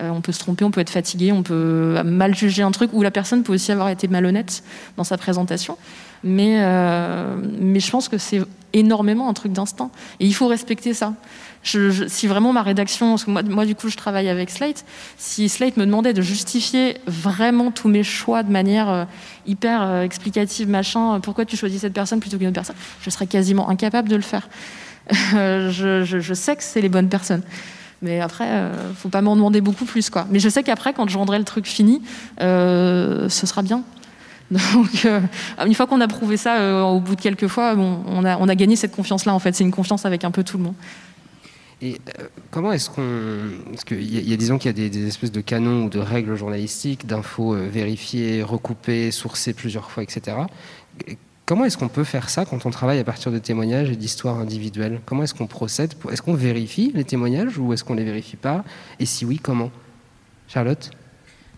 Euh, 0.01 0.11
on 0.11 0.21
peut 0.21 0.33
se 0.33 0.41
tromper, 0.41 0.65
on 0.65 0.71
peut 0.71 0.81
être 0.81 0.91
fatigué, 0.91 1.31
on 1.31 1.43
peut 1.43 2.03
mal 2.05 2.35
juger 2.35 2.63
un 2.63 2.73
truc, 2.73 2.91
ou 2.93 3.03
la 3.03 3.13
personne 3.13 3.45
peut 3.45 3.53
aussi 3.53 3.71
avoir 3.71 3.89
été 3.89 4.09
malhonnête 4.09 4.65
dans 4.97 5.05
sa 5.05 5.17
présentation. 5.17 5.79
Mais, 6.25 6.57
euh, 6.59 7.37
mais 7.61 7.81
je 7.81 7.91
pense 7.91 8.09
que 8.09 8.19
c'est 8.19 8.41
énormément 8.73 9.29
un 9.29 9.35
truc 9.35 9.53
d'instinct. 9.53 9.91
Et 10.19 10.27
il 10.27 10.35
faut 10.35 10.49
respecter 10.49 10.95
ça 10.95 11.15
si 11.65 12.27
vraiment 12.27 12.53
ma 12.53 12.63
rédaction, 12.63 13.17
moi, 13.27 13.43
moi, 13.43 13.65
du 13.65 13.75
coup 13.75 13.89
je 13.89 13.97
travaille 13.97 14.29
avec 14.29 14.51
Slate, 14.51 14.85
si 15.17 15.49
Slate 15.49 15.77
me 15.77 15.87
demandait 15.87 16.13
de 16.13 16.23
justifier 16.23 16.99
vraiment 17.07 17.71
tous 17.71 17.89
mes 17.89 18.03
choix 18.03 18.43
de 18.43 18.51
manière 18.51 18.91
euh, 18.91 19.05
hyper 19.47 19.83
euh, 19.83 20.03
explicative, 20.03 20.69
machin, 20.69 21.15
euh, 21.15 21.19
pourquoi 21.21 21.45
tu 21.45 21.57
choisis 21.57 21.81
cette 21.81 21.95
personne 21.95 22.21
plutôt 22.21 22.37
qu'une 22.37 22.49
autre 22.49 22.55
personne, 22.55 22.77
je 23.01 23.11
serais 23.11 23.27
quasiment 23.27 23.69
incapable 23.71 24.09
de 24.09 24.17
le 24.17 24.23
faire. 24.23 24.49
je, 25.11 26.35
sais 26.35 26.57
que 26.57 26.63
c'est 26.63 26.81
les 26.81 26.89
bonnes 26.89 27.09
personnes. 27.09 27.43
Mais 28.03 28.21
après, 28.21 28.71
faut 28.97 29.09
pas 29.09 29.23
m'en 29.23 29.35
demander 29.35 29.63
beaucoup 29.63 29.87
plus, 29.87 30.11
quoi. 30.11 30.27
Mais 30.31 30.39
je 30.39 30.49
sais 30.51 30.63
qu'après, 30.63 30.93
quand 30.93 31.09
je 31.09 31.17
rendrai 31.17 31.39
le 31.39 31.45
truc 31.45 31.67
fini, 31.67 32.03
ce 32.39 33.29
sera 33.29 33.63
bien. 33.63 33.83
Donc, 34.55 35.07
une 35.67 35.75
fois 35.75 35.87
qu'on 35.87 36.01
a 36.01 36.09
prouvé 36.09 36.37
ça, 36.37 36.85
au 36.85 37.01
bout 37.01 37.17
de 37.17 37.21
quelques 37.21 37.49
fois, 37.49 37.75
bon, 37.75 38.03
on, 38.07 38.25
a, 38.25 38.37
on 38.39 38.49
a 38.49 38.55
gagné 38.55 38.77
cette 38.77 38.95
confiance-là, 38.95 39.35
en 39.35 39.39
fait. 39.39 39.55
C'est 39.55 39.65
une 39.65 39.73
confiance 39.73 40.07
avec 40.07 40.25
un 40.25 40.31
peu 40.31 40.45
tout 40.45 40.59
le 40.59 40.65
monde. 40.65 40.75
Et 41.83 42.01
euh, 42.19 42.29
comment 42.51 42.73
est-ce 42.73 42.89
qu'on. 42.89 43.03
Parce 43.71 43.85
qu'il 43.85 44.03
y, 44.03 44.33
a, 44.33 44.37
disons 44.37 44.59
qu'il 44.59 44.71
y 44.71 44.87
a 44.87 44.89
des, 44.89 45.07
espèces 45.07 45.33
de 45.33 45.41
canons 45.41 45.85
ou 45.85 45.89
de 45.91 45.99
règles 45.99 46.35
journalistiques, 46.35 47.07
d'infos 47.07 47.55
euh, 47.55 47.69
vérifiées, 47.69 48.43
recoupées, 48.43 49.11
sourcées 49.11 49.53
plusieurs 49.53 49.91
fois, 49.91 50.03
etc. 50.03 50.37
Comment 51.45 51.67
est-ce 51.67 51.77
qu'on 51.77 51.89
peut 51.89 52.05
faire 52.05 52.31
ça 52.31 52.47
quand 52.47 52.65
on 52.65 52.71
travaille 52.71 52.99
à 52.99 53.05
partir 53.05 53.31
de 53.31 53.39
témoignages 53.39 53.91
et 53.91 53.97
d'histoires 53.97 54.39
individuelles? 54.39 55.01
Comment 55.05 55.25
est-ce 55.25 55.35
qu'on 55.35 55.47
procède? 55.47 55.93
Est-ce 56.11 56.23
qu'on 56.23 56.33
vérifie 56.33 56.91
les 56.95 57.05
témoignages 57.05 57.59
ou 57.59 57.75
est-ce 57.75 57.85
qu'on 57.85 57.95
ne 57.95 57.99
les 57.99 58.07
vérifie 58.07 58.37
pas? 58.37 58.65
Et 58.99 59.05
si 59.05 59.27
oui, 59.27 59.39
comment? 59.39 59.71
Charlotte? 60.49 60.91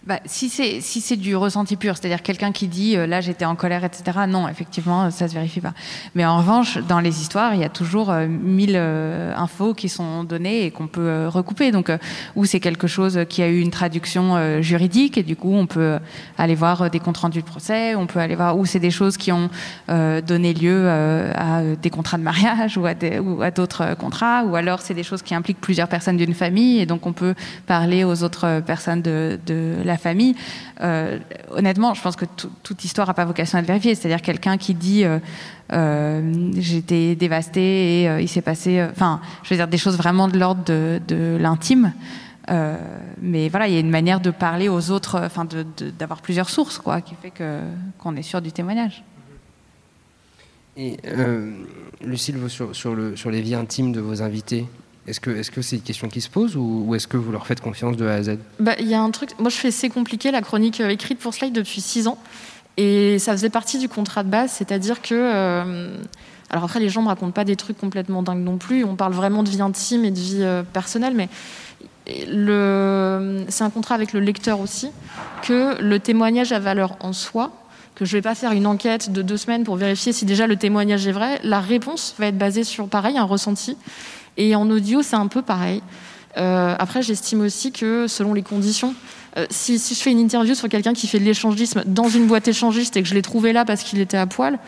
Bah, 0.07 0.21
si 0.25 0.49
c'est 0.49 0.81
si 0.81 1.01
c'est 1.01 1.17
du 1.17 1.35
ressenti 1.35 1.75
pur, 1.75 1.97
c'est-à-dire 1.97 2.23
quelqu'un 2.23 2.53
qui 2.53 2.69
dit 2.69 2.97
euh, 2.97 3.09
là 3.09 3.21
j'étais 3.21 3.45
en 3.45 3.57
colère, 3.57 3.83
etc. 3.83 4.19
Non, 4.29 4.47
effectivement, 4.47 5.11
ça 5.11 5.27
se 5.27 5.35
vérifie 5.35 5.61
pas. 5.61 5.73
Mais 6.15 6.25
en 6.25 6.39
revanche, 6.39 6.79
dans 6.79 7.01
les 7.01 7.21
histoires, 7.21 7.55
il 7.55 7.61
y 7.61 7.65
a 7.65 7.69
toujours 7.69 8.11
euh, 8.11 8.29
mille 8.29 8.77
euh, 8.77 9.35
infos 9.37 9.75
qui 9.75 9.89
sont 9.89 10.23
données 10.23 10.65
et 10.65 10.71
qu'on 10.71 10.87
peut 10.87 11.27
recouper. 11.27 11.73
Donc, 11.73 11.91
ou 12.37 12.45
c'est 12.45 12.61
quelque 12.61 12.87
chose 12.87 13.19
qui 13.29 13.43
a 13.43 13.49
eu 13.49 13.59
une 13.59 13.73
traduction 13.73 14.63
juridique 14.63 15.19
et 15.19 15.23
du 15.23 15.35
coup 15.35 15.53
on 15.53 15.67
peut 15.67 15.99
aller 16.39 16.55
voir 16.55 16.91
des 16.91 17.01
comptes 17.01 17.17
rendus 17.17 17.41
de 17.41 17.47
procès, 17.47 17.95
on 17.97 18.07
peut 18.07 18.21
aller 18.21 18.37
voir 18.37 18.57
où 18.57 18.65
c'est 18.65 18.79
des 18.79 18.91
choses 18.91 19.17
qui 19.17 19.33
ont 19.33 19.51
donné 19.89 20.55
lieu 20.55 20.89
à 20.89 21.63
des 21.81 21.91
contrats 21.91 22.19
de 22.19 22.23
mariage 22.23 22.79
ou 22.79 22.87
à 22.87 23.51
d'autres 23.51 23.97
contrats, 23.97 24.45
ou 24.45 24.57
alors 24.57 24.81
c'est 24.81 24.95
des 24.95 25.03
choses 25.03 25.23
qui 25.23 25.35
impliquent 25.35 25.61
plusieurs 25.61 25.89
personnes 25.89 26.17
d'une 26.17 26.35
famille 26.35 26.81
et 26.81 26.87
donc 26.87 27.07
on 27.07 27.13
peut 27.13 27.35
parler 27.67 28.05
aux 28.05 28.23
autres 28.23 28.61
personnes 28.61 29.03
de, 29.03 29.39
de 29.47 29.77
la 29.85 29.96
famille. 29.99 30.35
Euh, 30.81 31.19
honnêtement, 31.51 31.95
je 31.95 32.03
pense 32.03 32.17
que 32.17 32.25
toute 32.63 32.85
histoire 32.85 33.07
n'a 33.07 33.15
pas 33.15 33.25
vocation 33.25 33.59
à 33.59 33.61
être 33.61 33.67
vérifiée. 33.67 33.95
C'est-à-dire 33.95 34.23
quelqu'un 34.23 34.57
qui 34.57 34.75
dit 34.75 35.05
euh, 35.05 35.19
euh, 35.73 36.51
j'étais 36.59 37.15
dévasté 37.15 38.03
et 38.03 38.21
il 38.21 38.29
s'est 38.29 38.43
passé, 38.43 38.85
enfin, 38.91 39.21
je 39.43 39.51
veux 39.51 39.57
dire 39.57 39.69
des 39.69 39.79
choses 39.79 39.97
vraiment 39.97 40.29
de 40.29 40.39
l'ordre 40.39 40.63
de, 40.65 41.37
l'intime. 41.39 41.93
mais 43.21 43.49
voilà, 43.49 43.69
il 43.69 43.75
y 43.75 43.77
a 43.77 43.81
une 43.81 43.91
manière 43.91 44.21
de 44.21 44.31
parler 44.31 44.69
aux 44.69 44.91
autres, 44.91 45.21
enfin, 45.25 45.47
d'avoir 45.99 46.21
plusieurs 46.21 46.51
sources, 46.51 46.79
quoi, 46.79 47.01
qui 47.01 47.15
fait 47.21 47.31
que 47.31 47.61
qu'on 47.99 48.17
est 48.17 48.23
sûr 48.23 48.41
du 48.41 48.53
témoignage. 48.53 49.03
Et 50.77 50.99
Lucille, 52.03 52.37
sur, 52.49 52.77
sur, 52.77 52.95
le, 52.95 53.17
sur 53.17 53.31
les 53.31 53.41
vies 53.41 53.55
intimes 53.55 53.93
de 53.93 54.01
vos 54.01 54.23
invités, 54.23 54.67
est-ce 55.07 55.21
que 55.21 55.43
c'est 55.43 55.53
-ce 55.53 55.63
c'est 55.63 55.77
une 55.77 55.83
question 55.83 56.09
qui 56.09 56.21
se 56.21 56.29
pose 56.29 56.57
ou, 56.57 56.95
est-ce 56.95 57.07
que 57.07 57.17
vous 57.17 57.33
leur 57.33 57.47
faites 57.47 57.61
confiance 57.61 57.97
de 57.97 58.07
A 58.07 58.15
à 58.15 58.23
Z? 58.23 58.39
Bah, 58.59 58.75
Il 58.81 58.89
y 58.89 58.95
a 58.95 59.01
un 59.01 59.11
truc, 59.11 59.31
moi 59.39 59.51
je 59.51 59.57
fais 59.57 59.71
C'est 59.71 59.89
compliqué, 59.89 60.31
la 60.31 60.43
chronique 60.43 60.81
euh, 60.81 60.89
écrite 60.89 61.19
pour 61.19 61.33
Slide 61.35 61.53
depuis 61.53 61.81
six 61.81 62.09
ans. 62.09 62.19
Et 62.77 63.19
ça 63.19 63.33
faisait 63.33 63.51
partie 63.51 63.79
du 63.79 63.89
contrat 63.89 64.23
de 64.23 64.29
base, 64.29 64.51
c'est-à-dire 64.53 65.01
que. 65.01 65.15
Euh, 65.15 65.97
alors 66.51 66.65
après, 66.65 66.79
les 66.79 66.89
gens 66.89 67.01
ne 67.01 67.07
me 67.07 67.09
racontent 67.09 67.33
pas 67.33 67.45
des 67.45 67.57
trucs 67.57 67.79
complètement 67.79 68.23
dingues 68.23 68.45
non 68.45 68.59
plus. 68.59 68.85
On 68.85 68.97
parle 68.97 69.15
vraiment 69.15 69.43
de 69.43 69.49
vie 69.49 69.63
intime 69.63 70.05
et 70.05 70.11
de 70.11 70.19
vie 70.19 70.43
euh, 70.43 70.63
personnelle, 70.63 71.15
mais 71.15 71.29
c'est 72.07 73.65
un 73.65 73.71
contrat 73.71 73.95
avec 73.97 74.13
le 74.13 74.21
lecteur 74.21 74.61
aussi, 74.61 74.91
que 75.43 75.81
le 75.81 75.99
témoignage 75.99 76.53
a 76.53 76.61
valeur 76.61 76.97
en 77.01 77.13
soi, 77.13 77.51
que 77.97 78.05
je 78.05 78.15
ne 78.15 78.19
vais 78.19 78.23
pas 78.23 78.35
faire 78.37 78.53
une 78.53 78.67
enquête 78.67 79.11
de 79.11 79.23
deux 79.23 79.39
semaines 79.39 79.65
pour 79.65 79.77
vérifier 79.77 80.13
si 80.13 80.25
déjà 80.25 80.47
le 80.47 80.57
témoignage 80.57 81.07
est 81.07 81.13
vrai. 81.13 81.41
La 81.43 81.61
réponse 81.61 82.15
va 82.19 82.27
être 82.27 82.39
basée 82.39 82.63
sur, 82.63 82.89
pareil, 82.89 83.19
un 83.19 83.25
ressenti. 83.25 83.77
Et 84.37 84.55
en 84.55 84.71
audio, 84.71 85.03
c'est 85.03 85.17
un 85.17 85.27
peu 85.27 85.43
pareil. 85.43 85.83
Euh, 86.37 86.75
après, 86.79 87.03
j'estime 87.03 87.41
aussi 87.41 87.73
que 87.73 88.07
selon 88.07 88.35
les 88.35 88.43
conditions, 88.43 88.95
euh, 89.39 89.47
si, 89.51 89.79
je 89.79 89.95
fais 89.95 90.11
une 90.11 90.19
interview 90.19 90.55
sur 90.55 90.69
quelqu'un 90.69 90.93
qui 90.93 91.07
fait 91.07 91.19
de 91.19 91.25
l'échangisme 91.25 91.83
dans 91.87 92.09
une 92.09 92.27
boîte 92.27 92.49
échangiste 92.49 92.97
et 92.97 93.03
que 93.03 93.09
je 93.09 93.15
l'ai 93.15 93.23
trouvé 93.23 93.53
là 93.53 93.65
parce 93.65 93.83
qu'il 93.83 94.01
était 94.01 94.17
à 94.17 94.27
poil, 94.27 94.59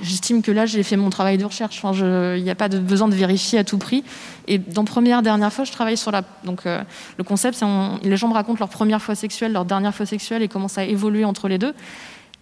j'estime 0.00 0.42
que 0.42 0.52
là, 0.52 0.66
j'ai 0.66 0.82
fait 0.82 0.96
mon 0.96 1.10
travail 1.10 1.38
de 1.38 1.44
recherche. 1.44 1.80
Il 1.82 2.42
n'y 2.42 2.50
a 2.50 2.54
pas 2.54 2.68
besoin 2.68 3.08
de 3.08 3.14
vérifier 3.14 3.58
à 3.58 3.64
tout 3.64 3.78
prix. 3.78 4.04
Et 4.46 4.58
dans 4.58 4.84
première, 4.84 5.22
dernière 5.22 5.52
fois, 5.52 5.64
je 5.64 5.72
travaille 5.72 5.96
sur 5.96 6.10
la. 6.10 6.22
Donc, 6.44 6.66
euh, 6.66 6.82
le 7.16 7.24
concept, 7.24 7.56
c'est 7.58 7.66
les 8.02 8.16
gens 8.16 8.28
me 8.28 8.34
racontent 8.34 8.58
leur 8.60 8.68
première 8.68 9.02
fois 9.02 9.14
sexuelle, 9.14 9.52
leur 9.52 9.64
dernière 9.64 9.94
fois 9.94 10.06
sexuelle 10.06 10.42
et 10.42 10.48
comment 10.48 10.68
ça 10.68 10.82
a 10.82 10.84
évolué 10.84 11.24
entre 11.24 11.48
les 11.48 11.58
deux. 11.58 11.74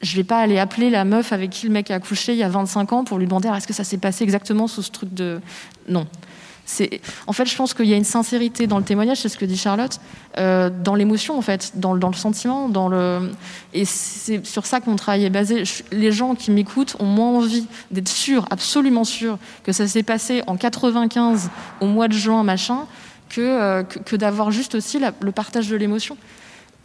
je 0.02 0.16
vais 0.16 0.24
pas 0.24 0.38
aller 0.38 0.58
appeler 0.58 0.90
la 0.90 1.04
meuf 1.04 1.32
avec 1.32 1.50
qui 1.50 1.66
le 1.66 1.72
mec 1.72 1.90
a 1.90 1.94
accouché 1.94 2.32
il 2.32 2.38
y 2.38 2.42
a 2.42 2.48
25 2.50 2.92
ans 2.92 3.04
pour 3.04 3.18
lui 3.18 3.26
demander 3.26 3.48
est-ce 3.48 3.66
que 3.66 3.72
ça 3.72 3.84
s'est 3.84 3.96
passé 3.96 4.24
exactement 4.24 4.66
sous 4.66 4.82
ce 4.82 4.90
truc 4.90 5.14
de 5.14 5.40
non 5.88 6.06
en 7.26 7.32
fait, 7.32 7.46
je 7.46 7.56
pense 7.56 7.74
qu'il 7.74 7.86
y 7.86 7.92
a 7.92 7.96
une 7.96 8.04
sincérité 8.04 8.66
dans 8.66 8.78
le 8.78 8.84
témoignage, 8.84 9.18
c'est 9.18 9.28
ce 9.28 9.38
que 9.38 9.44
dit 9.44 9.56
Charlotte, 9.56 10.00
euh, 10.38 10.68
dans 10.70 10.94
l'émotion 10.94 11.38
en 11.38 11.42
fait, 11.42 11.72
dans, 11.76 11.92
le 11.94 12.12
sentiment, 12.14 12.68
dans 12.68 12.88
le 12.88 13.30
et 13.72 13.84
c'est 13.84 14.44
sur 14.44 14.66
ça 14.66 14.80
que 14.80 14.90
mon 14.90 14.96
travail 14.96 15.24
est 15.24 15.30
basé. 15.30 15.62
les 15.92 16.12
gens 16.12 16.34
qui 16.34 16.50
m'écoutent 16.50 16.96
ont 16.98 17.06
moins 17.06 17.30
envie 17.30 17.66
d'être 17.90 18.08
sûrs, 18.08 18.46
absolument 18.50 19.04
sûrs, 19.04 19.38
que 19.62 19.72
ça 19.72 19.86
s'est 19.86 20.02
passé 20.02 20.42
en 20.46 20.56
95 20.56 21.50
au 21.80 21.86
mois 21.86 22.08
de 22.08 22.14
juin 22.14 22.42
machin, 22.42 22.86
que 23.28 23.40
euh, 23.40 23.82
que, 23.82 24.16
d'avoir 24.16 24.50
juste 24.50 24.74
aussi 24.74 24.98
le 25.20 25.32
partage 25.32 25.68
de 25.68 25.76
l'émotion. 25.76 26.16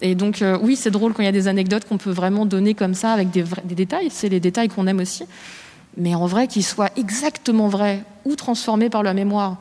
Et 0.02 0.16
donc, 0.16 0.42
euh, 0.42 0.58
oui, 0.62 0.76
c'est 0.76 0.90
drôle 0.90 1.14
quand 1.14 1.22
il 1.22 1.26
y 1.26 1.30
a 1.30 1.34
des 1.34 1.48
anecdotes 1.48 1.88
qu'on 1.88 1.98
peut 1.98 2.12
vraiment 2.12 2.46
donner 2.46 2.74
comme 2.74 2.96
ça 2.96 3.14
avec 3.14 3.30
des, 3.30 3.44
des 3.64 3.76
détails. 3.76 4.10
C'est 4.10 4.30
les 4.30 4.40
détails 4.40 4.68
qu'on 4.68 4.88
aime 4.88 5.00
aussi. 5.00 5.26
Mais 5.98 6.16
en 6.16 6.26
vrai, 6.26 6.48
qu'ils 6.48 6.66
soient 6.66 6.90
exactement 6.96 7.68
vrais 7.68 8.04
ou 8.26 8.36
transformés 8.36 8.90
par 8.90 9.04
la 9.04 9.14
mémoire 9.14 9.58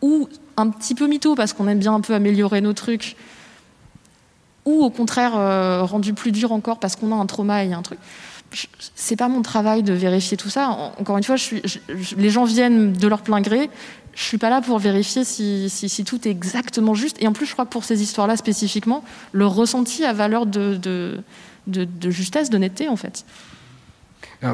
ou 0.00 0.28
un 0.56 0.68
petit 0.68 0.94
peu 0.94 1.06
mytho 1.06 1.34
parce 1.34 1.52
qu'on 1.52 1.68
aime 1.68 1.78
bien 1.78 1.94
un 1.94 2.00
peu 2.00 2.14
améliorer 2.14 2.60
nos 2.60 2.72
trucs, 2.72 3.16
ou 4.64 4.84
au 4.84 4.90
contraire 4.90 5.32
euh, 5.36 5.82
rendu 5.82 6.14
plus 6.14 6.32
dur 6.32 6.52
encore 6.52 6.78
parce 6.78 6.96
qu'on 6.96 7.12
a 7.12 7.16
un 7.16 7.26
trauma 7.26 7.64
et 7.64 7.72
un 7.72 7.82
truc. 7.82 7.98
C'est 8.94 9.16
pas 9.16 9.28
mon 9.28 9.40
travail 9.40 9.82
de 9.82 9.94
vérifier 9.94 10.36
tout 10.36 10.50
ça. 10.50 10.68
Encore 10.98 11.16
une 11.16 11.24
fois, 11.24 11.36
les 12.18 12.30
gens 12.30 12.44
viennent 12.44 12.92
de 12.92 13.08
leur 13.08 13.22
plein 13.22 13.40
gré. 13.40 13.70
Je 14.14 14.22
suis 14.22 14.36
pas 14.36 14.50
là 14.50 14.60
pour 14.60 14.78
vérifier 14.78 15.24
si, 15.24 16.04
tout 16.06 16.28
est 16.28 16.30
exactement 16.30 16.92
juste. 16.92 17.16
Et 17.20 17.26
en 17.26 17.32
plus, 17.32 17.46
je 17.46 17.54
crois 17.54 17.64
que 17.64 17.70
pour 17.70 17.84
ces 17.84 18.02
histoires-là 18.02 18.36
spécifiquement, 18.36 19.04
le 19.32 19.46
ressenti 19.46 20.04
a 20.04 20.12
valeur 20.12 20.44
de, 20.44 21.22
justesse, 22.10 22.50
d'honnêteté, 22.50 22.88
en 22.88 22.96
fait. 22.96 23.24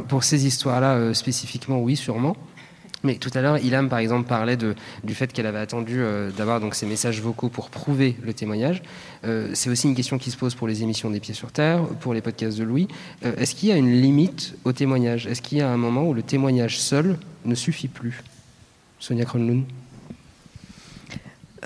Pour 0.08 0.24
ces 0.24 0.46
histoires-là 0.46 0.94
euh, 0.94 1.14
spécifiquement, 1.14 1.80
oui, 1.80 1.96
sûrement. 1.96 2.36
Mais 3.04 3.14
tout 3.14 3.30
à 3.34 3.40
l'heure, 3.40 3.58
Ilham, 3.58 3.88
par 3.88 4.00
exemple, 4.00 4.28
parlait 4.28 4.56
de, 4.56 4.74
du 5.04 5.14
fait 5.14 5.32
qu'elle 5.32 5.46
avait 5.46 5.60
attendu 5.60 6.00
euh, 6.00 6.30
d'avoir 6.32 6.60
donc 6.60 6.74
ces 6.74 6.84
messages 6.84 7.22
vocaux 7.22 7.48
pour 7.48 7.70
prouver 7.70 8.16
le 8.24 8.34
témoignage. 8.34 8.82
Euh, 9.24 9.50
c'est 9.54 9.70
aussi 9.70 9.86
une 9.86 9.94
question 9.94 10.18
qui 10.18 10.32
se 10.32 10.36
pose 10.36 10.56
pour 10.56 10.66
les 10.66 10.82
émissions 10.82 11.08
des 11.08 11.20
Pieds 11.20 11.34
sur 11.34 11.52
Terre, 11.52 11.82
pour 12.00 12.12
les 12.12 12.20
podcasts 12.20 12.58
de 12.58 12.64
Louis. 12.64 12.88
Est-ce 13.22 13.54
qu'il 13.54 13.68
y 13.68 13.72
a 13.72 13.76
une 13.76 13.92
limite 13.92 14.56
au 14.64 14.72
témoignage? 14.72 15.26
Est-ce 15.28 15.42
qu'il 15.42 15.58
y 15.58 15.60
a 15.60 15.70
un 15.70 15.76
moment 15.76 16.08
où 16.08 16.14
le 16.14 16.22
témoignage 16.22 16.80
seul 16.80 17.18
ne 17.44 17.54
suffit 17.54 17.88
plus? 17.88 18.24
Sonia 18.98 19.24
Kronlund 19.24 19.64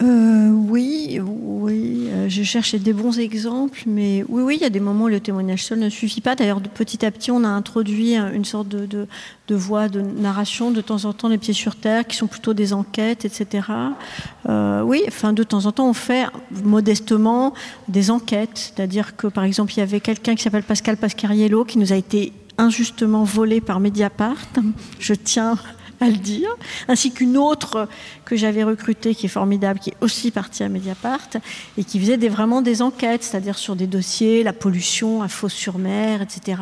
euh, 0.01 0.49
oui, 0.49 1.21
oui, 1.23 2.09
euh, 2.11 2.29
je 2.29 2.43
cherchais 2.43 2.79
des 2.79 2.95
bons 2.95 3.19
exemples, 3.19 3.83
mais 3.87 4.25
oui, 4.29 4.43
oui, 4.43 4.57
il 4.59 4.63
y 4.63 4.65
a 4.65 4.71
des 4.71 4.81
moments 4.81 5.05
où 5.05 5.09
le 5.09 5.21
témoignage 5.21 5.65
seul 5.65 5.81
ne 5.81 5.91
suffit 5.91 6.23
pas. 6.23 6.35
D'ailleurs, 6.35 6.63
petit 6.63 7.05
à 7.05 7.11
petit, 7.11 7.31
on 7.31 7.45
a 7.45 7.49
introduit 7.49 8.17
une 8.17 8.45
sorte 8.45 8.69
de, 8.69 8.87
de, 8.87 9.55
voix 9.55 9.89
de 9.89 10.01
narration, 10.01 10.71
de 10.71 10.81
temps 10.81 11.05
en 11.05 11.13
temps, 11.13 11.29
les 11.29 11.37
pieds 11.37 11.53
sur 11.53 11.77
terre, 11.77 12.07
qui 12.07 12.17
sont 12.17 12.27
plutôt 12.27 12.55
des 12.55 12.73
enquêtes, 12.73 13.27
etc. 13.27 13.69
Euh, 14.49 14.81
oui, 14.81 15.03
enfin, 15.09 15.35
de 15.35 15.43
temps 15.43 15.67
en 15.67 15.73
temps, 15.73 15.91
on 15.91 15.95
fait 15.95 16.25
modestement 16.65 17.53
des 17.89 18.11
enquêtes. 18.11 18.73
C'est-à-dire 18.75 19.15
que, 19.17 19.27
par 19.27 19.45
exemple, 19.45 19.75
il 19.75 19.81
y 19.81 19.83
avait 19.83 20.01
quelqu'un 20.01 20.35
qui 20.35 20.43
s'appelle 20.43 20.63
Pascal 20.63 20.97
Pascariello 20.97 21.65
qui 21.65 21.79
nous 21.79 21.93
a 21.93 21.97
été 21.97 22.33
injustement 22.57 23.25
volé 23.25 23.61
par 23.61 23.79
Mediapart. 23.79 24.37
Je 24.99 25.13
tiens 25.13 25.59
à 26.03 26.09
le 26.09 26.17
dire, 26.17 26.51
ainsi 26.89 27.13
qu'une 27.13 27.37
autre 27.37 27.89
que 28.25 28.35
j'avais 28.35 28.65
recrutée 28.65 29.15
qui 29.15 29.27
est 29.27 29.29
formidable, 29.29 29.79
qui 29.79 29.91
est 29.91 29.97
aussi 30.01 30.33
partie 30.33 30.65
à 30.65 30.69
Mediapart 30.69 31.29
et 31.79 31.85
qui 31.85 32.01
faisait 32.01 32.17
vraiment 32.29 32.61
des 32.61 32.83
enquêtes, 32.83 33.23
c'est-à-dire 33.23 33.57
sur 33.57 33.77
des 33.77 33.87
dossiers, 33.87 34.43
la 34.43 34.53
pollution 34.53 35.23
à 35.23 35.29
Fos-sur-Mer, 35.29 36.21
etc. 36.21 36.61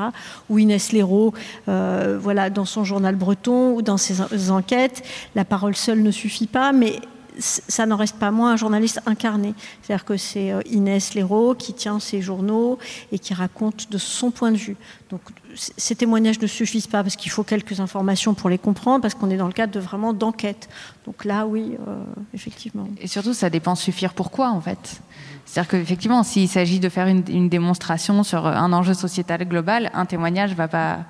Où 0.50 0.58
Inès 0.58 0.92
Léraud, 0.92 1.32
euh, 1.68 2.18
voilà, 2.20 2.50
dans 2.50 2.66
son 2.66 2.84
journal 2.84 3.16
breton 3.16 3.72
ou 3.74 3.82
dans 3.82 3.96
ses 3.96 4.50
enquêtes, 4.50 5.02
la 5.34 5.46
parole 5.46 5.74
seule 5.74 6.02
ne 6.02 6.10
suffit 6.10 6.46
pas, 6.46 6.72
mais 6.72 7.00
ça 7.38 7.86
n'en 7.86 7.96
reste 7.96 8.16
pas 8.16 8.30
moins 8.30 8.52
un 8.52 8.56
journaliste 8.56 9.00
incarné. 9.06 9.54
C'est-à-dire 9.82 10.04
que 10.04 10.16
c'est 10.18 10.52
euh, 10.52 10.60
Inès 10.66 11.14
Léraud 11.14 11.54
qui 11.54 11.72
tient 11.72 11.98
ses 11.98 12.20
journaux 12.20 12.78
et 13.12 13.18
qui 13.18 13.32
raconte 13.32 13.90
de 13.90 13.96
son 13.96 14.30
point 14.30 14.52
de 14.52 14.58
vue. 14.58 14.76
Donc 15.08 15.22
ces 15.54 15.94
témoignages 15.94 16.40
ne 16.40 16.46
suffisent 16.46 16.86
pas 16.86 17.02
parce 17.02 17.16
qu'il 17.16 17.30
faut 17.30 17.42
quelques 17.42 17.80
informations 17.80 18.34
pour 18.34 18.50
les 18.50 18.58
comprendre, 18.58 19.02
parce 19.02 19.14
qu'on 19.14 19.30
est 19.30 19.36
dans 19.36 19.46
le 19.46 19.52
cadre 19.52 19.72
de 19.72 19.80
vraiment 19.80 20.12
d'enquête. 20.12 20.68
Donc 21.06 21.24
là, 21.24 21.46
oui, 21.46 21.76
euh, 21.88 22.02
effectivement. 22.34 22.86
Et 23.00 23.06
surtout, 23.06 23.34
ça 23.34 23.50
dépend 23.50 23.74
suffire 23.74 24.14
pourquoi, 24.14 24.50
en 24.50 24.60
fait. 24.60 25.00
C'est-à-dire 25.44 25.70
qu'effectivement, 25.70 26.22
s'il 26.22 26.48
s'agit 26.48 26.78
de 26.78 26.88
faire 26.88 27.08
une, 27.08 27.48
démonstration 27.48 28.22
sur 28.22 28.46
un 28.46 28.72
enjeu 28.72 28.94
sociétal 28.94 29.44
global, 29.48 29.90
un 29.94 30.06
témoignage 30.06 30.54
va 30.54 30.68
pas 30.68 31.00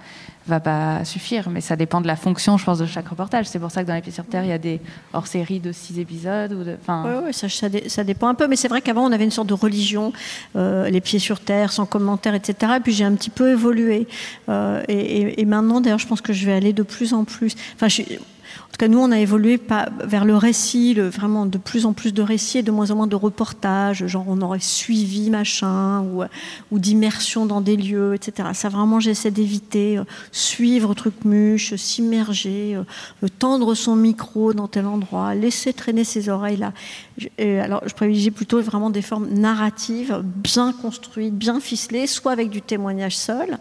va 0.46 0.60
pas 0.60 1.04
suffire, 1.04 1.50
mais 1.50 1.60
ça 1.60 1.76
dépend 1.76 2.00
de 2.00 2.06
la 2.06 2.16
fonction, 2.16 2.56
je 2.56 2.64
pense, 2.64 2.78
de 2.78 2.86
chaque 2.86 3.08
reportage. 3.08 3.46
C'est 3.46 3.58
pour 3.58 3.70
ça 3.70 3.82
que 3.82 3.88
dans 3.88 3.94
Les 3.94 4.00
Pieds 4.00 4.12
sur 4.12 4.24
Terre, 4.24 4.44
il 4.44 4.50
y 4.50 4.52
a 4.52 4.58
des 4.58 4.80
hors-séries 5.12 5.60
de 5.60 5.72
six 5.72 5.98
épisodes. 5.98 6.52
Ou 6.52 6.64
de, 6.64 6.76
oui, 7.24 7.32
ça, 7.32 7.48
ça, 7.48 8.04
dépend 8.04 8.28
un 8.28 8.34
peu, 8.34 8.46
mais 8.48 8.56
c'est 8.56 8.68
vrai 8.68 8.80
qu'avant, 8.80 9.04
on 9.04 9.12
avait 9.12 9.24
une 9.24 9.30
sorte 9.30 9.48
de 9.48 9.54
religion, 9.54 10.12
euh, 10.56 10.88
Les 10.90 11.00
Pieds 11.00 11.18
sur 11.18 11.40
Terre, 11.40 11.72
sans 11.72 11.86
commentaire, 11.86 12.34
etc. 12.34 12.74
Et 12.76 12.80
puis 12.80 12.92
j'ai 12.92 13.04
un 13.04 13.14
petit 13.14 13.30
peu 13.30 13.52
évolué. 13.52 14.08
Euh, 14.48 14.82
et, 14.88 15.40
et, 15.40 15.44
maintenant, 15.44 15.80
d'ailleurs, 15.80 15.98
je 15.98 16.06
pense 16.06 16.20
que 16.20 16.32
je 16.32 16.46
vais 16.46 16.52
aller 16.52 16.72
de 16.72 16.82
plus 16.82 17.12
en 17.14 17.24
plus. 17.24 17.54
Enfin, 17.74 17.88
cas, 18.80 18.88
nous, 18.88 18.98
on 18.98 19.12
a 19.12 19.18
évolué 19.18 19.60
vers 20.04 20.24
le 20.24 20.36
récit, 20.36 20.94
vraiment 20.94 21.46
de 21.46 21.58
plus 21.58 21.86
en 21.86 21.92
plus 21.92 22.14
de 22.14 22.22
récits 22.22 22.58
et 22.58 22.62
de 22.62 22.70
moins 22.70 22.90
en 22.90 22.96
moins 22.96 23.06
de 23.06 23.16
reportages, 23.16 24.06
genre 24.06 24.24
on 24.26 24.40
aurait 24.40 24.60
suivi 24.60 25.30
machin, 25.30 26.04
ou, 26.70 26.78
d'immersion 26.78 27.46
dans 27.46 27.60
des 27.60 27.76
lieux, 27.76 28.14
etc. 28.14 28.48
Ça, 28.54 28.68
vraiment, 28.68 28.98
j'essaie 29.00 29.30
d'éviter. 29.30 29.98
Euh, 29.98 30.04
suivre 30.32 30.94
Trucmuche, 30.94 31.74
s'immerger, 31.74 32.76
euh, 32.76 33.28
tendre 33.38 33.74
son 33.74 33.96
micro 33.96 34.54
dans 34.54 34.68
tel 34.68 34.86
endroit, 34.86 35.34
laisser 35.34 35.72
traîner 35.72 36.04
ses 36.04 36.28
oreilles 36.28 36.56
là. 36.56 36.72
alors, 37.62 37.82
je 37.86 37.94
privilégie 37.94 38.30
plutôt 38.30 38.60
vraiment 38.62 38.90
des 38.90 39.02
formes 39.02 39.28
narratives, 39.28 40.22
bien 40.24 40.72
construites, 40.72 41.34
bien 41.34 41.60
ficelées, 41.60 42.06
soit 42.06 42.32
avec 42.32 42.48
du 42.48 42.62
témoignage 42.62 43.16
seul, 43.16 43.58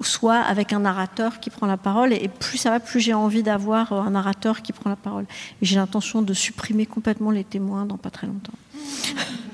soit 0.00 0.38
avec 0.38 0.72
un 0.72 0.80
narrateur 0.80 1.40
qui 1.40 1.50
prend 1.50 1.66
la 1.66 1.76
parole. 1.76 2.12
Et 2.12 2.28
plus 2.28 2.58
ça 2.58 2.70
va, 2.70 2.80
plus 2.80 3.00
j'ai 3.00 3.14
envie 3.14 3.42
d'avoir 3.42 3.92
un 3.92 4.10
narrateur 4.10 4.62
qui 4.62 4.72
prend 4.72 4.90
la 4.90 4.96
parole. 4.96 5.24
Et 5.62 5.66
j'ai 5.66 5.76
l'intention 5.76 6.22
de 6.22 6.34
supprimer 6.34 6.86
complètement 6.86 7.30
les 7.30 7.44
témoins 7.44 7.86
dans 7.86 7.96
pas 7.96 8.10
très 8.10 8.26
longtemps. 8.26 8.52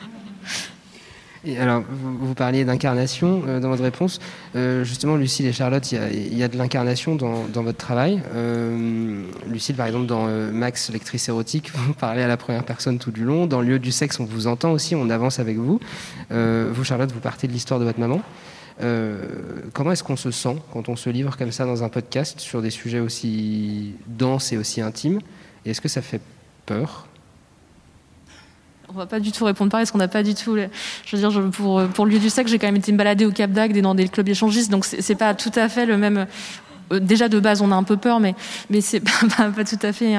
Et 1.44 1.58
alors, 1.58 1.82
vous, 1.90 2.34
parliez 2.34 2.64
d'incarnation 2.64 3.42
euh, 3.46 3.60
dans 3.60 3.70
votre 3.70 3.82
réponse. 3.82 4.20
Euh, 4.56 4.84
justement, 4.84 5.16
Lucille 5.16 5.46
et 5.46 5.52
Charlotte, 5.52 5.90
il 5.90 6.36
y, 6.36 6.42
a 6.42 6.48
de 6.48 6.58
l'incarnation 6.58 7.16
dans, 7.16 7.62
votre 7.62 7.78
travail. 7.78 8.22
Euh, 8.34 9.24
Lucille, 9.48 9.74
par 9.74 9.86
exemple, 9.86 10.06
dans 10.06 10.26
Max, 10.52 10.90
lectrice 10.90 11.28
érotique, 11.28 11.70
vous 11.74 11.94
parlez 11.94 12.22
à 12.22 12.28
la 12.28 12.36
première 12.36 12.64
personne 12.64 12.98
tout 12.98 13.10
du 13.10 13.24
long. 13.24 13.46
Dans 13.46 13.62
Lieu 13.62 13.78
du 13.78 13.90
sexe, 13.90 14.20
on 14.20 14.26
vous 14.26 14.46
entend 14.46 14.72
aussi, 14.72 14.94
on 14.94 15.08
avance 15.08 15.38
avec 15.38 15.56
vous. 15.56 15.80
vous, 16.30 16.84
Charlotte, 16.84 17.10
vous 17.12 17.20
partez 17.20 17.46
de 17.46 17.52
l'histoire 17.52 17.80
de 17.80 17.86
votre 17.86 18.00
maman. 18.00 18.20
Euh, 18.82 19.22
comment 19.72 19.92
est-ce 19.92 20.02
qu'on 20.02 20.16
se 20.16 20.30
sent 20.30 20.56
quand 20.72 20.88
on 20.88 20.96
se 20.96 21.10
livre 21.10 21.36
comme 21.36 21.52
ça 21.52 21.66
dans 21.66 21.84
un 21.84 21.88
podcast 21.88 22.40
sur 22.40 22.62
des 22.62 22.70
sujets 22.70 23.00
aussi 23.00 23.94
denses 24.06 24.52
et 24.52 24.56
aussi 24.56 24.80
intimes? 24.80 25.20
Et 25.64 25.70
est-ce 25.70 25.80
que 25.80 25.88
ça 25.88 26.02
fait 26.02 26.20
peur? 26.66 27.06
On 28.88 28.92
va 28.92 29.06
pas 29.06 29.20
du 29.20 29.30
tout 29.30 29.44
répondre 29.44 29.70
pareil, 29.70 29.84
parce 29.84 29.92
qu'on 29.92 29.98
n'a 29.98 30.08
pas 30.08 30.22
du 30.22 30.34
tout. 30.34 30.56
Je 30.56 31.16
veux 31.16 31.30
dire, 31.30 31.50
pour, 31.50 31.82
pour 31.88 32.06
le 32.06 32.12
lieu 32.12 32.18
du 32.18 32.30
sexe, 32.30 32.50
j'ai 32.50 32.58
quand 32.58 32.66
même 32.66 32.76
été 32.76 32.90
me 32.90 32.98
balader 32.98 33.24
au 33.24 33.30
Cap 33.30 33.52
d'Agde 33.52 33.76
et 33.76 33.82
dans 33.82 33.94
des 33.94 34.08
clubs 34.08 34.28
échangistes, 34.28 34.70
donc 34.70 34.84
c'est 34.84 35.14
pas 35.14 35.34
tout 35.34 35.52
à 35.54 35.68
fait 35.68 35.86
le 35.86 35.96
même. 35.96 36.26
Euh, 36.92 36.98
déjà 36.98 37.28
de 37.28 37.38
base, 37.38 37.62
on 37.62 37.70
a 37.70 37.76
un 37.76 37.84
peu 37.84 37.96
peur, 37.96 38.18
mais, 38.18 38.34
mais 38.68 38.80
c'est 38.80 39.00
pas, 39.36 39.64
tout 39.64 39.78
à 39.82 39.92
fait. 39.92 40.16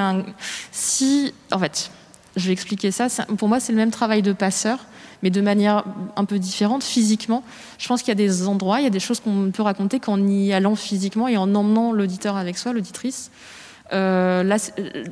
Si. 0.70 1.34
En 1.50 1.58
fait, 1.58 1.90
je 2.36 2.46
vais 2.46 2.52
expliquer 2.52 2.90
ça. 2.90 3.08
Pour 3.36 3.48
moi, 3.48 3.60
c'est 3.60 3.72
le 3.72 3.78
même 3.78 3.90
travail 3.90 4.22
de 4.22 4.32
passeur 4.32 4.78
mais 5.22 5.30
de 5.30 5.40
manière 5.40 5.84
un 6.16 6.24
peu 6.24 6.38
différente 6.38 6.82
physiquement. 6.82 7.42
Je 7.78 7.88
pense 7.88 8.02
qu'il 8.02 8.08
y 8.08 8.12
a 8.12 8.14
des 8.16 8.46
endroits, 8.46 8.80
il 8.80 8.84
y 8.84 8.86
a 8.86 8.90
des 8.90 9.00
choses 9.00 9.20
qu'on 9.20 9.50
peut 9.52 9.62
raconter 9.62 10.00
qu'en 10.00 10.26
y 10.26 10.52
allant 10.52 10.76
physiquement 10.76 11.28
et 11.28 11.36
en 11.36 11.54
emmenant 11.54 11.92
l'auditeur 11.92 12.36
avec 12.36 12.58
soi, 12.58 12.72
l'auditrice. 12.72 13.30
Euh, 13.92 14.42
là, 14.42 14.56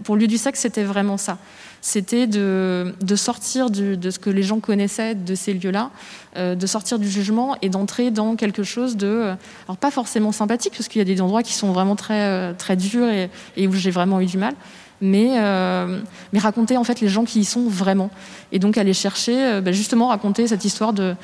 pour 0.04 0.16
lieu 0.16 0.26
du 0.26 0.38
sexe, 0.38 0.60
c'était 0.60 0.84
vraiment 0.84 1.16
ça. 1.16 1.38
C'était 1.82 2.26
de, 2.26 2.92
sortir 3.14 3.70
de 3.70 4.10
ce 4.10 4.18
que 4.18 4.30
les 4.30 4.42
gens 4.42 4.60
connaissaient 4.60 5.14
de 5.14 5.34
ces 5.34 5.54
lieux-là, 5.54 5.90
euh, 6.36 6.54
de 6.54 6.66
sortir 6.66 6.98
du 6.98 7.08
jugement 7.08 7.56
et 7.62 7.68
d'entrer 7.68 8.10
dans 8.10 8.36
quelque 8.36 8.62
chose 8.62 8.96
de, 8.96 9.32
alors 9.66 9.76
pas 9.78 9.90
forcément 9.90 10.32
sympathique, 10.32 10.74
parce 10.76 10.88
qu'il 10.88 10.98
y 10.98 11.02
a 11.02 11.04
des 11.06 11.20
endroits 11.20 11.42
qui 11.42 11.54
sont 11.54 11.72
vraiment 11.72 11.96
très, 11.96 12.26
euh, 12.26 12.52
très 12.56 12.76
durs 12.76 13.08
et, 13.08 13.30
et 13.56 13.66
où 13.66 13.72
j'ai 13.72 13.90
vraiment 13.90 14.20
eu 14.20 14.26
du 14.26 14.38
mal, 14.38 14.54
mais, 15.00 15.38
euh, 15.38 16.00
mais 16.32 16.38
raconter 16.38 16.76
en 16.76 16.84
fait 16.84 17.00
les 17.00 17.08
gens 17.08 17.24
qui 17.24 17.40
y 17.40 17.44
sont 17.44 17.68
vraiment. 17.68 18.10
Et 18.52 18.58
donc 18.58 18.76
aller 18.78 18.92
chercher, 18.92 19.34
euh, 19.36 19.60
bah, 19.60 19.72
justement 19.72 20.08
raconter 20.08 20.46
cette 20.46 20.64
histoire 20.64 20.92
de, 20.92 21.14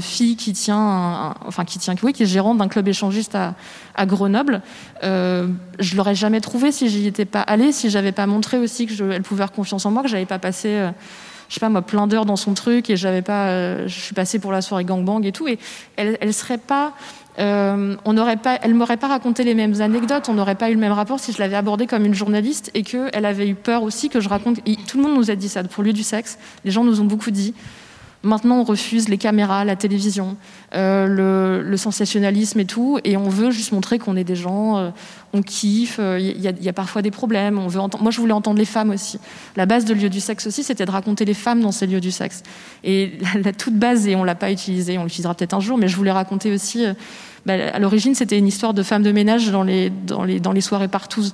fille 0.00 0.36
qui 0.36 0.52
tient, 0.52 1.34
enfin 1.46 1.64
qui 1.64 1.78
tient, 1.78 1.94
oui, 2.02 2.12
qui 2.12 2.24
est 2.24 2.26
gérante 2.26 2.58
d'un 2.58 2.68
club 2.68 2.88
échangiste 2.88 3.36
à, 3.36 4.06
Grenoble. 4.06 4.62
Euh, 5.04 5.48
je 5.78 5.96
l'aurais 5.96 6.14
jamais 6.14 6.40
trouvé 6.40 6.72
si 6.72 6.88
j'y 6.88 7.06
étais 7.06 7.24
pas 7.24 7.40
allée, 7.40 7.72
si 7.72 7.88
j'avais 7.88 8.12
pas 8.12 8.26
montré 8.26 8.58
aussi 8.58 8.86
que 8.86 8.92
je, 8.92 9.04
elle 9.04 9.22
pouvait 9.22 9.42
avoir 9.42 9.52
confiance 9.52 9.86
en 9.86 9.90
moi, 9.90 10.02
que 10.02 10.08
j'avais 10.08 10.26
pas 10.26 10.38
passé 10.38 10.68
euh, 10.68 10.90
je 11.48 11.54
sais 11.54 11.60
pas 11.60 11.68
moi, 11.68 11.82
plein 11.82 12.08
d'heures 12.08 12.26
dans 12.26 12.36
son 12.36 12.54
truc 12.54 12.90
et 12.90 12.96
j'avais 12.96 13.22
pas, 13.22 13.86
je 13.86 14.00
suis 14.00 14.14
passée 14.14 14.40
pour 14.40 14.50
la 14.50 14.62
soirée 14.62 14.84
gangbang 14.84 15.24
et 15.24 15.30
tout. 15.30 15.46
Et 15.46 15.60
elle, 15.94 16.18
elle 16.20 16.34
serait 16.34 16.58
pas, 16.58 16.92
euh, 17.38 17.96
on 18.04 18.12
n'aurait 18.12 18.36
pas, 18.36 18.58
elle 18.62 18.74
m'aurait 18.74 18.96
pas 18.96 19.08
raconté 19.08 19.44
les 19.44 19.54
mêmes 19.54 19.80
anecdotes, 19.80 20.28
on 20.28 20.34
n'aurait 20.34 20.54
pas 20.54 20.70
eu 20.70 20.74
le 20.74 20.80
même 20.80 20.92
rapport 20.92 21.20
si 21.20 21.32
je 21.32 21.38
l'avais 21.38 21.56
abordée 21.56 21.86
comme 21.86 22.04
une 22.04 22.14
journaliste 22.14 22.70
et 22.74 22.82
qu'elle 22.82 23.24
avait 23.24 23.48
eu 23.48 23.54
peur 23.54 23.82
aussi 23.82 24.08
que 24.08 24.20
je 24.20 24.28
raconte. 24.28 24.58
tout 24.86 24.96
le 24.96 25.02
monde 25.02 25.16
nous 25.16 25.30
a 25.30 25.34
dit 25.34 25.48
ça 25.48 25.62
pour 25.64 25.82
lieu 25.84 25.92
du 25.92 26.02
sexe. 26.02 26.38
Les 26.64 26.70
gens 26.70 26.84
nous 26.84 27.00
ont 27.00 27.04
beaucoup 27.04 27.30
dit. 27.30 27.54
Maintenant, 28.26 28.58
on 28.58 28.64
refuse 28.64 29.08
les 29.08 29.18
caméras, 29.18 29.64
la 29.64 29.76
télévision, 29.76 30.36
euh, 30.74 31.62
le, 31.62 31.76
sensationnalisme 31.76 32.58
et 32.58 32.64
tout, 32.64 32.98
et 33.04 33.16
on 33.16 33.28
veut 33.28 33.52
juste 33.52 33.70
montrer 33.70 34.00
qu'on 34.00 34.16
est 34.16 34.24
des 34.24 34.34
gens, 34.34 34.78
euh, 34.78 34.90
on 35.32 35.42
kiffe, 35.42 35.98
il 35.98 36.02
euh, 36.02 36.18
y, 36.18 36.68
a 36.68 36.72
parfois 36.72 37.02
des 37.02 37.12
problèmes. 37.12 37.54
Moi, 37.54 38.10
je 38.10 38.20
voulais 38.20 38.32
entendre 38.32 38.58
les 38.58 38.64
femmes 38.64 38.90
aussi. 38.90 39.20
La 39.54 39.64
base 39.64 39.84
de 39.84 39.94
lieu 39.94 40.10
du 40.10 40.18
sexe 40.18 40.48
aussi, 40.48 40.64
c'était 40.64 40.84
de 40.84 40.90
raconter 40.90 41.24
les 41.24 41.34
femmes 41.34 41.60
dans 41.60 41.70
ces 41.70 41.86
lieux 41.86 42.00
du 42.00 42.10
sexe. 42.10 42.42
Et 42.82 43.12
la, 43.44 43.52
toute 43.52 43.74
base, 43.74 44.08
et 44.08 44.16
on 44.16 44.24
l'a 44.24 44.34
pas 44.34 44.50
utilisée, 44.50 44.98
on 44.98 45.04
l'utilisera 45.04 45.34
peut-être 45.34 45.54
un 45.54 45.60
jour, 45.60 45.78
mais 45.78 45.86
je 45.86 45.96
voulais 45.96 46.10
raconter 46.10 46.52
aussi 46.52 46.84
bah, 47.46 47.54
à 47.72 47.78
l'origine, 47.78 48.14
c'était 48.14 48.38
une 48.38 48.46
histoire 48.46 48.74
de 48.74 48.82
femmes 48.82 49.02
de 49.02 49.12
ménage 49.12 49.50
dans 49.50 49.62
les, 49.62 49.88
dans 49.88 50.24
les, 50.24 50.40
dans 50.40 50.52
les 50.52 50.60
soirées 50.60 50.88
partout. 50.88 51.24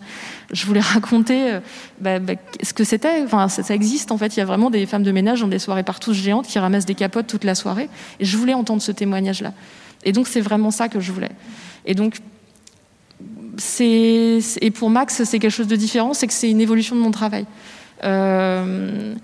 Je 0.52 0.66
voulais 0.66 0.80
raconter 0.94 1.58
bah, 2.00 2.18
bah, 2.18 2.34
ce 2.62 2.72
que 2.72 2.84
c'était. 2.84 3.22
Enfin, 3.22 3.48
ça, 3.48 3.74
existe 3.74 4.12
en 4.12 4.18
fait. 4.18 4.36
Il 4.36 4.40
y 4.40 4.42
a 4.42 4.44
vraiment 4.44 4.70
des 4.70 4.86
femmes 4.86 5.02
de 5.02 5.12
ménage 5.12 5.40
dans 5.40 5.48
des 5.48 5.58
soirées 5.58 5.82
partout 5.82 6.12
géantes 6.12 6.46
qui 6.46 6.58
ramassent 6.58 6.86
des 6.86 6.94
capotes 6.94 7.26
toute 7.26 7.44
la 7.44 7.54
soirée. 7.54 7.88
Et 8.20 8.24
je 8.24 8.36
voulais 8.36 8.54
entendre 8.54 8.82
ce 8.82 8.92
témoignage-là. 8.92 9.52
Et 10.04 10.12
donc, 10.12 10.28
c'est 10.28 10.40
vraiment 10.40 10.70
ça 10.70 10.88
que 10.88 11.00
je 11.00 11.12
voulais. 11.12 11.30
Et 11.86 11.94
donc, 11.94 12.18
c'est, 13.56 14.38
et 14.60 14.70
pour 14.70 14.90
Max, 14.90 15.24
c'est 15.24 15.38
quelque 15.38 15.50
chose 15.50 15.66
de 15.66 15.76
différent, 15.76 16.14
c'est 16.14 16.26
que 16.26 16.32
c'est 16.32 16.50
une 16.50 16.60
évolution 16.60 16.96
de 16.96 17.00
mon 17.00 17.10
travail. 17.10 17.46
Euh, 18.04 19.14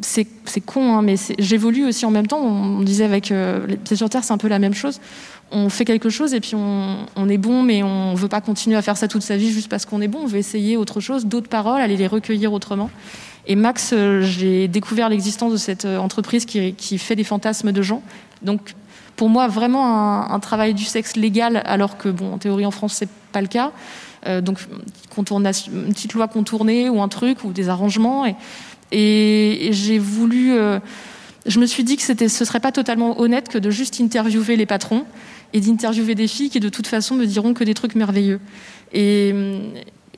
c'est, 0.00 0.26
con, 0.64 0.94
hein, 0.94 1.02
mais 1.02 1.16
j'évolue 1.38 1.86
aussi 1.86 2.06
en 2.06 2.10
même 2.10 2.26
temps. 2.26 2.40
On, 2.40 2.80
disait 2.80 3.04
avec 3.04 3.30
euh, 3.30 3.66
les 3.66 3.76
pieds 3.76 3.96
sur 3.96 4.08
terre, 4.08 4.24
c'est 4.24 4.32
un 4.32 4.38
peu 4.38 4.48
la 4.48 4.58
même 4.58 4.74
chose 4.74 5.00
on 5.52 5.68
fait 5.68 5.84
quelque 5.84 6.10
chose 6.10 6.32
et 6.34 6.40
puis 6.40 6.54
on, 6.54 7.28
est 7.28 7.38
bon, 7.38 7.62
mais 7.62 7.82
on 7.82 8.12
ne 8.12 8.16
veut 8.16 8.28
pas 8.28 8.40
continuer 8.40 8.76
à 8.76 8.82
faire 8.82 8.96
ça 8.96 9.08
toute 9.08 9.22
sa 9.22 9.36
vie 9.36 9.50
juste 9.50 9.68
parce 9.68 9.84
qu'on 9.84 10.00
est 10.00 10.08
bon. 10.08 10.20
On 10.22 10.26
veut 10.26 10.38
essayer 10.38 10.76
autre 10.76 11.00
chose, 11.00 11.26
d'autres 11.26 11.48
paroles, 11.48 11.80
aller 11.80 11.96
les 11.96 12.06
recueillir 12.06 12.52
autrement. 12.52 12.90
Et 13.46 13.56
Max, 13.56 13.90
euh, 13.92 14.22
j'ai 14.22 14.68
découvert 14.68 15.08
l'existence 15.08 15.52
de 15.52 15.56
cette 15.56 15.84
euh, 15.84 15.98
entreprise 15.98 16.44
qui, 16.44 16.98
fait 16.98 17.16
des 17.16 17.24
fantasmes 17.24 17.72
de 17.72 17.82
gens. 17.82 18.02
Donc, 18.42 18.74
pour 19.16 19.28
moi, 19.28 19.48
vraiment 19.48 20.30
un, 20.30 20.40
travail 20.40 20.72
du 20.72 20.84
sexe 20.84 21.16
légal, 21.16 21.62
alors 21.66 21.98
que, 21.98 22.08
bon, 22.08 22.34
en 22.34 22.38
théorie 22.38 22.64
en 22.64 22.70
France, 22.70 22.94
c'est 22.94 23.08
pas 23.32 23.40
le 23.40 23.48
cas. 23.48 23.72
Euh, 24.26 24.40
donc, 24.40 24.60
une 25.16 25.92
petite 25.92 26.12
loi 26.12 26.28
contournée 26.28 26.88
ou 26.88 27.02
un 27.02 27.08
truc 27.08 27.44
ou 27.44 27.52
des 27.52 27.68
arrangements. 27.68 28.24
Et, 28.92 29.70
j'ai 29.72 29.98
voulu. 29.98 30.52
je 31.46 31.60
me 31.60 31.66
suis 31.66 31.84
dit 31.84 31.96
que 31.96 32.02
ce 32.02 32.44
serait 32.44 32.60
pas 32.60 32.72
totalement 32.72 33.20
honnête 33.20 33.48
que 33.48 33.58
de 33.58 33.70
juste 33.70 34.00
interviewer 34.00 34.56
les 34.56 34.66
patrons 34.66 35.04
et 35.52 35.60
d'interviewer 35.60 36.14
des 36.14 36.28
filles 36.28 36.50
qui 36.50 36.60
de 36.60 36.68
toute 36.68 36.86
façon 36.86 37.14
me 37.14 37.26
diront 37.26 37.54
que 37.54 37.64
des 37.64 37.74
trucs 37.74 37.94
merveilleux. 37.94 38.40
Et, 38.92 39.34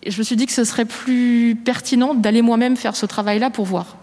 je 0.04 0.18
me 0.18 0.24
suis 0.24 0.34
dit 0.34 0.46
que 0.46 0.52
ce 0.52 0.64
serait 0.64 0.84
plus 0.84 1.56
pertinent 1.64 2.14
d'aller 2.14 2.42
moi-même 2.42 2.76
faire 2.76 2.96
ce 2.96 3.06
travail-là 3.06 3.50
pour 3.50 3.66
voir. 3.66 3.98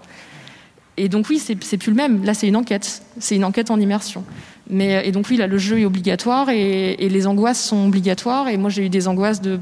Et 0.96 1.10
donc 1.10 1.28
oui, 1.30 1.40
c'est 1.40 1.56
plus 1.56 1.92
le 1.92 1.96
même. 1.96 2.24
Là, 2.24 2.34
c'est 2.34 2.48
une 2.48 2.56
enquête. 2.56 3.04
C'est 3.20 3.36
une 3.36 3.44
enquête 3.44 3.70
en 3.72 3.80
immersion. 3.80 4.24
Mais, 4.70 5.08
et 5.08 5.12
donc 5.12 5.28
oui, 5.30 5.38
là, 5.38 5.48
le 5.48 5.58
jeu 5.58 5.80
est 5.80 5.86
obligatoire 5.86 6.50
et, 6.50 6.96
les 6.96 7.28
angoisses 7.28 7.62
sont 7.62 7.88
obligatoires. 7.88 8.48
Et 8.50 8.58
moi, 8.58 8.70
j'ai 8.70 8.86
eu 8.86 8.90
des 8.90 9.08
angoisses 9.08 9.42
de... 9.42 9.60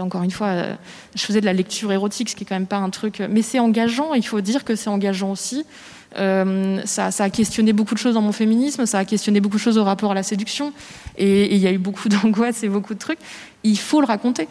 Encore 0.00 0.22
une 0.22 0.30
fois, 0.30 0.46
euh, 0.46 0.74
je 1.14 1.22
faisais 1.22 1.40
de 1.40 1.46
la 1.46 1.52
lecture 1.52 1.92
érotique, 1.92 2.30
ce 2.30 2.36
qui 2.36 2.44
est 2.44 2.46
quand 2.46 2.54
même 2.54 2.66
pas 2.66 2.78
un 2.78 2.90
truc... 2.90 3.22
Mais 3.28 3.42
c'est 3.42 3.58
engageant, 3.58 4.14
il 4.14 4.26
faut 4.26 4.40
dire 4.40 4.64
que 4.64 4.76
c'est 4.76 4.88
engageant 4.88 5.30
aussi. 5.30 5.64
Euh, 6.16 6.80
ça, 6.84 7.10
a 7.18 7.30
questionné 7.30 7.72
beaucoup 7.72 7.94
de 7.94 7.98
choses 7.98 8.14
dans 8.14 8.22
mon 8.22 8.32
féminisme, 8.32 8.86
ça 8.86 8.98
a 8.98 9.04
questionné 9.04 9.40
beaucoup 9.40 9.56
de 9.56 9.62
choses 9.62 9.78
au 9.78 9.84
rapport 9.84 10.12
à 10.12 10.14
la 10.14 10.22
séduction, 10.22 10.72
et 11.18 11.54
il 11.54 11.60
y 11.60 11.66
a 11.66 11.72
eu 11.72 11.78
beaucoup 11.78 12.08
d'angoisse 12.10 12.62
et 12.62 12.68
beaucoup 12.68 12.94
de 12.94 12.98
trucs. 12.98 13.18
Il 13.62 13.78
faut 13.78 14.00
le 14.00 14.06
raconter. 14.06 14.48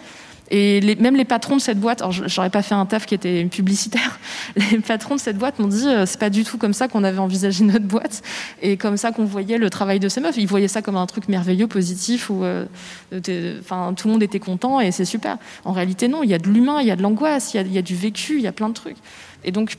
Et 0.51 0.95
même 0.99 1.15
les 1.15 1.25
patrons 1.25 1.55
de 1.55 1.61
cette 1.61 1.79
boîte, 1.79 2.01
alors 2.01 2.11
j'aurais 2.11 2.49
pas 2.49 2.61
fait 2.61 2.75
un 2.75 2.85
taf 2.85 3.05
qui 3.05 3.15
était 3.15 3.45
publicitaire, 3.45 4.19
les 4.55 4.79
patrons 4.79 5.15
de 5.15 5.19
cette 5.19 5.37
boîte 5.37 5.57
m'ont 5.57 5.67
dit 5.67 5.87
euh, 5.87 6.05
c'est 6.05 6.19
pas 6.19 6.29
du 6.29 6.43
tout 6.43 6.57
comme 6.57 6.73
ça 6.73 6.87
qu'on 6.87 7.03
avait 7.03 7.17
envisagé 7.19 7.63
notre 7.63 7.85
boîte 7.85 8.21
et 8.61 8.75
comme 8.75 8.97
ça 8.97 9.11
qu'on 9.11 9.23
voyait 9.23 9.57
le 9.57 9.69
travail 9.69 9.99
de 9.99 10.09
ces 10.09 10.19
meufs. 10.19 10.37
Ils 10.37 10.45
voyaient 10.45 10.67
ça 10.67 10.81
comme 10.81 10.97
un 10.97 11.05
truc 11.05 11.29
merveilleux, 11.29 11.67
positif 11.67 12.29
où 12.29 12.43
euh, 12.43 12.65
tout 13.11 13.21
le 13.21 14.11
monde 14.11 14.21
était 14.21 14.39
content 14.39 14.81
et 14.81 14.91
c'est 14.91 15.05
super. 15.05 15.37
En 15.63 15.71
réalité, 15.71 16.07
non, 16.09 16.23
il 16.23 16.29
y 16.29 16.33
a 16.33 16.39
de 16.39 16.49
l'humain, 16.49 16.81
il 16.81 16.87
y 16.87 16.91
a 16.91 16.97
de 16.97 17.01
l'angoisse, 17.01 17.53
il, 17.53 17.65
il 17.65 17.73
y 17.73 17.77
a 17.77 17.81
du 17.81 17.95
vécu, 17.95 18.35
il 18.35 18.41
y 18.41 18.47
a 18.47 18.51
plein 18.51 18.69
de 18.69 18.73
trucs. 18.73 18.97
Et 19.45 19.51
donc, 19.51 19.77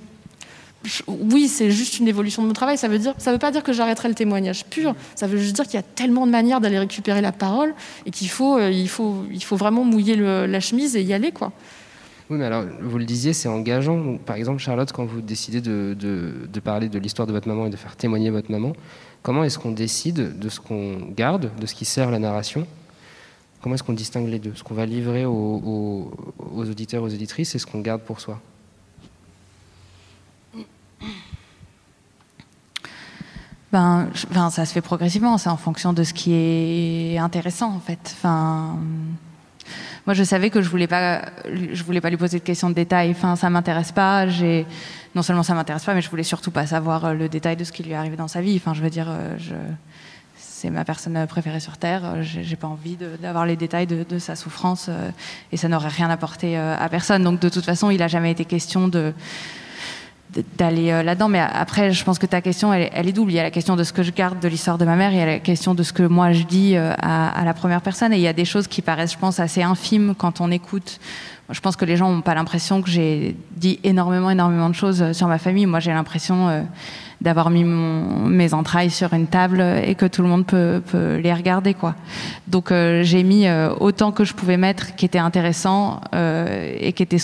oui, 1.07 1.49
c'est 1.49 1.70
juste 1.70 1.99
une 1.99 2.09
évolution 2.09 2.43
de 2.43 2.49
mon 2.49 2.53
travail. 2.53 2.78
Ça 2.78 2.89
veut 2.89 2.99
dire, 2.99 3.14
ça 3.18 3.32
veut 3.32 3.39
pas 3.39 3.51
dire 3.51 3.62
que 3.62 3.72
j'arrêterai 3.72 4.09
le 4.09 4.14
témoignage 4.14 4.64
pur. 4.66 4.95
Ça 5.14 5.26
veut 5.26 5.39
juste 5.39 5.55
dire 5.55 5.64
qu'il 5.64 5.74
y 5.74 5.78
a 5.78 5.82
tellement 5.82 6.26
de 6.26 6.30
manières 6.30 6.61
d'aller 6.61 6.78
récupérer 6.78 7.20
la 7.20 7.32
parole 7.32 7.74
et 8.07 8.11
qu'il 8.11 8.28
faut, 8.28 8.59
euh, 8.59 8.70
il 8.70 8.89
faut, 8.89 9.24
il 9.30 9.43
faut 9.43 9.57
vraiment 9.57 9.85
mouiller 9.85 10.16
la 10.16 10.61
chemise 10.61 10.97
et 10.97 11.03
y 11.03 11.12
aller, 11.12 11.32
quoi. 11.32 11.53
Oui, 12.30 12.39
mais 12.39 12.47
alors, 12.47 12.64
vous 12.80 12.99
le 12.99 13.05
disiez, 13.05 13.35
c'est 13.35 13.49
engageant. 13.49 14.16
par 14.24 14.37
exemple, 14.37 14.59
Charlotte, 14.59 14.91
quand 14.93 15.05
vous 15.05 15.20
décidez 15.20 15.61
de, 15.61 16.61
parler 16.62 16.89
de 16.89 16.99
l'histoire 16.99 17.26
de 17.26 17.32
votre 17.32 17.49
maman 17.49 17.66
et 17.66 17.70
de 17.70 17.76
faire 17.76 17.97
témoigner 17.97 18.30
votre 18.30 18.51
maman, 18.51 18.72
comment 19.22 19.45
est-ce 19.45 19.59
qu'on 19.59 19.72
décide 19.72 20.39
de 20.39 20.49
ce 20.49 20.61
qu'on 20.61 20.99
garde, 21.14 21.51
de 21.61 21.66
ce 21.66 21.74
qui 21.74 21.85
sert 21.85 22.11
la 22.11 22.18
narration? 22.18 22.66
Comment 23.61 23.74
est-ce 23.74 23.82
qu'on 23.82 23.93
distingue 23.95 24.28
les 24.28 24.39
deux? 24.39 24.53
Ce 24.55 24.62
qu'on 24.62 24.74
va 24.74 24.87
livrer 24.87 25.24
aux, 25.24 26.12
aux 26.55 26.64
auditeurs, 26.64 27.03
aux 27.03 27.12
auditrices 27.12 27.55
et 27.55 27.59
ce 27.59 27.66
qu'on 27.66 27.80
garde 27.80 28.03
pour 28.03 28.20
soi? 28.20 28.41
Ben, 33.75 34.09
ça 34.51 34.66
se 34.66 34.72
fait 34.72 34.81
progressivement, 34.81 35.37
c'est 35.37 35.51
en 35.51 35.57
fonction 35.57 35.93
de 35.93 36.05
ce 36.05 36.14
qui 36.14 36.33
est 36.33 37.18
intéressant 37.18 37.75
en 37.75 37.81
fait. 37.81 38.14
Enfin, 38.16 38.77
moi 40.07 40.14
je 40.14 40.22
savais 40.22 40.49
que 40.49 40.62
je 40.62 40.68
voulais 40.68 40.87
pas, 40.87 41.22
je 41.51 41.83
voulais 41.83 42.01
pas 42.01 42.09
lui 42.09 42.16
poser 42.16 42.39
de 42.39 42.45
questions 42.45 42.70
de 42.70 42.75
détail. 42.75 43.11
Enfin, 43.11 43.35
ça 43.35 43.51
m'intéresse 43.51 43.91
pas. 43.91 44.27
Non 45.16 45.22
seulement 45.22 45.43
ça 45.43 45.55
m'intéresse 45.55 45.83
pas, 45.83 45.93
mais 45.93 46.03
je 46.03 46.09
voulais 46.09 46.22
surtout 46.22 46.53
pas 46.53 46.68
savoir 46.68 47.05
euh, 47.05 47.14
le 47.14 47.29
détail 47.29 47.57
de 47.57 47.64
ce 47.64 47.72
qui 47.72 47.83
lui 47.83 47.91
est 47.91 47.97
arrivé 47.97 48.14
dans 48.14 48.29
sa 48.29 48.41
vie. 48.41 48.55
Enfin, 48.55 48.75
je 48.75 48.83
veux 48.83 48.91
dire, 48.91 49.09
euh, 49.09 49.35
je, 49.39 49.55
c'est 50.37 50.70
ma 50.70 50.85
personne 50.85 51.27
préférée 51.27 51.59
sur 51.59 51.77
terre. 51.77 52.22
J'ai 52.22 52.55
pas 52.55 52.68
envie 52.68 52.97
d'avoir 53.20 53.45
les 53.45 53.57
détails 53.57 53.89
de, 53.89 54.18
sa 54.20 54.37
souffrance 54.37 54.87
euh, 54.89 55.11
et 55.51 55.57
ça 55.57 55.66
n'aurait 55.66 55.89
rien 55.89 56.11
apporté 56.11 56.57
à 56.57 56.89
personne. 56.89 57.25
Donc 57.25 57.41
de 57.41 57.49
toute 57.49 57.64
façon, 57.64 57.91
il 57.91 58.03
a 58.03 58.09
jamais 58.09 58.31
été 58.31 58.45
question 58.45 58.87
de 58.87 59.12
d'aller 60.57 60.91
euh, 60.91 61.03
là-dedans. 61.03 61.28
Mais 61.28 61.41
après, 61.41 61.93
je 61.93 62.05
pense 62.05 62.18
que 62.18 62.26
ta 62.26 62.41
question, 62.41 62.72
elle, 62.72 63.09
est 63.09 63.12
double. 63.12 63.32
Il 63.32 63.35
y 63.35 63.41
a 63.41 63.43
la 63.43 63.51
question 63.51 63.76
de 63.76 63.85
ce 63.85 63.93
que 63.93 64.03
je 64.03 64.12
garde 64.12 64.41
de 64.41 64.49
l'histoire 64.49 64.78
de 64.78 64.85
ma 64.85 64.97
mère, 64.97 65.12
il 65.12 65.18
y 65.18 65.22
a 65.22 65.26
la 65.26 65.39
question 65.39 65.74
de 65.74 65.82
ce 65.82 65.93
que 65.93 66.03
moi 66.03 66.32
je 66.32 66.45
dis 66.45 66.76
euh, 66.76 66.93
à, 67.01 67.45
la 67.45 67.55
première 67.55 67.80
personne. 67.80 68.12
Et 68.12 68.16
il 68.16 68.22
y 68.22 68.28
a 68.28 68.32
des 68.32 68.45
choses 68.45 68.66
qui 68.66 68.82
paraissent, 68.82 69.12
je 69.12 69.18
pense, 69.18 69.41
assez 69.41 69.62
infimes 69.62 70.14
quand 70.16 70.41
on 70.41 70.51
écoute. 70.51 71.01
Je 71.51 71.61
pense 71.61 71.76
que 71.76 71.85
les 71.85 71.97
gens 71.97 72.11
n'ont 72.11 72.22
pas 72.22 72.35
l'impression 72.35 72.80
que 72.80 72.89
j'ai 72.89 73.37
dit 73.57 73.78
énormément, 73.85 74.30
énormément 74.30 74.70
de 74.70 74.74
choses 74.74 75.03
euh, 75.03 75.12
sur 75.12 75.28
ma 75.28 75.39
famille. 75.39 75.66
Moi, 75.66 75.80
j'ai 75.80 75.93
l'impression 75.93 76.66
d'avoir 77.20 77.51
mis 77.51 77.64
mes 77.64 78.53
entrailles 78.55 78.91
sur 78.91 79.12
une 79.14 79.26
table 79.26 79.61
et 79.61 79.95
que 79.95 80.07
tout 80.07 80.22
le 80.22 80.28
monde 80.28 80.47
peut, 80.47 80.82
les 81.22 81.32
regarder, 81.32 81.74
quoi. 81.74 81.95
Donc, 82.49 82.70
j'ai 82.70 83.22
mis 83.22 83.47
autant 83.80 84.12
que 84.12 84.24
je 84.24 84.35
pouvais 84.35 84.57
mettre 84.59 84.95
qui 84.95 85.07
était 85.07 85.18
intéressant 85.18 86.01
et 86.12 86.93
qui 86.93 87.03
était 87.03 87.22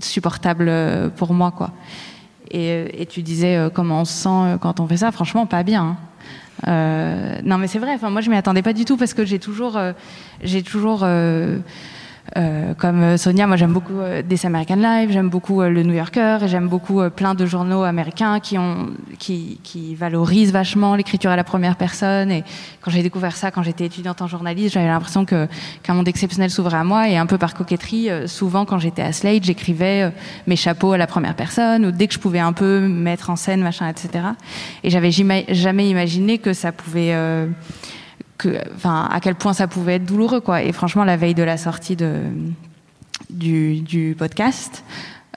supportable 0.00 0.70
pour 1.16 1.34
moi, 1.34 1.50
quoi. 1.50 1.72
Euh, 2.54 2.88
et, 2.92 3.06
tu 3.06 3.22
disais 3.22 3.56
euh, 3.56 3.70
comment 3.70 4.02
on 4.02 4.04
se 4.04 4.12
sent 4.12 4.28
euh, 4.28 4.58
quand 4.58 4.80
on 4.80 4.86
fait 4.86 4.98
ça. 4.98 5.12
Franchement, 5.12 5.46
pas 5.46 5.62
bien. 5.62 5.96
Hein. 6.66 7.40
non, 7.44 7.58
mais 7.58 7.66
c'est 7.66 7.78
vrai. 7.78 7.92
Enfin, 7.94 8.10
moi, 8.10 8.20
je 8.20 8.30
m'y 8.30 8.36
attendais 8.36 8.62
pas 8.62 8.72
du 8.72 8.84
tout 8.84 8.96
parce 8.96 9.14
que 9.14 9.24
j'ai 9.24 9.38
toujours, 9.38 9.78
j'ai 10.42 10.62
toujours 10.62 11.06
euh, 12.36 12.74
comme 12.74 13.02
euh, 13.02 13.16
Sonia, 13.16 13.46
moi 13.46 13.56
j'aime 13.56 13.72
beaucoup 13.72 14.00
euh, 14.00 14.20
This 14.20 14.44
American 14.44 14.76
Life, 14.76 15.10
j'aime 15.10 15.28
beaucoup 15.28 15.62
le 15.62 15.82
New 15.84 15.94
Yorker 15.94 16.38
et 16.42 16.48
j'aime 16.48 16.68
beaucoup 16.68 17.00
plein 17.10 17.34
de 17.34 17.46
journaux 17.46 17.84
américains 17.84 18.40
qui, 18.40 18.58
ont, 18.58 18.90
qui, 19.18 19.60
qui 19.62 19.94
valorisent 19.94 20.52
vachement 20.52 20.96
l'écriture 20.96 21.30
à 21.30 21.36
la 21.36 21.44
première 21.44 21.76
personne. 21.76 22.30
Et 22.30 22.44
quand 22.80 22.90
j'ai 22.90 23.02
découvert 23.02 23.36
ça, 23.36 23.50
quand 23.50 23.62
j'étais 23.62 23.86
étudiante 23.86 24.22
en 24.22 24.26
journalisme, 24.26 24.74
j'avais 24.74 24.88
l'impression 24.88 25.24
que 25.24 25.46
qu'un 25.82 25.94
monde 25.94 26.08
exceptionnel 26.08 26.50
s'ouvrait 26.50 26.78
à 26.78 26.84
moi. 26.84 27.08
Et 27.08 27.16
un 27.16 27.26
peu 27.26 27.38
par 27.38 27.54
coquetterie, 27.54 28.08
souvent 28.26 28.64
quand 28.64 28.78
j'étais 28.78 29.02
à 29.02 29.12
Slate, 29.12 29.44
j'écrivais 29.44 30.12
mes 30.46 30.56
chapeaux 30.56 30.92
à 30.92 30.98
la 30.98 31.06
première 31.06 31.36
personne 31.36 31.86
ou 31.86 31.92
dès 31.92 32.08
que 32.08 32.14
je 32.14 32.18
pouvais 32.18 32.40
un 32.40 32.52
peu 32.52 32.80
mettre 32.80 33.30
en 33.30 33.36
scène, 33.36 33.62
machin, 33.62 33.88
etc. 33.88 34.24
Et 34.82 34.90
j'avais 34.90 35.10
jamais 35.10 35.88
imaginé 35.88 36.38
que 36.38 36.52
ça 36.52 36.72
pouvait 36.72 37.14
que, 38.38 38.60
enfin, 38.74 39.08
à 39.10 39.20
quel 39.20 39.34
point 39.34 39.52
ça 39.52 39.66
pouvait 39.66 39.94
être 39.94 40.04
douloureux, 40.04 40.40
quoi. 40.40 40.62
Et 40.62 40.72
franchement, 40.72 41.04
la 41.04 41.16
veille 41.16 41.34
de 41.34 41.42
la 41.42 41.56
sortie 41.56 41.96
de, 41.96 42.22
du, 43.30 43.80
du 43.80 44.14
podcast, 44.18 44.84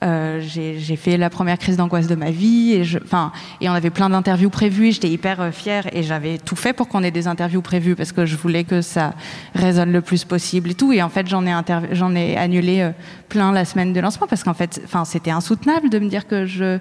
euh, 0.02 0.39
j'ai 0.41 0.95
fait 0.95 1.18
la 1.18 1.30
première 1.30 1.58
crise 1.58 1.76
d'angoisse 1.76 2.08
de 2.08 2.16
ma 2.16 2.32
vie 2.32 2.72
et, 2.74 2.84
je, 2.86 3.00
enfin, 3.04 3.34
et 3.60 3.68
on 3.70 3.74
avait 3.74 3.89
plein 3.89 4.10
d'interviews 4.10 4.50
prévues. 4.50 4.93
J'étais 4.93 5.10
hyper 5.10 5.41
euh, 5.41 5.52
fière 5.52 5.93
et 5.93 6.04
j'avais 6.04 6.38
tout 6.38 6.56
fait 6.56 6.72
pour 6.72 6.88
qu'on 6.88 7.04
ait 7.04 7.12
des 7.12 7.28
interviews 7.28 7.62
prévues 7.62 7.95
parce 7.95 8.14
que 8.14 8.26
je 8.26 8.38
voulais 8.38 8.64
que 8.64 8.82
ça 8.82 9.14
résonne 9.56 9.91
le 9.91 10.00
plus 10.00 10.24
possible 10.24 10.72
et 10.72 10.74
tout. 10.74 10.93
Et 10.93 11.02
en 11.02 11.10
fait, 11.10 11.28
j'en 11.28 11.45
ai, 11.45 11.54
j'en 11.91 12.16
ai 12.16 12.38
annulé 12.38 12.80
euh, 12.80 12.91
plein 13.28 13.52
la 13.52 13.66
semaine 13.66 13.91
de 13.91 14.00
lancement 14.00 14.28
parce 14.28 14.43
qu'en 14.43 14.54
fait, 14.54 14.82
enfin, 14.86 15.04
c'était 15.04 15.32
insoutenable 15.32 15.89
de 15.89 16.00
me 16.00 16.08
dire 16.08 16.28
que 16.28 16.45
je 16.45 16.80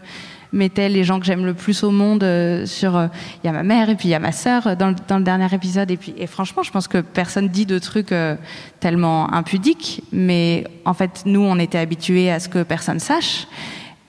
mettais 0.52 0.88
les 0.88 1.04
gens 1.04 1.20
que 1.20 1.26
j'aime 1.26 1.44
le 1.44 1.54
plus 1.54 1.82
au 1.84 1.90
monde 1.90 2.22
euh, 2.24 2.64
sur. 2.66 2.96
euh, 2.96 3.06
Il 3.42 3.46
y 3.46 3.50
a 3.50 3.52
ma 3.52 3.62
mère 3.62 3.90
et 3.90 3.94
puis 3.96 4.08
il 4.08 4.10
y 4.12 4.14
a 4.14 4.18
ma 4.18 4.32
sœur 4.32 4.76
dans, 4.76 4.88
le- 4.88 4.96
dans 5.08 5.18
le 5.18 5.24
dernier 5.24 5.46
épisode. 5.52 5.90
Et, 5.90 5.96
puis, 5.96 6.14
et 6.16 6.26
franchement, 6.26 6.62
je 6.62 6.70
pense 6.70 6.88
que 6.88 6.98
personne 6.98 7.48
dit 7.48 7.66
de 7.66 7.78
trucs 7.78 8.12
euh, 8.12 8.36
tellement 8.80 9.32
impudiques. 9.32 10.02
Mais 10.12 10.64
en 10.84 10.94
fait, 10.94 11.22
nous, 11.26 11.40
on 11.42 11.58
était 11.58 11.78
habitués 11.78 12.30
à 12.30 12.40
ce 12.40 12.48
que 12.48 12.62
personne 12.62 12.98
sache. 12.98 13.46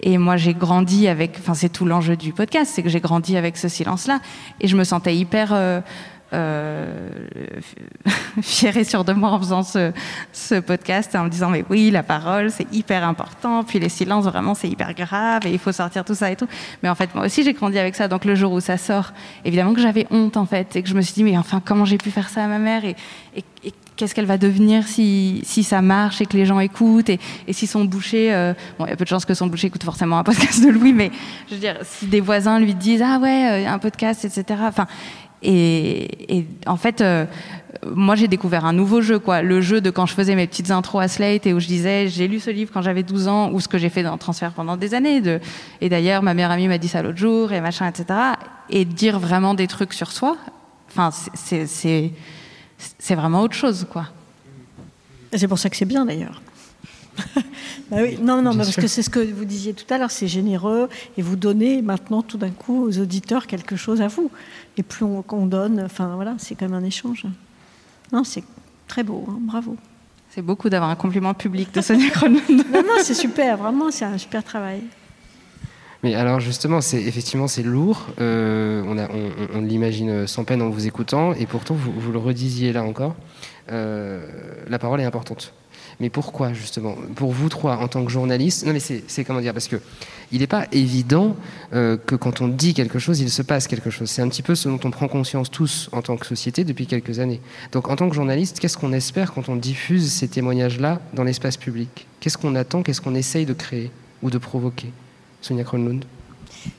Et 0.02 0.18
moi, 0.18 0.38
j'ai 0.38 0.54
grandi 0.54 1.08
avec. 1.10 1.36
Enfin, 1.40 1.54
c'est 1.54 1.68
tout 1.70 1.84
l'enjeu 1.86 2.16
du 2.16 2.32
podcast, 2.32 2.72
c'est 2.74 2.84
que 2.84 2.90
j'ai 2.90 3.02
grandi 3.02 3.36
avec 3.36 3.58
ce 3.58 3.68
silence-là. 3.68 4.20
Et 4.62 4.68
je 4.68 4.78
me 4.78 4.84
sentais 4.86 5.16
hyper. 5.16 5.50
Euh, 5.52 5.82
euh, 6.34 7.10
et 8.76 8.84
sûre 8.84 9.04
de 9.04 9.14
moi 9.14 9.32
en 9.32 9.40
faisant 9.40 9.64
ce, 9.64 9.92
ce 10.32 10.56
podcast 10.60 11.16
en 11.16 11.26
me 11.26 11.30
disant 11.30 11.50
mais 11.50 11.66
oui 11.70 11.90
la 11.92 12.04
parole 12.04 12.52
c'est 12.52 12.68
hyper 12.72 13.04
important 13.04 13.64
puis 13.64 13.80
les 13.80 13.90
silences 13.90 14.26
vraiment 14.26 14.54
c'est 14.54 14.70
hyper 14.70 14.94
grave 14.94 15.46
et 15.46 15.52
il 15.52 15.60
faut 15.60 15.72
sortir 15.72 16.06
tout 16.06 16.16
ça 16.16 16.32
et 16.32 16.36
tout. 16.36 16.48
Mais 16.84 16.90
en 16.90 16.96
fait 16.96 17.14
moi 17.16 17.26
aussi 17.26 17.44
j'ai 17.44 17.54
grandi 17.54 17.78
avec 17.80 17.96
ça. 17.96 18.08
Donc 18.08 18.26
le 18.26 18.36
jour 18.36 18.52
où 18.52 18.60
ça 18.60 18.78
sort 18.78 19.14
évidemment 19.46 19.74
que 19.74 19.82
j'avais 19.82 20.08
honte 20.12 20.38
en 20.38 20.46
fait 20.46 20.76
et 20.76 20.84
que 20.84 20.90
je 20.90 20.96
me 20.96 21.02
suis 21.02 21.14
dit 21.14 21.24
mais 21.24 21.38
enfin 21.38 21.62
comment 21.64 21.86
j'ai 21.86 21.98
pu 21.98 22.12
faire 22.12 22.30
ça 22.30 22.44
à 22.44 22.48
ma 22.48 22.60
mère 22.60 22.84
et 22.86 22.96
qu'est-ce 24.00 24.16
qu'elle 24.16 24.26
va 24.26 24.38
devenir 24.38 24.88
si, 24.88 25.42
si 25.44 25.62
ça 25.62 25.82
marche 25.82 26.22
et 26.22 26.26
que 26.26 26.38
les 26.38 26.46
gens 26.46 26.62
écoutent 26.62 27.10
et, 27.10 27.20
et 27.48 27.54
si 27.54 27.68
son 27.68 27.84
boucher 27.84 28.34
euh, 28.34 28.54
bon 28.78 28.86
il 28.86 28.90
y 28.90 28.94
a 28.94 28.96
peu 28.96 29.04
de 29.04 29.10
chances 29.10 29.26
que 29.26 29.34
son 29.34 29.48
boucher 29.48 29.68
écoute 29.68 29.84
forcément 29.84 30.18
un 30.18 30.24
podcast 30.30 30.64
de 30.64 30.70
Louis 30.70 30.94
mais 30.94 31.12
je 31.50 31.56
veux 31.56 31.60
dire 31.60 31.76
si 31.84 32.08
des 32.08 32.22
voisins 32.22 32.60
lui 32.60 32.74
disent 32.74 33.04
ah 33.04 33.20
ouais 33.20 33.66
euh, 33.66 33.70
un 33.70 33.78
podcast 33.78 34.24
etc 34.24 34.62
enfin 34.64 34.88
et, 35.42 36.46
en 36.66 36.76
fait, 36.78 37.02
euh, 37.02 37.26
moi 37.96 38.16
j'ai 38.16 38.28
découvert 38.28 38.66
un 38.66 38.74
nouveau 38.74 39.02
jeu, 39.02 39.20
quoi. 39.20 39.42
Le 39.42 39.62
jeu 39.62 39.80
de 39.80 39.90
quand 39.90 40.06
je 40.06 40.14
faisais 40.14 40.36
mes 40.36 40.48
petites 40.48 40.70
intros 40.72 41.02
à 41.02 41.08
Slate 41.08 41.46
et 41.48 41.54
où 41.54 41.60
je 41.60 41.68
disais 41.68 42.08
j'ai 42.10 42.28
lu 42.28 42.40
ce 42.40 42.50
livre 42.50 42.72
quand 42.74 42.82
j'avais 42.82 43.04
12 43.04 43.28
ans 43.28 43.52
ou 43.52 43.60
ce 43.60 43.68
que 43.68 43.78
j'ai 43.78 43.90
fait 43.90 44.04
dans 44.04 44.18
Transfert 44.18 44.52
pendant 44.52 44.76
des 44.76 44.94
années. 44.94 45.22
Et 45.82 45.88
d'ailleurs, 45.90 46.22
ma 46.24 46.34
meilleure 46.34 46.52
amie 46.52 46.68
m'a 46.68 46.78
dit 46.78 46.90
ça 46.90 47.02
l'autre 47.02 47.18
jour 47.18 47.54
et 47.54 47.62
machin, 47.62 47.88
etc. 47.88 48.20
Et 48.70 48.84
dire 48.86 49.18
vraiment 49.20 49.54
des 49.54 49.68
trucs 49.68 49.94
sur 49.94 50.12
soi, 50.12 50.36
enfin, 50.90 51.10
c'est- 51.34 52.12
vraiment 53.16 53.42
autre 53.42 53.56
chose, 53.56 53.88
quoi. 53.90 54.08
C'est 55.34 55.48
pour 55.48 55.60
ça 55.60 55.70
que 55.70 55.78
c'est 55.78 55.86
bien 55.86 56.06
d'ailleurs. 56.06 56.42
Bah 57.92 57.98
oui, 58.02 58.18
non, 58.22 58.42
non, 58.42 58.56
parce 58.56 58.76
que 58.76 58.88
c'est 58.88 59.02
ce 59.02 59.10
que 59.10 59.20
vous 59.20 59.46
disiez 59.46 59.74
tout 59.74 59.92
à 59.94 59.98
l'heure, 59.98 60.12
c'est 60.12 60.28
généreux 60.28 60.90
et 61.18 61.22
vous 61.22 61.36
donnez 61.36 61.82
maintenant 61.82 62.22
tout 62.22 62.38
d'un 62.38 62.52
coup 62.52 62.84
aux 62.86 63.00
auditeurs 63.00 63.48
quelque 63.48 63.76
chose 63.76 64.02
à 64.02 64.08
vous. 64.08 64.30
Et 64.78 64.84
plus 64.84 65.06
on, 65.06 65.22
qu'on 65.24 65.46
donne, 65.48 65.82
enfin 65.84 66.12
voilà, 66.16 66.36
c'est 66.38 66.56
quand 66.56 66.68
même 66.70 66.82
un 66.84 66.86
échange. 66.86 67.26
Non, 68.14 68.24
c'est 68.24 68.44
très 68.88 69.04
beau, 69.04 69.26
hein, 69.30 69.38
bravo. 69.42 69.76
C'est 70.30 70.44
beaucoup 70.44 70.70
d'avoir 70.70 70.92
un 70.92 70.96
compliment 70.96 71.34
public 71.34 71.74
de 71.74 71.82
Sonia 71.82 72.10
Kronlund. 72.12 72.42
Non, 72.50 72.84
non, 72.84 72.94
c'est 73.02 73.16
super, 73.16 73.58
vraiment, 73.58 73.90
c'est 73.90 74.06
un 74.06 74.18
super 74.20 74.44
travail. 74.44 74.82
Mais 76.04 76.16
alors 76.16 76.40
justement, 76.40 76.80
c'est 76.80 77.02
effectivement 77.02 77.48
c'est 77.48 77.64
lourd. 77.64 78.08
Euh, 78.22 78.84
on, 78.86 78.98
a- 78.98 79.10
on- 79.10 79.32
on- 79.56 79.58
on 79.58 79.62
l'imagine 79.62 80.28
sans 80.28 80.46
peine 80.46 80.62
en 80.62 80.70
vous 80.70 80.88
écoutant, 80.88 81.34
et 81.34 81.46
pourtant 81.46 81.74
vous, 81.74 81.92
vous 81.92 82.12
le 82.12 82.20
redisiez 82.20 82.72
là 82.72 82.84
encore. 82.84 83.16
euh, 83.72 84.26
la 84.68 84.80
parole 84.80 85.02
est 85.02 85.06
importante. 85.06 85.54
Mais 86.00 86.10
pourquoi 86.10 86.54
justement? 86.54 86.96
Pour 87.16 87.32
vous 87.32 87.50
trois, 87.50 87.78
en 87.78 87.88
tant 87.88 88.06
que 88.06 88.12
journaliste, 88.12 88.66
non 88.66 88.74
mais 88.74 88.80
c'est 88.80 89.24
comment 89.26 89.42
dire? 89.42 89.54
Parce 89.54 89.68
que 89.68 89.82
il 90.32 90.40
n'est 90.40 90.48
pas 90.48 90.68
évident 90.72 91.36
euh, 91.74 91.98
que 91.98 92.16
quand 92.16 92.42
on 92.42 92.48
dit 92.48 92.74
quelque 92.74 93.00
chose, 93.00 93.20
il 93.20 93.30
se 93.30 93.42
passe 93.42 93.68
quelque 93.68 93.90
chose. 93.90 94.10
C'est 94.10 94.22
un 94.22 94.30
petit 94.30 94.44
peu 94.44 94.56
ce 94.56 94.70
dont 94.70 94.80
on 94.84 94.92
prend 94.92 95.08
conscience 95.08 95.50
tous 95.50 95.90
en 95.92 96.02
tant 96.02 96.18
que 96.18 96.26
société 96.26 96.64
depuis 96.64 96.86
quelques 96.86 97.20
années. 97.20 97.42
Donc 97.72 97.90
en 97.90 97.96
tant 97.96 98.08
que 98.08 98.16
journaliste, 98.16 98.60
qu'est-ce 98.60 98.78
qu'on 98.78 98.94
espère 98.94 99.34
quand 99.34 99.50
on 99.50 99.56
diffuse 99.56 100.12
ces 100.12 100.28
témoignages-là 100.28 101.02
dans 101.14 101.24
l'espace 101.24 101.58
public? 101.58 102.08
Qu'est-ce 102.20 102.38
qu'on 102.38 102.56
attend? 102.56 102.84
Qu'est-ce 102.84 103.02
qu'on 103.02 103.16
essaye 103.16 103.46
de 103.46 103.54
créer 103.54 103.92
ou 104.22 104.30
de 104.30 104.38
provoquer? 104.38 104.92
Sonia 105.42 105.64
Kronlund 105.64 106.06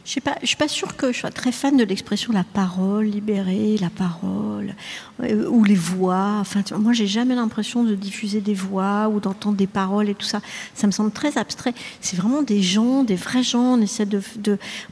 Je 0.04 0.20
je 0.42 0.46
suis 0.46 0.56
pas 0.56 0.68
sûre 0.68 0.96
que 0.96 1.12
je 1.12 1.18
sois 1.18 1.30
très 1.30 1.52
fan 1.52 1.76
de 1.76 1.84
l'expression 1.84 2.32
la 2.32 2.44
parole 2.44 3.06
libérée, 3.06 3.76
la 3.80 3.90
parole 3.90 4.74
euh, 5.22 5.48
ou 5.48 5.64
les 5.64 5.74
voix. 5.74 6.38
Enfin, 6.40 6.62
moi, 6.78 6.92
j'ai 6.92 7.06
jamais 7.06 7.34
l'impression 7.34 7.84
de 7.84 7.94
diffuser 7.94 8.40
des 8.40 8.54
voix 8.54 9.08
ou 9.08 9.20
d'entendre 9.20 9.56
des 9.56 9.66
paroles 9.66 10.08
et 10.08 10.14
tout 10.14 10.26
ça. 10.26 10.40
Ça 10.74 10.86
me 10.86 10.92
semble 10.92 11.10
très 11.10 11.38
abstrait. 11.38 11.74
C'est 12.00 12.16
vraiment 12.16 12.42
des 12.42 12.62
gens, 12.62 13.04
des 13.04 13.14
vrais 13.14 13.42
gens. 13.42 13.74
On 13.74 13.80
essaie 13.80 14.06
de, 14.06 14.20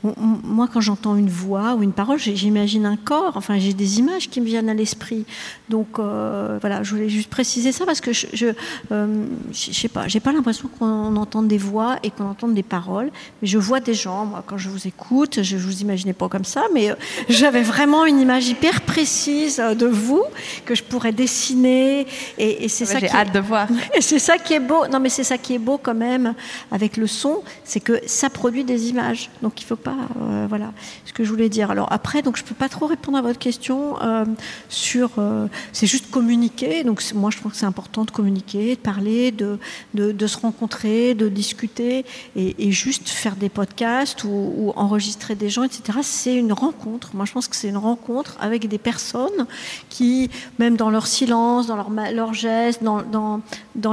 moi, 0.02 0.68
quand 0.72 0.80
j'entends 0.80 1.16
une 1.16 1.30
voix 1.30 1.74
ou 1.74 1.82
une 1.82 1.92
parole, 1.92 2.18
j'imagine 2.18 2.86
un 2.86 2.96
corps. 2.96 3.36
Enfin, 3.36 3.58
j'ai 3.58 3.72
des 3.72 3.98
images 3.98 4.28
qui 4.28 4.40
me 4.40 4.46
viennent 4.46 4.68
à 4.68 4.74
l'esprit. 4.74 5.24
Donc, 5.68 5.98
euh, 5.98 6.58
voilà, 6.60 6.82
je 6.82 6.90
voulais 6.90 7.08
juste 7.08 7.30
préciser 7.30 7.72
ça 7.72 7.86
parce 7.86 8.00
que 8.00 8.10
euh, 8.10 9.26
je 9.52 9.68
je 9.72 9.72
sais 9.72 9.88
pas, 9.88 10.08
j'ai 10.08 10.20
pas 10.20 10.32
l'impression 10.32 10.68
qu'on 10.78 11.16
entende 11.16 11.48
des 11.48 11.58
voix 11.58 11.96
et 12.02 12.10
qu'on 12.10 12.26
entende 12.26 12.54
des 12.54 12.62
paroles, 12.62 13.10
mais 13.40 13.48
je 13.48 13.58
vois 13.58 13.80
des 13.80 13.94
gens. 13.94 14.26
Moi, 14.26 14.42
quand 14.46 14.58
je 14.58 14.68
vous 14.68 14.77
écoute, 14.86 15.42
je 15.42 15.56
vous 15.56 15.80
imaginais 15.80 16.12
pas 16.12 16.28
comme 16.28 16.44
ça, 16.44 16.64
mais 16.74 16.90
euh, 16.90 16.94
j'avais 17.28 17.62
vraiment 17.62 18.06
une 18.06 18.20
image 18.20 18.48
hyper 18.48 18.80
précise 18.82 19.60
euh, 19.60 19.74
de 19.74 19.86
vous 19.86 20.22
que 20.64 20.74
je 20.74 20.82
pourrais 20.82 21.12
dessiner, 21.12 22.06
et, 22.38 22.64
et 22.64 22.68
c'est 22.68 22.86
ça 22.86 22.98
J'ai 22.98 23.08
qui 23.08 23.16
hâte 23.16 23.32
de 23.32 23.40
voir. 23.40 23.68
et 23.94 24.00
c'est 24.00 24.18
ça 24.18 24.38
qui 24.38 24.54
est 24.54 24.60
beau. 24.60 24.86
Non, 24.86 25.00
mais 25.00 25.08
c'est 25.08 25.24
ça 25.24 25.38
qui 25.38 25.54
est 25.54 25.58
beau 25.58 25.78
quand 25.78 25.94
même 25.94 26.34
avec 26.70 26.96
le 26.96 27.06
son, 27.06 27.42
c'est 27.64 27.80
que 27.80 28.00
ça 28.06 28.30
produit 28.30 28.64
des 28.64 28.88
images. 28.88 29.30
Donc 29.42 29.60
il 29.60 29.64
faut 29.64 29.76
pas, 29.76 29.96
euh, 30.20 30.46
voilà, 30.48 30.72
ce 31.04 31.12
que 31.12 31.24
je 31.24 31.30
voulais 31.30 31.48
dire. 31.48 31.70
Alors 31.70 31.90
après, 31.92 32.22
donc 32.22 32.36
je 32.36 32.44
peux 32.44 32.54
pas 32.54 32.68
trop 32.68 32.86
répondre 32.86 33.18
à 33.18 33.22
votre 33.22 33.38
question 33.38 34.00
euh, 34.02 34.24
sur. 34.68 35.10
euh, 35.18 35.46
c'est 35.72 35.86
juste 35.86 36.10
communiquer. 36.10 36.84
Donc 36.84 37.02
moi, 37.14 37.30
je 37.30 37.38
trouve 37.38 37.52
que 37.52 37.58
c'est 37.58 37.66
important 37.66 38.04
de 38.04 38.10
communiquer, 38.10 38.74
de 38.76 38.80
parler, 38.80 39.30
de, 39.30 39.58
de, 39.94 40.12
de 40.12 40.26
se 40.26 40.38
rencontrer, 40.38 41.14
de 41.14 41.28
discuter, 41.28 42.04
et, 42.36 42.66
et 42.66 42.72
juste 42.72 43.08
faire 43.08 43.36
des 43.36 43.48
podcasts 43.48 44.24
ou, 44.24 44.52
ou 44.56 44.67
enregistrer 44.76 45.34
des 45.34 45.48
gens, 45.50 45.62
etc. 45.62 45.98
C'est 46.02 46.34
une 46.34 46.52
rencontre. 46.52 47.10
Moi, 47.14 47.24
je 47.24 47.32
pense 47.32 47.48
que 47.48 47.56
c'est 47.56 47.68
une 47.68 47.76
rencontre 47.76 48.36
avec 48.40 48.68
des 48.68 48.78
personnes 48.78 49.46
qui, 49.88 50.30
même 50.58 50.76
dans 50.76 50.90
leur 50.90 51.06
silence, 51.06 51.66
dans 51.66 51.76
leur, 51.76 52.34
geste, 52.34 52.82
dans, 52.82 53.40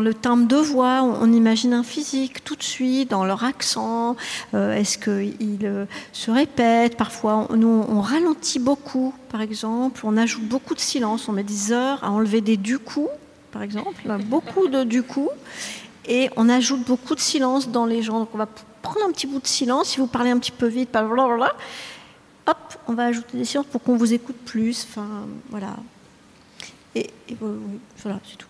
le 0.01 0.13
timbre 0.13 0.47
de 0.47 0.55
voix, 0.55 1.03
on, 1.03 1.31
imagine 1.31 1.73
un 1.73 1.83
physique 1.83 2.43
tout 2.43 2.55
de 2.55 2.63
suite, 2.63 3.09
dans 3.09 3.25
leur 3.25 3.43
accent. 3.43 4.15
Euh, 4.53 4.75
Est-ce 4.75 4.97
qu'ils 4.97 5.59
euh, 5.63 5.85
se 6.13 6.31
répètent? 6.31 6.97
Parfois, 6.97 7.47
on- 7.49 7.55
nous, 7.55 7.85
on 7.89 8.01
ralentit 8.01 8.59
beaucoup, 8.59 9.13
par 9.29 9.41
exemple. 9.41 10.01
On 10.03 10.17
ajoute 10.17 10.47
beaucoup 10.47 10.75
de 10.75 10.79
silence. 10.79 11.27
On 11.27 11.31
met 11.33 11.43
des 11.43 11.71
heures 11.71 12.03
à 12.03 12.11
enlever 12.11 12.41
des 12.41 12.57
du 12.57 12.79
coup, 12.79 13.07
par 13.51 13.61
exemple. 13.61 14.01
Beaucoup 14.25 14.67
de 14.67 14.83
du 14.83 15.03
coup. 15.03 15.29
Et 16.07 16.29
on 16.35 16.49
ajoute 16.49 16.85
beaucoup 16.85 17.15
de 17.15 17.19
silence 17.19 17.69
dans 17.69 17.85
les 17.85 18.03
gens. 18.03 18.19
Donc, 18.19 18.29
on 18.33 18.37
va 18.37 18.47
prendre 18.81 19.05
un 19.05 19.11
petit 19.11 19.27
bout 19.27 19.39
de 19.39 19.47
silence. 19.47 19.89
Si 19.89 19.97
vous 19.97 20.07
parlez 20.07 20.29
un 20.29 20.37
petit 20.37 20.51
peu 20.51 20.67
vite, 20.67 20.91
blablabla, 20.91 21.53
hop, 22.47 22.57
on 22.87 22.93
va 22.93 23.05
ajouter 23.05 23.37
des 23.37 23.45
silences 23.45 23.65
pour 23.71 23.81
qu'on 23.81 23.97
vous 23.97 24.13
écoute 24.13 24.37
plus. 24.45 24.85
Enfin, 24.89 25.07
voilà. 25.49 25.75
Et, 26.93 27.09
et 27.29 27.37
voilà, 27.39 28.19
c'est 28.29 28.37
tout. 28.37 28.47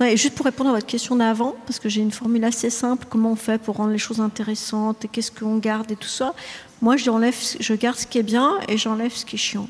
Non, 0.00 0.06
et 0.06 0.16
juste 0.16 0.34
pour 0.34 0.46
répondre 0.46 0.70
à 0.70 0.72
votre 0.72 0.86
question 0.86 1.16
d'avant, 1.16 1.54
parce 1.66 1.78
que 1.78 1.88
j'ai 1.88 2.00
une 2.00 2.10
formule 2.10 2.44
assez 2.44 2.70
simple, 2.70 3.06
comment 3.08 3.32
on 3.32 3.36
fait 3.36 3.60
pour 3.60 3.76
rendre 3.76 3.90
les 3.90 3.98
choses 3.98 4.20
intéressantes 4.20 5.04
et 5.04 5.08
qu'est-ce 5.08 5.30
qu'on 5.30 5.58
garde 5.58 5.90
et 5.92 5.96
tout 5.96 6.08
ça. 6.08 6.34
Moi, 6.80 6.96
j'enlève, 6.96 7.36
je 7.60 7.74
garde 7.74 7.96
ce 7.96 8.06
qui 8.06 8.18
est 8.18 8.24
bien 8.24 8.58
et 8.68 8.76
j'enlève 8.76 9.12
ce 9.12 9.24
qui 9.24 9.36
est 9.36 9.38
chiant. 9.38 9.68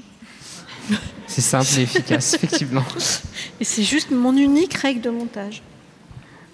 C'est 1.27 1.41
simple 1.41 1.69
et 1.79 1.83
efficace, 1.83 2.35
effectivement. 2.43 2.85
Et 3.61 3.65
c'est 3.65 3.83
juste 3.83 4.11
mon 4.11 4.35
unique 4.37 4.75
règle 4.75 5.01
de 5.01 5.11
montage. 5.11 5.63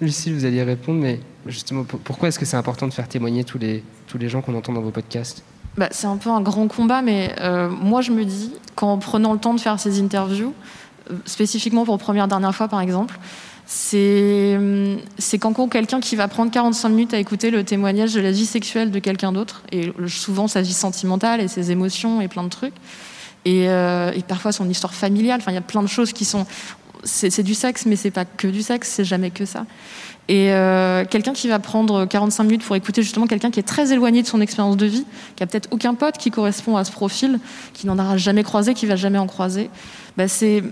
Lucille, 0.00 0.34
vous 0.34 0.44
alliez 0.44 0.62
répondre, 0.62 1.00
mais 1.00 1.20
justement, 1.46 1.84
pour- 1.84 2.00
pourquoi 2.00 2.28
est-ce 2.28 2.38
que 2.38 2.44
c'est 2.46 2.56
important 2.56 2.88
de 2.88 2.92
faire 2.92 3.08
témoigner 3.08 3.44
tous 3.44 3.58
les, 3.58 3.82
tous 4.06 4.18
les 4.18 4.28
gens 4.28 4.40
qu'on 4.40 4.54
entend 4.54 4.72
dans 4.72 4.80
vos 4.80 4.90
podcasts? 4.90 5.42
Bah, 5.76 5.88
c'est 5.90 6.06
un 6.06 6.16
peu 6.16 6.30
un 6.30 6.40
grand 6.40 6.66
combat, 6.68 7.02
mais 7.02 7.34
euh, 7.40 7.68
moi 7.68 8.00
je 8.00 8.10
me 8.10 8.24
dis 8.24 8.52
qu'en 8.74 8.98
prenant 8.98 9.32
le 9.32 9.38
temps 9.38 9.54
de 9.54 9.60
faire 9.60 9.78
ces 9.78 10.00
interviews, 10.00 10.52
euh, 11.10 11.14
spécifiquement 11.26 11.84
pour 11.84 11.98
première 11.98 12.28
dernière 12.28 12.54
fois 12.54 12.66
par 12.66 12.80
exemple, 12.80 13.18
c'est 13.66 14.56
hum, 14.56 14.98
gros 15.52 15.68
quelqu'un 15.68 16.00
qui 16.00 16.16
va 16.16 16.26
prendre 16.26 16.50
45 16.50 16.88
minutes 16.88 17.14
à 17.14 17.18
écouter 17.18 17.50
le 17.52 17.62
témoignage 17.62 18.14
de 18.14 18.20
la 18.20 18.32
vie 18.32 18.46
sexuelle 18.46 18.90
de 18.90 18.98
quelqu'un 18.98 19.30
d'autre, 19.32 19.62
et 19.70 19.92
souvent 20.08 20.48
sa 20.48 20.60
vie 20.60 20.72
sentimentale 20.72 21.40
et 21.40 21.46
ses 21.46 21.70
émotions 21.70 22.20
et 22.20 22.26
plein 22.26 22.42
de 22.42 22.48
trucs, 22.48 22.74
et, 23.44 23.68
euh, 23.68 24.10
et 24.12 24.22
parfois 24.22 24.50
son 24.50 24.68
histoire 24.68 24.92
familiale, 24.92 25.38
enfin 25.40 25.52
il 25.52 25.54
y 25.54 25.58
a 25.58 25.62
plein 25.62 25.82
de 25.82 25.88
choses 25.88 26.12
qui 26.12 26.24
sont... 26.24 26.46
C'est 27.04 27.42
du 27.42 27.54
sexe, 27.54 27.86
mais 27.86 27.96
c'est 27.96 28.10
pas 28.10 28.24
que 28.24 28.46
du 28.46 28.62
sexe, 28.62 28.88
c'est 28.90 29.04
jamais 29.04 29.30
que 29.30 29.44
ça. 29.44 29.66
Et 30.28 30.52
euh, 30.52 31.04
quelqu'un 31.04 31.32
qui 31.32 31.48
va 31.48 31.58
prendre 31.58 32.04
45 32.06 32.44
minutes 32.44 32.64
pour 32.64 32.76
écouter 32.76 33.02
justement 33.02 33.26
quelqu'un 33.26 33.50
qui 33.50 33.58
est 33.58 33.64
très 33.64 33.92
éloigné 33.92 34.22
de 34.22 34.26
son 34.26 34.40
expérience 34.40 34.76
de 34.76 34.86
vie, 34.86 35.04
qui 35.34 35.42
a 35.42 35.46
peut-être 35.46 35.68
aucun 35.72 35.94
pote 35.94 36.18
qui 36.18 36.30
correspond 36.30 36.76
à 36.76 36.84
ce 36.84 36.92
profil, 36.92 37.40
qui 37.72 37.86
n'en 37.86 37.98
aura 37.98 38.16
jamais 38.16 38.42
croisé, 38.44 38.74
qui 38.74 38.86
va 38.86 38.96
jamais 38.96 39.18
en 39.18 39.26
croiser, 39.26 39.70
bah 40.16 40.28
c'est 40.28 40.62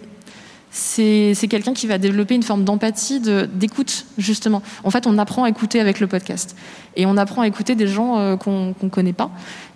quelqu'un 1.49 1.73
qui 1.75 1.87
va 1.87 1.99
développer 1.99 2.35
une 2.35 2.43
forme 2.43 2.63
d'empathie, 2.63 3.21
de- 3.21 3.49
d'écoute 3.53 4.07
justement. 4.17 4.63
En 4.85 4.91
fait, 4.91 5.07
on 5.07 5.19
apprend 5.19 5.45
à 5.45 5.49
écouter 5.49 5.81
avec 5.81 5.99
le 5.99 6.07
podcast 6.07 6.55
et 6.95 7.07
on 7.07 7.17
apprend 7.17 7.43
à 7.43 7.49
écouter 7.49 7.75
des 7.75 7.89
gens 7.89 8.19
euh, 8.19 8.37
qu'on 8.37 8.75
qu'on 8.75 8.89
connaît 8.91 9.13
pas. 9.13 9.31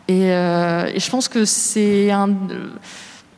Et, 0.08 0.30
euh, 0.32 0.90
et 0.94 1.00
je 1.00 1.10
pense 1.10 1.28
que 1.28 1.44
c'est 1.44 2.10
un 2.10 2.28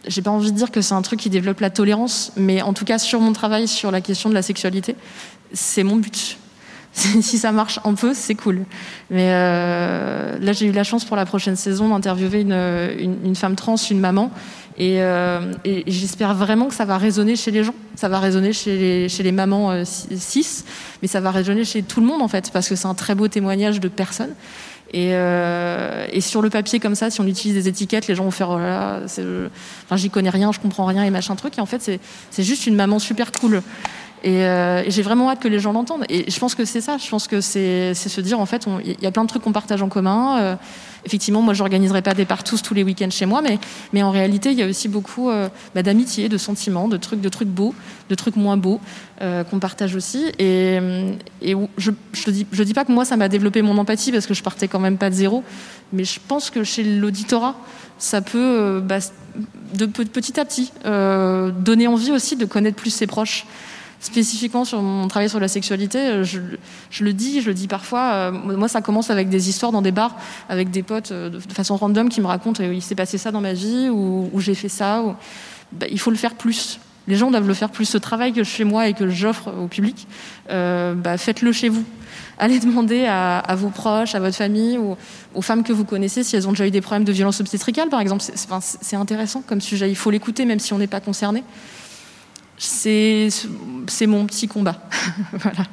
j'ai 0.06 0.22
pas 0.22 0.30
envie 0.30 0.52
de 0.52 0.56
dire 0.56 0.70
que 0.70 0.80
c'est 0.80 0.94
un 0.94 1.02
truc 1.02 1.20
qui 1.20 1.30
développe 1.30 1.60
la 1.60 1.70
tolérance, 1.70 2.32
mais 2.36 2.62
en 2.62 2.72
tout 2.72 2.84
cas 2.84 2.98
sur 2.98 3.20
mon 3.20 3.32
travail 3.32 3.68
sur 3.68 3.90
la 3.90 4.00
question 4.00 4.28
de 4.28 4.34
la 4.34 4.42
sexualité, 4.42 4.96
c'est 5.52 5.82
mon 5.82 5.96
but. 5.96 6.38
si 6.94 7.38
ça 7.38 7.52
marche 7.52 7.80
un 7.84 7.94
peu, 7.94 8.14
c'est 8.14 8.34
cool. 8.34 8.60
Mais 9.10 9.28
euh, 9.30 10.38
là, 10.38 10.52
j'ai 10.52 10.66
eu 10.66 10.72
la 10.72 10.84
chance 10.84 11.04
pour 11.04 11.16
la 11.16 11.26
prochaine 11.26 11.56
saison 11.56 11.88
d'interviewer 11.88 12.40
une, 12.40 13.34
femme 13.34 13.56
trans, 13.56 13.76
une 13.76 14.00
maman. 14.00 14.30
Et, 14.76 15.02
euh, 15.02 15.52
et 15.64 15.84
j'espère 15.86 16.34
vraiment 16.34 16.66
que 16.66 16.74
ça 16.74 16.84
va 16.84 16.98
résonner 16.98 17.36
chez 17.36 17.50
les 17.50 17.64
gens. 17.64 17.74
Ça 17.96 18.08
va 18.08 18.20
résonner 18.20 18.52
chez 18.52 18.76
les, 18.76 19.08
chez 19.08 19.22
les 19.22 19.32
mamans 19.32 19.70
euh, 19.70 19.84
cis, 19.84 20.64
mais 21.02 21.08
ça 21.08 21.20
va 21.20 21.30
résonner 21.30 21.64
chez 21.64 21.82
tout 21.82 22.00
le 22.00 22.06
monde, 22.06 22.22
en 22.22 22.28
fait, 22.28 22.50
parce 22.52 22.68
que 22.68 22.76
c'est 22.76 22.86
un 22.86 22.94
très 22.94 23.14
beau 23.14 23.28
témoignage 23.28 23.80
de 23.80 23.88
personnes. 23.88 24.34
Et, 24.94 25.10
euh, 25.12 26.06
et, 26.12 26.20
sur 26.20 26.40
le 26.40 26.50
papier 26.50 26.78
comme 26.78 26.94
ça, 26.94 27.10
si 27.10 27.20
on 27.20 27.26
utilise 27.26 27.56
des 27.56 27.68
étiquettes, 27.68 28.06
les 28.06 28.14
gens 28.14 28.22
vont 28.22 28.30
faire 28.30 28.50
oh 28.50 28.60
là, 28.60 29.00
enfin 29.02 29.96
j'y 29.96 30.08
connais 30.08 30.30
rien, 30.30 30.52
je 30.52 30.60
comprends 30.60 30.84
rien 30.84 31.02
et 31.02 31.10
machin 31.10 31.34
truc. 31.34 31.58
Et 31.58 31.60
en 31.60 31.66
fait, 31.66 31.98
c'est 32.30 32.42
juste 32.44 32.68
une 32.68 32.76
maman 32.76 33.00
super 33.00 33.32
cool. 33.32 33.60
Et, 34.24 34.46
euh, 34.46 34.82
et 34.84 34.90
j'ai 34.90 35.02
vraiment 35.02 35.30
hâte 35.30 35.40
que 35.40 35.48
les 35.48 35.60
gens 35.60 35.72
l'entendent. 35.72 36.04
Et 36.08 36.30
je 36.30 36.38
pense 36.40 36.54
que 36.54 36.64
c'est 36.64 36.80
ça. 36.80 36.96
Je 36.96 37.08
pense 37.08 37.28
que 37.28 37.42
c'est 37.42 37.92
se 37.94 38.20
dire 38.22 38.40
en 38.40 38.46
fait, 38.46 38.66
il 38.84 38.96
y 39.02 39.06
a 39.06 39.12
plein 39.12 39.22
de 39.22 39.28
trucs 39.28 39.42
qu'on 39.42 39.52
partage 39.52 39.82
en 39.82 39.90
commun. 39.90 40.38
Euh, 40.40 40.56
effectivement, 41.04 41.42
moi, 41.42 41.52
j'organiserai 41.52 42.00
pas 42.00 42.14
des 42.14 42.24
partous 42.24 42.62
tous 42.62 42.72
les 42.72 42.82
week-ends 42.82 43.10
chez 43.10 43.26
moi, 43.26 43.42
mais, 43.92 44.02
en 44.02 44.10
réalité, 44.10 44.50
il 44.50 44.58
y 44.58 44.62
a 44.62 44.66
aussi 44.66 44.88
beaucoup 44.88 45.28
euh, 45.28 45.50
bah, 45.74 45.82
d'amitié, 45.82 46.30
de 46.30 46.38
sentiments, 46.38 46.88
de 46.88 46.96
trucs, 46.96 47.20
de 47.20 47.28
trucs 47.28 47.48
beaux, 47.48 47.74
de 48.08 48.14
trucs 48.14 48.36
moins 48.36 48.56
beaux 48.56 48.80
euh, 49.20 49.44
qu'on 49.44 49.58
partage 49.58 49.94
aussi. 49.94 50.32
Et, 50.38 50.80
je, 51.76 51.90
je 52.14 52.30
dis, 52.30 52.46
je 52.50 52.64
pas 52.72 52.86
que 52.86 52.92
moi, 52.92 53.04
ça 53.04 53.18
m'a 53.18 53.28
développé 53.28 53.60
mon 53.60 53.76
empathie 53.76 54.10
parce 54.10 54.26
que 54.26 54.32
je 54.32 54.42
partais 54.42 54.68
quand 54.68 54.80
même 54.80 54.96
pas 54.96 55.10
de 55.10 55.14
zéro, 55.14 55.44
mais 55.92 56.04
je 56.04 56.18
pense 56.26 56.48
que 56.48 56.64
chez 56.64 56.82
l'auditorat, 56.82 57.56
ça 57.98 58.22
peut, 58.22 58.82
bah, 58.82 59.00
petit 59.76 60.40
à 60.40 60.46
petit, 60.46 60.72
donner 60.84 61.86
envie 61.86 62.10
aussi 62.10 62.36
de 62.36 62.46
connaître 62.46 62.76
plus 62.76 62.90
ses 62.90 63.06
proches 63.06 63.44
spécifiquement 64.04 64.64
sur 64.64 64.82
mon 64.82 65.08
travail 65.08 65.28
sur 65.28 65.40
la 65.40 65.48
sexualité, 65.48 65.98
euh, 65.98 66.24
je, 66.24 67.04
le 67.04 67.12
dis, 67.12 67.40
je 67.40 67.48
le 67.48 67.54
dis 67.54 67.68
parfois. 67.68 68.12
Euh, 68.12 68.30
moi, 68.32 68.68
ça 68.68 68.82
commence 68.82 69.10
avec 69.10 69.28
des 69.28 69.48
histoires 69.48 69.72
dans 69.72 69.82
des 69.82 69.92
bars, 69.92 70.16
avec 70.48 70.70
des 70.70 70.82
potes 70.82 71.12
euh, 71.12 71.30
de, 71.30 71.38
façon 71.52 71.76
random 71.76 72.08
qui 72.08 72.20
me 72.20 72.26
racontent 72.26 72.62
il 72.62 72.82
s'est 72.82 72.94
passé 72.94 73.18
ça 73.18 73.30
dans 73.30 73.40
ma 73.40 73.54
vie 73.54 73.88
ou, 73.88 74.30
j'ai 74.38 74.54
fait 74.54 74.68
ça. 74.68 75.02
Ben, 75.72 75.88
il 75.90 75.98
faut 75.98 76.10
le 76.10 76.16
faire 76.16 76.34
plus. 76.34 76.78
Les 77.08 77.16
gens 77.16 77.30
doivent 77.30 77.48
le 77.48 77.54
faire 77.54 77.70
plus. 77.70 77.86
Ce 77.86 77.98
travail 77.98 78.32
que 78.32 78.44
je 78.44 78.50
fais 78.50 78.64
moi 78.64 78.88
et 78.88 78.94
que 78.94 79.08
j'offre 79.08 79.52
au 79.58 79.66
public, 79.66 80.06
bah, 80.48 81.16
faites-le 81.18 81.52
chez 81.52 81.68
vous. 81.68 81.84
Allez 82.38 82.58
demander 82.58 83.06
à, 83.06 83.54
vos 83.56 83.68
proches, 83.68 84.14
à 84.14 84.20
votre 84.20 84.36
famille 84.36 84.78
aux 85.34 85.42
femmes 85.42 85.62
que 85.62 85.72
vous 85.72 85.84
connaissez 85.84 86.24
si 86.24 86.34
elles 86.34 86.48
ont 86.48 86.52
déjà 86.52 86.66
eu 86.66 86.70
des 86.70 86.80
problèmes 86.80 87.04
de 87.04 87.12
violence 87.12 87.40
obstétricale, 87.40 87.88
par 87.88 88.00
exemple. 88.00 88.22
C'est 88.22 88.96
intéressant 88.96 89.42
comme 89.46 89.60
sujet. 89.60 89.90
Il 89.90 89.96
faut 89.96 90.10
l'écouter 90.10 90.44
même 90.46 90.60
si 90.60 90.72
on 90.72 90.78
n'est 90.78 90.86
pas 90.86 91.00
concerné 91.00 91.42
c'est 92.56 94.06
mon 94.06 94.26
petit 94.26 94.48
combat. 94.48 94.76
voilà. 95.32 95.64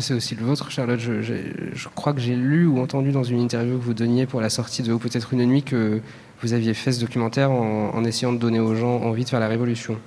C'est 0.00 0.14
aussi 0.14 0.34
le 0.34 0.44
vôtre, 0.44 0.70
Charlotte. 0.70 0.98
Je, 0.98 1.22
je, 1.22 1.34
je 1.72 1.88
crois 1.94 2.12
que 2.12 2.20
j'ai 2.20 2.34
lu 2.34 2.66
ou 2.66 2.80
entendu 2.80 3.12
dans 3.12 3.22
une 3.22 3.40
interview 3.40 3.78
que 3.78 3.84
vous 3.84 3.94
donniez 3.94 4.26
pour 4.26 4.40
la 4.40 4.50
sortie 4.50 4.82
de 4.82 4.94
Peut-être 4.96 5.32
une 5.32 5.44
nuit 5.44 5.62
que 5.62 6.00
vous 6.42 6.52
aviez 6.52 6.74
fait 6.74 6.92
ce 6.92 7.00
documentaire 7.00 7.50
en, 7.50 7.94
en, 7.94 8.04
essayant 8.04 8.32
de 8.32 8.38
donner 8.38 8.60
aux 8.60 8.74
gens 8.74 8.96
envie 9.02 9.24
de 9.24 9.28
faire 9.28 9.40
la 9.40 9.48
révolution. 9.48 9.98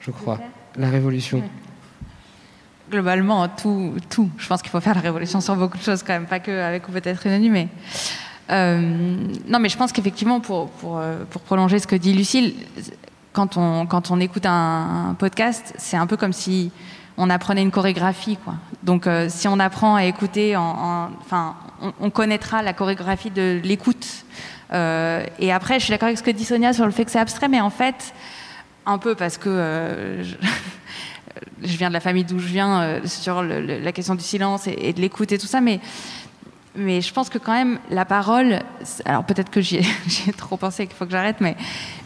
Je 0.00 0.10
crois. 0.10 0.38
La 0.76 0.90
révolution. 0.90 1.38
Ouais. 1.38 1.50
Globalement, 2.90 3.48
tout, 3.48 3.94
tout. 4.10 4.30
Je 4.36 4.46
pense 4.46 4.62
qu'il 4.62 4.70
faut 4.70 4.80
faire 4.80 4.94
la 4.94 5.00
révolution 5.00 5.40
sur 5.40 5.56
beaucoup 5.56 5.78
de 5.78 5.82
choses, 5.82 6.02
quand 6.02 6.12
même, 6.12 6.26
pas 6.26 6.40
que 6.40 6.50
avec 6.50 6.88
ou 6.88 6.92
peut-être 6.92 7.26
une 7.26 7.38
nuit, 7.38 7.50
mais. 7.50 7.68
Euh, 8.50 8.80
non, 9.46 9.60
mais 9.60 9.68
je 9.68 9.76
pense 9.76 9.92
qu'effectivement, 9.92 10.40
pour, 10.40 10.70
pour, 10.70 10.98
euh, 10.98 11.24
pour 11.30 11.40
prolonger 11.42 11.78
ce 11.78 11.86
que 11.86 11.94
dit 11.94 12.12
Lucille, 12.12 12.54
quand 13.32 13.56
on, 13.56 13.86
quand 13.86 14.10
on 14.10 14.20
écoute 14.20 14.44
un, 14.46 15.14
podcast, 15.18 15.74
c'est 15.78 15.96
un 15.96 16.06
peu 16.06 16.16
comme 16.16 16.32
si 16.32 16.70
on 17.16 17.30
apprenait 17.30 17.62
une 17.62 17.70
chorégraphie. 17.70 18.36
Quoi. 18.36 18.54
Donc 18.82 19.06
euh, 19.06 19.28
si 19.28 19.48
on 19.48 19.58
apprend 19.58 19.94
à 19.94 20.04
écouter, 20.04 20.56
en, 20.56 20.62
en, 20.62 21.10
enfin, 21.20 21.56
on, 21.80 21.92
on, 22.00 22.10
connaîtra 22.10 22.62
la 22.62 22.72
chorégraphie 22.72 23.30
de 23.30 23.60
l'écoute. 23.62 24.24
Euh, 24.72 25.24
et 25.38 25.52
après, 25.52 25.78
je 25.78 25.84
suis 25.84 25.90
d'accord 25.90 26.06
avec 26.06 26.18
ce 26.18 26.22
que 26.22 26.30
dit 26.30 26.44
Sonia 26.44 26.72
sur 26.72 26.86
le 26.86 26.92
fait 26.92 27.04
que 27.04 27.10
c'est 27.10 27.18
abstrait, 27.18 27.48
mais 27.48 27.60
en 27.60 27.70
fait, 27.70 28.14
un 28.86 28.98
peu 28.98 29.14
parce 29.14 29.38
que 29.38 29.48
euh, 29.48 30.24
je, 30.24 30.36
viens 31.76 31.88
de 31.88 31.94
la 31.94 32.00
famille 32.00 32.24
d'où 32.24 32.38
je 32.38 32.46
viens, 32.46 33.00
sur 33.04 33.42
la 33.42 33.92
question 33.92 34.14
du 34.14 34.24
silence 34.24 34.66
et, 34.66 34.76
et 34.80 34.92
de 34.92 35.00
l'écoute 35.00 35.32
et 35.32 35.38
tout 35.38 35.46
ça, 35.46 35.60
mais 35.60 35.80
mais 36.80 37.00
je 37.00 37.12
pense 37.12 37.28
que 37.28 37.38
quand 37.38 37.52
même 37.52 37.78
la 37.90 38.04
parole, 38.04 38.60
alors 39.04 39.24
peut-être 39.24 39.50
que 39.50 39.60
j'y 39.60 39.76
ai, 39.76 40.32
trop 40.36 40.56
pensé 40.56 40.86
qu'il 40.86 40.96
faut 40.96 41.04
que 41.04 41.10
j'arrête, 41.12 41.36
mais, 41.40 41.56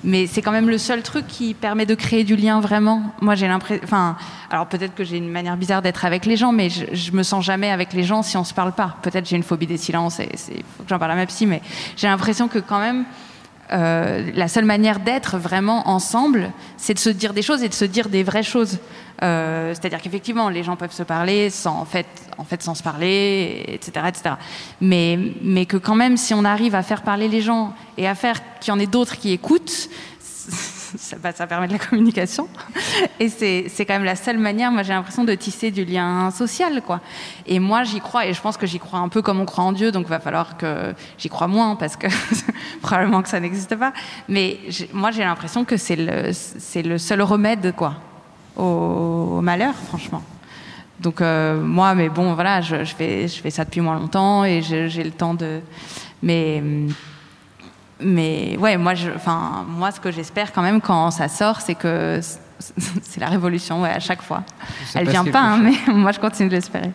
mais 0.03 0.27
c'est 0.27 0.43
quand 0.43 0.53
même 0.53 0.69
le 0.69 0.79
seul 0.79 1.03
truc 1.03 1.27
qui 1.27 1.55
permet 1.55 1.87
de 1.87 1.95
créer 1.95 2.25
du 2.25 2.37
lien 2.37 2.61
vraiment. 2.61 3.03
Moi 3.21 3.35
j'ai 3.37 3.47
l'impression, 3.47 3.85
enfin, 3.85 4.17
alors 4.51 4.67
peut-être 4.67 4.95
que 4.95 5.05
j'ai 5.05 5.17
une 5.17 5.31
manière 5.31 5.57
bizarre 5.57 5.81
d'être 5.81 6.05
avec 6.05 6.27
les 6.27 6.37
gens, 6.37 6.53
mais 6.53 6.69
je, 6.69 6.85
je, 6.93 7.13
me 7.13 7.23
sens 7.23 7.45
jamais 7.45 7.71
avec 7.71 7.93
les 7.93 8.03
gens 8.03 8.23
si 8.23 8.37
on 8.37 8.45
se 8.45 8.53
parle 8.53 8.73
pas. 8.73 8.97
Peut-être 9.03 9.29
j'ai 9.29 9.37
une 9.37 9.43
phobie 9.43 9.67
des 9.67 9.79
silences 9.79 10.21
et 10.21 10.29
il 10.51 10.65
faut 10.77 10.83
que 10.83 10.89
j'en 10.89 10.99
parle 10.99 11.13
à 11.13 11.17
ma 11.17 11.27
psy, 11.27 11.47
mais 11.47 11.63
j'ai 11.97 12.09
l'impression 12.09 12.49
que 12.49 12.59
quand 12.59 12.81
même 12.81 13.05
euh, 13.75 14.31
la 14.35 14.49
seule 14.49 14.65
manière 14.65 15.01
d'être 15.01 15.37
vraiment 15.37 15.89
ensemble, 15.89 16.53
c'est 16.77 16.95
de 16.95 16.99
se 16.99 17.11
dire 17.11 17.35
des 17.35 17.43
choses 17.43 17.63
et 17.63 17.69
de 17.69 17.75
se 17.75 17.85
dire 17.85 18.09
des 18.09 18.23
vraies 18.23 18.43
choses. 18.45 18.79
Euh, 19.23 19.75
C'est-à-dire 19.75 20.01
qu'effectivement, 20.01 20.49
les 20.49 20.63
gens 20.63 20.77
peuvent 20.77 20.93
se 20.93 21.03
parler 21.03 21.51
sans, 21.51 21.81
en 21.81 21.85
fait, 21.85 22.07
en 22.39 22.45
fait, 22.45 22.63
sans 22.63 22.75
se 22.75 22.83
parler, 22.83 23.65
etc., 23.69 24.07
etc. 24.09 24.35
Mais, 24.81 25.19
mais 25.43 25.67
que 25.67 25.77
quand 25.77 25.95
même, 25.95 26.17
si 26.17 26.35
on 26.35 26.45
arrive 26.45 26.75
à 26.75 26.83
faire 26.83 27.03
parler 27.03 27.29
les 27.29 27.41
gens 27.41 27.75
et 27.99 28.07
à 28.07 28.15
faire 28.15 28.41
qu'il 28.61 28.73
y 28.73 28.77
en 28.77 28.79
ait 28.79 28.87
d'autres 28.87 29.17
qui 29.17 29.33
écoutent, 29.33 29.89
ça, 30.97 31.47
permet 31.47 31.69
de 31.69 31.73
la 31.73 31.79
communication. 31.79 32.49
Et 33.21 33.29
c'est 33.29 33.85
quand 33.85 33.95
même 33.95 34.05
la 34.05 34.17
seule 34.17 34.39
manière, 34.39 34.71
moi 34.71 34.83
j'ai 34.83 34.93
l'impression, 34.93 35.25
de 35.25 35.35
tisser 35.35 35.71
du 35.71 35.85
lien 35.85 36.31
social. 36.31 36.83
Quoi. 36.83 37.01
Et 37.47 37.59
moi 37.59 37.85
j'y 37.85 38.01
crois, 38.01 38.27
et 38.27 38.35
je 38.35 38.41
pense 38.41 38.57
que 38.57 38.67
j'y 38.67 38.79
crois 38.79 38.99
un 38.99 39.09
peu 39.09 39.23
comme 39.23 39.41
on 39.41 39.45
croit 39.45 39.65
en 39.65 39.73
Dieu, 39.73 39.93
donc 39.93 40.07
il 40.07 40.11
va 40.11 40.21
falloir 40.21 40.57
que 40.57 40.95
j'y 41.19 41.29
crois 41.29 41.49
moins, 41.49 41.77
parce 41.77 41.97
que 41.97 42.07
probablement 42.83 43.23
que 43.23 43.29
ça 43.29 43.41
n'existe 43.41 43.77
pas. 43.77 43.93
Mais 44.29 44.59
moi 44.93 45.11
j'ai 45.11 45.25
l'impression 45.25 45.65
que 45.65 45.77
c'est 45.77 45.97
le, 45.97 46.33
le 46.83 46.99
seul 46.99 47.23
remède 47.23 47.75
quoi, 47.75 47.95
au, 48.57 49.41
malheur, 49.41 49.75
franchement. 49.75 50.23
Donc 51.01 51.21
euh, 51.21 51.61
moi, 51.61 51.95
mais 51.95 52.09
bon, 52.09 52.35
voilà, 52.35 52.61
je, 52.61 52.85
je, 52.85 52.95
fais, 52.95 53.29
je 53.29 53.41
fais 53.41 53.51
ça 53.51 53.65
depuis 53.65 53.81
moins 53.81 53.99
longtemps 53.99 54.45
et 54.45 54.63
j'ai 54.63 55.03
le 55.03 55.11
temps 55.11 55.35
de... 55.35 55.61
Mais 56.23 56.63
mais 58.01 58.57
ouais, 58.59 58.77
moi, 58.77 58.95
je, 58.95 59.11
enfin, 59.11 59.65
moi, 59.69 59.91
ce 59.91 60.01
que 60.01 60.11
j'espère 60.11 60.53
quand 60.53 60.63
même 60.63 60.81
quand 60.81 61.11
ça 61.11 61.29
sort, 61.29 61.61
c'est 61.61 61.75
que 61.75 62.21
c'est 63.03 63.21
la 63.21 63.29
révolution, 63.29 63.83
ouais, 63.83 63.91
à 63.91 64.01
chaque 64.01 64.23
fois. 64.23 64.43
Elle 64.95 65.09
vient 65.09 65.25
pas, 65.25 65.41
hein, 65.41 65.59
mais 65.59 65.75
moi, 65.93 66.13
je 66.13 66.21
continue 66.21 66.49
de 66.49 66.55
l'espérer. 66.55 66.91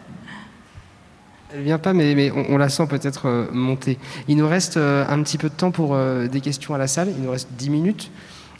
Elle 1.53 1.63
vient 1.63 1.79
pas, 1.79 1.93
mais, 1.93 2.13
mais 2.13 2.31
on, 2.31 2.53
on, 2.53 2.57
la 2.57 2.69
sent 2.69 2.85
peut-être 2.87 3.27
euh, 3.27 3.47
monter. 3.51 3.97
Il 4.27 4.37
nous 4.37 4.47
reste 4.47 4.77
euh, 4.77 5.05
un 5.09 5.21
petit 5.23 5.37
peu 5.37 5.49
de 5.49 5.55
temps 5.55 5.71
pour 5.71 5.95
euh, 5.95 6.27
des 6.27 6.41
questions 6.41 6.75
à 6.75 6.77
la 6.77 6.87
salle. 6.87 7.11
Il 7.15 7.23
nous 7.23 7.31
reste 7.31 7.49
10 7.53 7.69
minutes. 7.71 8.11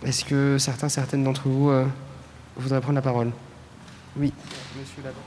Est-ce 0.04 0.26
que 0.26 0.58
certains, 0.58 0.90
certaines 0.90 1.24
d'entre 1.24 1.48
vous 1.48 1.72
voudraient 2.56 2.80
prendre 2.80 2.96
la 2.96 3.02
parole? 3.02 3.32
Oui, 4.16 4.34
monsieur 4.78 5.04
là-bas. 5.04 5.20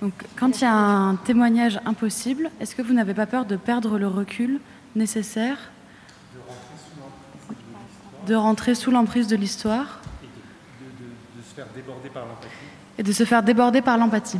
Donc, 0.00 0.12
quand 0.38 0.60
il 0.60 0.62
y 0.62 0.66
a 0.66 0.74
un 0.74 1.16
témoignage 1.16 1.80
impossible, 1.84 2.50
est-ce 2.60 2.76
que 2.76 2.82
vous 2.82 2.94
n'avez 2.94 3.14
pas 3.14 3.26
peur 3.26 3.44
de 3.44 3.56
perdre 3.56 3.98
le 3.98 4.06
recul 4.06 4.60
nécessaire 4.94 5.58
de 8.26 8.34
rentrer 8.34 8.74
sous 8.74 8.90
l'emprise 8.90 9.26
de 9.26 9.36
l'histoire 9.36 10.00
et 10.22 11.42
de, 11.42 11.42
se 11.42 11.54
faire 11.54 11.66
déborder 11.74 12.10
par 12.10 12.26
l'empathie. 12.26 12.52
Et 12.98 13.02
de 13.02 13.12
se 13.12 13.24
faire 13.24 13.42
déborder 13.42 13.80
par 13.80 13.96
l'empathie. 13.96 14.38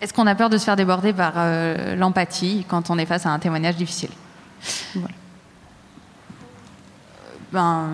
Est-ce 0.00 0.14
qu'on 0.14 0.26
a 0.26 0.34
peur 0.34 0.48
de 0.48 0.58
se 0.58 0.64
faire 0.64 0.76
déborder 0.76 1.12
par 1.12 1.32
euh, 1.36 1.96
l'empathie 1.96 2.64
quand 2.68 2.88
on 2.90 2.98
est 2.98 3.06
face 3.06 3.26
à 3.26 3.30
un 3.30 3.38
témoignage 3.38 3.76
difficile? 3.76 4.10
Voilà. 4.94 5.14
ben, 7.52 7.88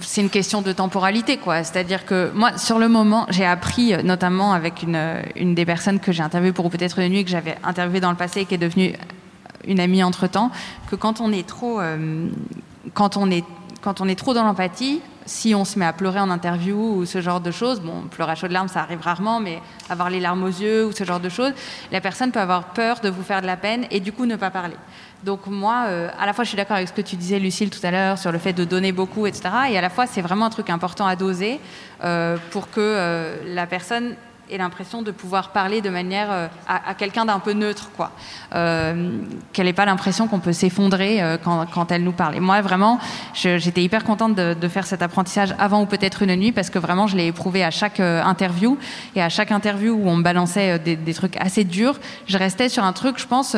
c'est 0.00 0.20
une 0.20 0.30
question 0.30 0.62
de 0.62 0.72
temporalité, 0.72 1.36
quoi. 1.36 1.64
C'est-à-dire 1.64 2.04
que 2.04 2.30
moi, 2.34 2.56
sur 2.58 2.78
le 2.78 2.88
moment, 2.88 3.26
j'ai 3.30 3.44
appris, 3.44 3.94
notamment 4.04 4.52
avec 4.52 4.82
une, 4.82 5.22
une 5.36 5.54
des 5.54 5.64
personnes 5.64 6.00
que 6.00 6.12
j'ai 6.12 6.22
interviewées 6.22 6.52
pour 6.52 6.70
peut-être 6.70 6.98
une 6.98 7.12
nuit, 7.12 7.24
que 7.24 7.30
j'avais 7.30 7.56
interviewée 7.62 8.00
dans 8.00 8.10
le 8.10 8.16
passé 8.16 8.40
et 8.40 8.44
qui 8.44 8.54
est 8.54 8.58
devenue 8.58 8.94
une 9.66 9.80
amie 9.80 10.02
entre 10.02 10.26
temps, 10.26 10.50
que 10.90 10.96
quand 10.96 11.20
on 11.20 11.32
est 11.32 11.46
trop, 11.46 11.80
euh, 11.80 12.28
quand 12.94 13.16
on 13.16 13.30
est, 13.30 13.44
quand 13.82 14.00
on 14.00 14.08
est 14.08 14.14
trop 14.14 14.34
dans 14.34 14.44
l'empathie, 14.44 15.00
si 15.26 15.54
on 15.54 15.64
se 15.64 15.78
met 15.78 15.84
à 15.84 15.92
pleurer 15.92 16.18
en 16.18 16.30
interview 16.30 16.76
ou 16.76 17.06
ce 17.06 17.20
genre 17.20 17.40
de 17.40 17.50
choses, 17.50 17.80
bon, 17.80 18.02
pleurer 18.10 18.32
à 18.32 18.34
chaudes 18.34 18.50
larmes, 18.50 18.68
ça 18.68 18.80
arrive 18.80 19.00
rarement, 19.00 19.38
mais 19.38 19.60
avoir 19.88 20.10
les 20.10 20.18
larmes 20.18 20.42
aux 20.42 20.48
yeux 20.48 20.86
ou 20.86 20.92
ce 20.92 21.04
genre 21.04 21.20
de 21.20 21.28
choses, 21.28 21.52
la 21.92 22.00
personne 22.00 22.32
peut 22.32 22.40
avoir 22.40 22.72
peur 22.72 23.00
de 23.00 23.08
vous 23.08 23.22
faire 23.22 23.40
de 23.40 23.46
la 23.46 23.56
peine 23.56 23.86
et 23.90 24.00
du 24.00 24.12
coup 24.12 24.26
ne 24.26 24.36
pas 24.36 24.50
parler. 24.50 24.74
Donc 25.24 25.46
moi, 25.46 25.84
euh, 25.86 26.08
à 26.18 26.26
la 26.26 26.32
fois, 26.32 26.44
je 26.44 26.48
suis 26.48 26.56
d'accord 26.56 26.76
avec 26.76 26.88
ce 26.88 26.92
que 26.92 27.02
tu 27.02 27.16
disais, 27.16 27.38
Lucille, 27.38 27.70
tout 27.70 27.84
à 27.84 27.90
l'heure, 27.90 28.18
sur 28.18 28.32
le 28.32 28.38
fait 28.38 28.52
de 28.52 28.64
donner 28.64 28.92
beaucoup, 28.92 29.26
etc. 29.26 29.50
Et 29.70 29.78
à 29.78 29.80
la 29.80 29.90
fois, 29.90 30.06
c'est 30.06 30.22
vraiment 30.22 30.46
un 30.46 30.50
truc 30.50 30.70
important 30.70 31.06
à 31.06 31.16
doser 31.16 31.60
euh, 32.02 32.36
pour 32.50 32.70
que 32.70 32.80
euh, 32.80 33.36
la 33.54 33.66
personne 33.66 34.14
ait 34.50 34.58
l'impression 34.58 35.02
de 35.02 35.10
pouvoir 35.12 35.50
parler 35.50 35.80
de 35.80 35.90
manière 35.90 36.50
à, 36.66 36.94
quelqu'un 36.94 37.24
d'un 37.24 37.38
peu 37.38 37.52
neutre, 37.52 37.88
quoi. 37.96 38.10
Qu'elle 38.50 39.66
n'ait 39.66 39.72
pas 39.72 39.84
l'impression 39.84 40.26
qu'on 40.26 40.40
peut 40.40 40.52
s'effondrer 40.52 41.22
quand, 41.44 41.92
elle 41.92 42.02
nous 42.02 42.10
parle. 42.10 42.34
Et 42.34 42.40
moi, 42.40 42.60
vraiment, 42.60 42.98
j'étais 43.32 43.84
hyper 43.84 44.02
contente 44.02 44.34
de, 44.34 44.68
faire 44.68 44.86
cet 44.86 45.02
apprentissage 45.02 45.54
avant 45.60 45.82
ou 45.82 45.86
peut-être 45.86 46.24
une 46.24 46.34
nuit, 46.34 46.50
parce 46.50 46.68
que 46.68 46.80
vraiment, 46.80 47.06
je 47.06 47.16
l'ai 47.16 47.28
éprouvé 47.28 47.62
à 47.62 47.70
chaque 47.70 48.00
interview. 48.00 48.76
Et 49.14 49.22
à 49.22 49.28
chaque 49.28 49.52
interview 49.52 49.94
où 49.94 50.08
on 50.08 50.16
me 50.16 50.24
balançait 50.24 50.80
des, 50.80 51.14
trucs 51.14 51.36
assez 51.36 51.62
durs, 51.62 52.00
je 52.26 52.36
restais 52.36 52.68
sur 52.68 52.82
un 52.82 52.92
truc, 52.92 53.20
je 53.20 53.28
pense, 53.28 53.54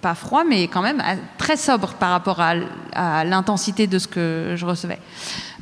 pas 0.00 0.14
froid, 0.14 0.44
mais 0.48 0.68
quand 0.68 0.82
même 0.82 1.02
très 1.38 1.56
sobre 1.56 1.94
par 1.94 2.10
rapport 2.10 2.40
à, 2.40 3.24
l'intensité 3.24 3.86
de 3.86 3.98
ce 3.98 4.08
que 4.08 4.54
je 4.56 4.64
recevais. 4.64 4.98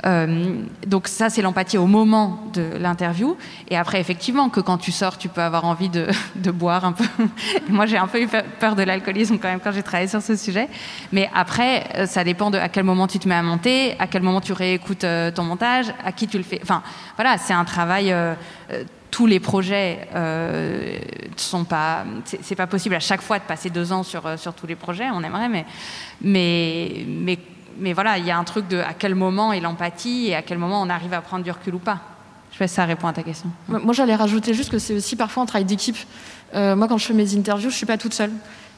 Euh, 0.05 0.61
donc 0.87 1.07
ça, 1.07 1.29
c'est 1.29 1.41
l'empathie 1.41 1.77
au 1.77 1.87
moment 1.87 2.39
de 2.53 2.77
l'interview. 2.79 3.35
Et 3.69 3.77
après, 3.77 3.99
effectivement, 3.99 4.49
que 4.49 4.59
quand 4.59 4.77
tu 4.77 4.91
sors, 4.91 5.17
tu 5.17 5.29
peux 5.29 5.41
avoir 5.41 5.65
envie 5.65 5.89
de, 5.89 6.07
boire 6.51 6.85
un 6.85 6.93
peu. 6.93 7.05
Moi, 7.69 7.85
j'ai 7.87 7.97
un 7.97 8.07
peu 8.07 8.21
eu 8.21 8.29
peur 8.59 8.75
de 8.75 8.83
l'alcoolisme 8.83 9.37
quand 9.37 9.49
même 9.49 9.59
quand 9.59 9.71
j'ai 9.71 9.83
travaillé 9.83 10.07
sur 10.07 10.21
ce 10.21 10.35
sujet. 10.35 10.69
Mais 11.11 11.29
après, 11.33 11.83
euh, 11.95 12.05
ça 12.05 12.23
dépend 12.23 12.51
de 12.51 12.57
à 12.57 12.69
quel 12.69 12.83
moment 12.83 13.07
tu 13.07 13.19
te 13.19 13.27
mets 13.27 13.35
à 13.35 13.43
monter, 13.43 13.95
à 13.99 14.07
quel 14.07 14.21
moment 14.21 14.41
tu 14.41 14.53
réécoutes 14.53 15.03
euh, 15.03 15.31
ton 15.31 15.43
montage, 15.43 15.87
à 16.03 16.11
qui 16.11 16.27
tu 16.27 16.37
le 16.37 16.43
fais. 16.43 16.59
Enfin, 16.61 16.83
voilà, 17.17 17.37
c'est 17.37 17.53
un 17.53 17.65
travail. 17.65 18.13
Tous 19.11 19.25
les 19.25 19.39
projets 19.39 20.07
euh, 20.13 20.97
sont 21.37 21.63
pas. 21.63 22.05
C'est 22.41 22.55
pas 22.55 22.67
possible 22.67 22.95
à 22.95 22.99
chaque 22.99 23.21
fois 23.21 23.39
de 23.39 23.43
passer 23.43 23.69
deux 23.69 23.91
ans 23.91 24.03
sur, 24.03 24.25
euh, 24.25 24.37
sur 24.37 24.53
tous 24.53 24.67
les 24.67 24.75
projets. 24.75 25.09
On 25.13 25.23
aimerait, 25.23 25.49
mais 25.49 25.65
mais 26.21 27.05
mais 27.07 27.39
mais 27.77 27.93
voilà, 27.93 28.17
il 28.17 28.25
y 28.25 28.31
a 28.31 28.37
un 28.37 28.43
truc 28.43 28.67
de 28.67 28.77
à 28.77 28.93
quel 28.93 29.15
moment 29.15 29.53
est 29.53 29.59
l'empathie 29.59 30.27
et 30.27 30.35
à 30.35 30.41
quel 30.41 30.57
moment 30.57 30.81
on 30.81 30.89
arrive 30.89 31.13
à 31.13 31.21
prendre 31.21 31.43
du 31.43 31.51
recul 31.51 31.75
ou 31.75 31.79
pas. 31.79 31.99
Je 32.51 32.59
sais 32.59 32.63
pas 32.63 32.67
si 32.69 32.75
ça 32.75 32.85
répond 32.85 33.07
à 33.07 33.13
ta 33.13 33.21
question. 33.21 33.49
Moi, 33.67 33.93
j'allais 33.93 34.15
rajouter 34.15 34.53
juste 34.53 34.71
que 34.71 34.79
c'est 34.79 34.93
aussi 34.93 35.17
parfois 35.17 35.43
un 35.43 35.45
travail 35.45 35.65
d'équipe. 35.65 35.97
Euh, 36.53 36.73
moi, 36.77 36.87
quand 36.87 36.97
je 36.97 37.05
fais 37.05 37.13
mes 37.13 37.35
interviews, 37.35 37.69
je 37.69 37.75
suis 37.75 37.85
pas 37.85 37.97
toute 37.97 38.13
seule. 38.13 38.31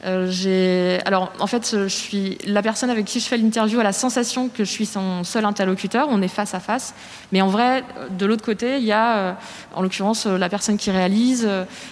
Euh, 0.05 0.99
Alors, 1.05 1.31
en 1.39 1.47
fait, 1.47 1.75
je 1.75 1.87
suis 1.87 2.37
la 2.45 2.61
personne 2.61 2.89
avec 2.89 3.05
qui 3.05 3.19
je 3.19 3.25
fais 3.25 3.37
l'interview 3.37 3.79
a 3.79 3.83
la 3.83 3.93
sensation 3.93 4.49
que 4.49 4.63
je 4.63 4.69
suis 4.69 4.85
son 4.85 5.23
seul 5.23 5.45
interlocuteur. 5.45 6.07
On 6.09 6.21
est 6.21 6.27
face 6.27 6.53
à 6.53 6.59
face, 6.59 6.93
mais 7.31 7.41
en 7.41 7.47
vrai, 7.47 7.83
de 8.11 8.25
l'autre 8.25 8.43
côté, 8.43 8.77
il 8.77 8.83
y 8.83 8.91
a, 8.91 9.17
euh, 9.17 9.33
en 9.73 9.81
l'occurrence, 9.81 10.25
euh, 10.25 10.37
la 10.37 10.49
personne 10.49 10.77
qui 10.77 10.91
réalise, 10.91 11.49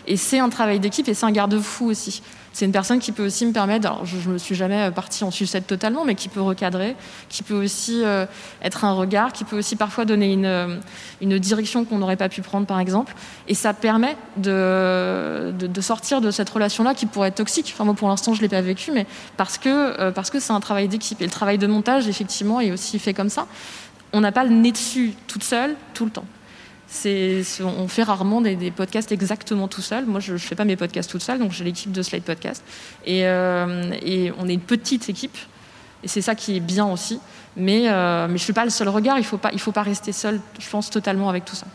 et 0.07 0.17
c'est 0.17 0.39
un 0.39 0.49
travail 0.49 0.79
d'équipe 0.79 1.07
et 1.07 1.13
c'est 1.13 1.25
un 1.25 1.31
garde-fou 1.31 1.87
aussi. 1.89 2.21
C'est 2.55 2.63
une 2.63 2.71
personne 2.71 2.99
qui 2.99 3.11
peut 3.11 3.25
aussi 3.25 3.45
me 3.45 3.51
permettre, 3.51 3.85
alors 3.85 4.05
je, 4.05 4.17
je 4.17 4.29
me 4.29 4.37
suis 4.37 4.55
jamais 4.55 4.89
partie 4.89 5.25
en 5.25 5.29
sucette 5.29 5.67
totalement, 5.67 6.05
mais 6.05 6.15
qui 6.15 6.29
peut 6.29 6.39
recadrer, 6.39 6.95
qui 7.27 7.43
peut 7.43 7.53
aussi 7.53 8.01
euh, 8.01 8.25
être 8.61 8.85
un 8.85 8.93
regard, 8.93 9.33
qui 9.33 9.43
peut 9.43 9.57
aussi 9.57 9.75
parfois 9.75 10.05
donner 10.05 10.31
une, 10.31 10.45
euh, 10.45 10.77
une 11.19 11.37
direction 11.37 11.83
qu'on 11.83 11.97
n'aurait 11.97 12.15
pas 12.15 12.29
pu 12.29 12.41
prendre, 12.41 12.65
par 12.65 12.79
exemple. 12.79 13.13
Et 13.49 13.55
ça 13.55 13.73
permet 13.73 14.15
de, 14.37 15.53
sortir 15.81 16.21
de 16.21 16.31
cette 16.31 16.49
relation-là 16.49 16.93
qui 16.93 17.07
pourrait 17.07 17.27
être 17.27 17.35
toxique. 17.35 17.73
Enfin, 17.75 17.83
moi, 17.83 17.93
pour 17.93 18.07
l'instant, 18.07 18.33
je 18.33 18.41
l'ai 18.41 18.47
pas 18.47 18.61
vécu, 18.61 18.93
mais 18.93 19.05
parce 19.35 19.57
que 19.57 19.99
euh, 19.99 20.11
parce 20.11 20.29
que 20.29 20.39
c'est 20.39 20.53
un 20.53 20.61
travail 20.61 20.87
d'équipe. 20.87 21.19
Et 21.19 21.25
le 21.25 21.31
travail 21.31 21.57
de 21.57 21.67
montage, 21.67 22.07
effectivement, 22.07 22.61
est 22.61 22.71
aussi 22.71 22.99
fait 22.99 23.13
comme 23.13 23.29
ça. 23.29 23.47
On 24.13 24.21
n'a 24.21 24.31
pas 24.31 24.45
le 24.45 24.51
nez 24.51 24.71
dessus 24.71 25.13
toute 25.27 25.43
seule, 25.43 25.75
tout 25.93 26.05
le 26.05 26.11
temps. 26.11 26.25
On 27.63 27.87
fait 27.87 28.03
rarement 28.03 28.41
des, 28.41 28.71
podcasts 28.71 29.11
exactement 29.11 29.67
tout 29.67 29.81
seul. 29.81 30.05
Moi, 30.05 30.19
je 30.19 30.33
ne 30.33 30.37
fais 30.37 30.55
pas 30.55 30.65
mes 30.65 30.75
podcasts 30.75 31.09
toute 31.09 31.23
seule, 31.23 31.39
donc 31.39 31.51
j'ai 31.51 31.63
l'équipe 31.63 31.91
de 31.91 32.01
Slide 32.01 32.23
Podcast. 32.23 32.63
Et, 33.05 33.25
euh, 33.25 33.91
et 34.01 34.31
on 34.37 34.47
est 34.47 34.53
une 34.53 34.61
petite 34.61 35.09
équipe, 35.09 35.37
et 36.03 36.07
c'est 36.07 36.21
ça 36.21 36.35
qui 36.35 36.57
est 36.57 36.61
bien 36.61 36.85
aussi. 36.85 37.19
Mais, 37.57 37.89
euh, 37.89 38.27
je 38.27 38.33
ne 38.33 38.37
suis 38.37 38.53
pas 38.53 38.63
le 38.63 38.69
seul 38.69 38.89
regard, 38.89 39.17
il 39.17 39.21
ne 39.21 39.57
faut, 39.57 39.71
pas- 39.71 39.81
rester 39.81 40.11
seul, 40.11 40.39
je 40.59 40.69
pense, 40.69 40.89
totalement 40.89 41.29
avec 41.29 41.45
tout 41.45 41.55
ça. 41.55 41.67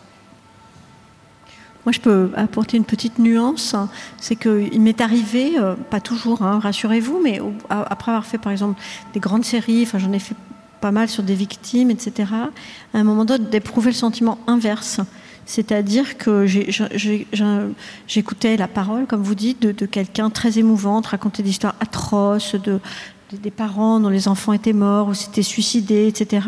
Moi, 1.87 1.93
je 1.93 2.01
peux 2.01 2.31
apporter 2.37 2.77
une 2.77 2.85
petite 2.85 3.19
nuance. 3.19 3.75
C'est 4.19 4.37
qu'il 4.37 4.81
m'est 4.81 5.01
arrivé, 5.01 5.59
euh, 5.59 5.75
pas 5.75 6.01
toujours, 6.01 6.43
hein, 6.43 6.61
rassurez-vous, 6.63 7.21
mais 7.23 7.41
après 7.71 8.13
avoir 8.13 8.27
fait, 8.27 8.39
par 8.39 8.53
exemple, 8.53 8.81
des 9.15 9.21
grandes 9.21 9.45
séries, 9.45 9.83
enfin, 9.87 9.99
j'en 9.99 10.13
ai 10.13 10.19
fait 10.19 10.37
pas 10.81 10.93
mal 10.93 11.09
sur 11.09 11.23
des 11.23 11.35
victimes, 11.35 11.91
etc., 11.91 12.33
à 12.95 12.99
un 12.99 13.05
moment 13.05 13.25
donné, 13.25 13.45
d'éprouver 13.51 13.91
le 13.91 13.97
sentiment 13.97 14.39
inverse. 14.47 15.01
C'est-à-dire 15.47 16.17
que 16.17 16.47
j'écoutais 18.07 18.57
la 18.57 18.69
parole, 18.69 19.07
comme 19.07 19.23
vous 19.23 19.35
dites, 19.35 19.61
de, 19.61 19.73
de 19.73 19.87
quelqu'un 19.87 20.31
très 20.31 20.59
émouvante, 20.59 21.07
raconter 21.07 21.43
des 21.43 21.51
histoires 21.51 21.75
atroces, 21.81 22.55
de, 22.55 22.79
des- 23.43 23.51
parents 23.51 24.01
dont 24.01 24.09
les 24.09 24.29
enfants 24.29 24.53
étaient 24.53 24.73
morts 24.73 25.09
ou 25.09 25.15
s'étaient 25.15 25.43
suicidés, 25.43 26.07
etc. 26.07 26.47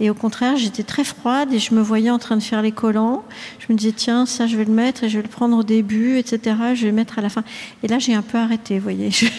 Et 0.00 0.10
au 0.10 0.14
contraire, 0.14 0.56
j'étais 0.56 0.82
très 0.82 1.04
froide 1.04 1.52
et 1.52 1.58
je 1.58 1.74
me 1.74 1.80
voyais 1.80 2.10
en 2.10 2.18
train 2.18 2.36
de 2.36 2.42
faire 2.42 2.62
les 2.62 2.72
collants. 2.72 3.24
Je 3.58 3.72
me 3.72 3.76
disais, 3.78 3.92
tiens, 3.92 4.26
ça, 4.26 4.46
je 4.46 4.56
vais 4.56 4.64
le 4.64 4.72
mettre 4.72 5.04
et 5.04 5.08
je 5.08 5.16
vais 5.18 5.22
le 5.22 5.28
prendre 5.28 5.56
au 5.56 5.62
début, 5.62 6.18
etc. 6.18 6.56
Je 6.74 6.82
vais 6.82 6.88
le 6.90 6.92
mettre 6.94 7.18
à 7.18 7.22
la 7.22 7.28
fin. 7.28 7.42
Et 7.82 7.88
là, 7.88 7.98
j'ai 7.98 8.14
un 8.14 8.22
peu 8.22 8.38
arrêté, 8.38 8.78
vous 8.78 8.84
voyez. 8.84 9.10
J'ai- 9.10 9.30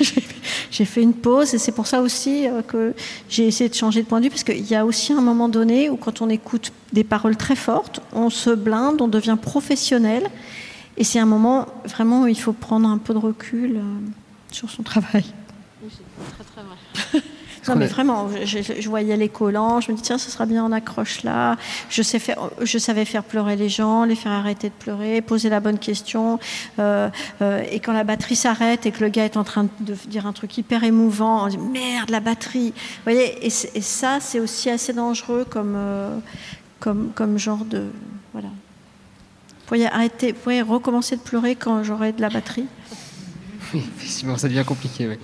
J'ai 0.71 0.85
fait 0.85 1.01
une 1.01 1.13
pause 1.13 1.53
et 1.53 1.57
c'est 1.57 1.71
pour 1.71 1.87
ça 1.87 2.01
aussi 2.01 2.47
euh, 2.47 2.61
que 2.61 2.93
j'ai 3.29 3.47
essayé 3.47 3.69
de 3.69 3.73
changer 3.75 4.01
de 4.01 4.07
point 4.07 4.19
de 4.19 4.25
vue 4.25 4.29
parce 4.29 4.43
qu'il 4.43 4.65
y 4.65 4.75
a 4.75 4.85
aussi 4.85 5.13
un 5.13 5.21
moment 5.21 5.47
donné 5.49 5.89
où 5.89 5.95
quand 5.97 6.21
on 6.21 6.29
écoute 6.29 6.71
des 6.93 7.03
paroles 7.03 7.37
très 7.37 7.55
fortes, 7.55 8.01
on 8.13 8.29
se 8.29 8.49
blinde, 8.49 9.01
on 9.01 9.07
devient 9.07 9.37
professionnel. 9.41 10.23
Et 10.97 11.03
c'est 11.03 11.19
un 11.19 11.25
moment 11.25 11.67
vraiment 11.85 12.23
où 12.23 12.27
il 12.27 12.39
faut 12.39 12.53
prendre 12.53 12.89
un 12.89 12.97
peu 12.97 13.13
de 13.13 13.19
recul 13.19 13.77
euh, 13.77 13.81
sur 14.51 14.69
son 14.69 14.83
travail. 14.83 15.25
Non, 17.67 17.75
mais 17.75 17.87
vraiment, 17.87 18.29
je, 18.45 18.87
voyais 18.87 19.17
les 19.17 19.27
collants, 19.27 19.81
je 19.81 19.91
me 19.91 19.97
dis, 19.97 20.01
tiens, 20.01 20.17
ce 20.17 20.31
sera 20.31 20.45
bien, 20.45 20.63
on 20.63 20.71
accroche 20.71 21.23
là. 21.23 21.57
Je, 21.89 22.01
sais 22.01 22.17
faire, 22.19 22.49
je 22.61 22.77
savais 22.77 23.03
faire 23.03 23.23
pleurer 23.23 23.57
les 23.57 23.67
gens, 23.67 24.05
les 24.05 24.15
faire 24.15 24.31
arrêter 24.31 24.69
de 24.69 24.73
pleurer, 24.73 25.21
poser 25.21 25.49
la 25.49 25.59
bonne 25.59 25.77
question. 25.77 26.39
Euh, 26.79 27.09
euh, 27.41 27.63
et 27.69 27.79
quand 27.81 27.91
la 27.91 28.05
batterie 28.05 28.37
s'arrête 28.37 28.85
et 28.85 28.91
que 28.91 29.03
le 29.03 29.09
gars 29.09 29.25
est 29.25 29.35
en 29.35 29.43
train 29.43 29.67
de 29.81 29.93
dire 30.07 30.27
un 30.27 30.33
truc 30.33 30.57
hyper 30.57 30.83
émouvant, 30.85 31.43
on 31.43 31.47
dit, 31.47 31.57
merde, 31.57 32.09
la 32.09 32.21
batterie. 32.21 32.69
Vous 32.69 33.03
voyez, 33.03 33.45
et, 33.45 33.49
c'est- 33.49 33.75
et 33.75 33.81
ça, 33.81 34.19
c'est 34.21 34.39
aussi 34.39 34.69
assez 34.69 34.93
dangereux 34.93 35.45
comme, 35.49 35.73
euh, 35.75 36.17
comme, 36.79 37.11
comme 37.13 37.37
genre 37.37 37.65
de. 37.65 37.87
Voilà. 38.31 38.47
Vous 38.47 39.65
pourriez, 39.65 39.87
arrêter, 39.87 40.31
vous 40.31 40.39
pourriez 40.39 40.61
recommencer 40.61 41.17
de 41.17 41.21
pleurer 41.21 41.55
quand 41.55 41.83
j'aurai 41.83 42.13
de 42.13 42.21
la 42.21 42.29
batterie 42.29 42.67
Oui, 43.73 43.81
effectivement, 43.97 44.37
ça 44.37 44.47
devient 44.47 44.63
compliqué. 44.65 45.07
ouais. 45.07 45.19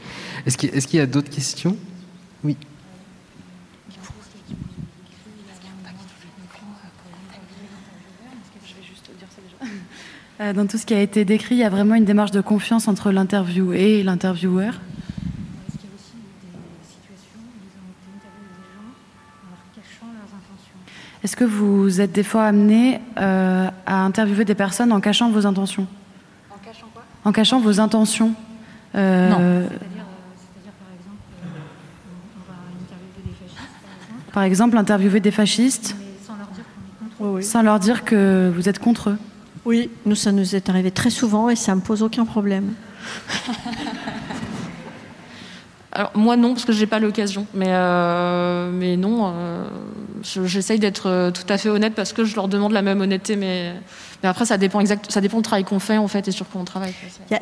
Est-ce 0.46 0.58
qu'il 0.58 1.00
y 1.00 1.02
a 1.02 1.06
d'autres 1.06 1.30
questions? 1.30 1.78
Oui. 2.44 2.58
Euh, 10.42 10.54
Dans 10.54 10.66
tout 10.68 10.78
ce 10.78 10.86
qui 10.86 10.94
a 10.94 11.02
été 11.02 11.26
décrit, 11.26 11.56
il 11.56 11.60
y 11.60 11.64
a 11.64 11.70
vraiment 11.70 11.96
une 11.96 12.06
démarche 12.06 12.32
de 12.32 12.42
confiance 12.42 12.88
entre 12.88 13.12
l'interviewé 13.12 14.00
et 14.00 14.04
l'intervieweur. 14.04 14.80
Est-ce 21.24 21.38
que 21.38 21.46
vous 21.46 22.02
êtes 22.02 22.12
des 22.12 22.24
fois 22.24 22.44
amené 22.44 23.00
euh, 23.18 23.70
à 23.86 24.04
interviewer 24.04 24.44
des 24.44 24.56
personnes 24.56 24.92
en 24.92 25.00
cachant 25.00 25.32
vos 25.32 25.46
intentions? 25.46 25.88
En 27.26 27.32
cachant 27.32 27.60
vos 27.60 27.80
intentions 27.80 28.34
Euh, 28.96 29.30
Non. 29.30 29.68
Par 34.32 34.44
exemple, 34.44 34.78
interviewer 34.78 35.20
des 35.20 35.32
fascistes 35.32 35.96
sans 37.42 37.62
leur 37.64 37.80
dire 37.80 38.04
que 38.04 38.52
vous 38.56 38.68
êtes 38.68 38.80
contre 38.80 39.12
eux. 39.12 39.18
Oui, 39.66 39.90
nous, 40.06 40.16
ça 40.16 40.32
nous 40.32 40.56
est 40.56 40.68
arrivé 40.70 40.92
très 40.92 41.10
souvent 41.12 41.50
et 41.50 41.56
ça 41.56 41.74
me 41.76 41.82
pose 41.82 42.02
aucun 42.04 42.26
problème. 42.26 42.74
Alors 45.96 46.12
moi 46.16 46.36
non 46.36 46.54
parce 46.54 46.66
que 46.66 46.72
j'ai 46.74 46.88
pas 46.88 46.98
l'occasion, 47.00 47.46
mais 47.54 47.68
euh, 47.70 48.72
mais 48.74 48.98
non, 48.98 49.32
euh, 49.32 49.64
je- 50.24 50.46
j'essaye 50.46 50.80
d'être 50.80 51.30
tout 51.32 51.46
à 51.48 51.58
fait 51.60 51.70
honnête 51.70 51.94
parce 51.94 52.14
que 52.14 52.26
je 52.26 52.36
leur 52.36 52.48
demande 52.48 52.72
la 52.72 52.82
même 52.82 53.00
honnêteté, 53.00 53.36
mais 53.36 53.76
après 54.28 54.46
ça 54.46 54.58
dépend 54.58 54.80
exact, 54.80 55.12
ça 55.12 55.20
dépend 55.20 55.38
du 55.38 55.44
travail 55.44 55.64
qu'on 55.66 55.80
fait 55.80 55.98
en 55.98 56.08
fait 56.08 56.28
et 56.28 56.32
sur 56.32 56.48
quoi 56.48 56.62
on 56.62 56.64
travaille. 56.64 56.94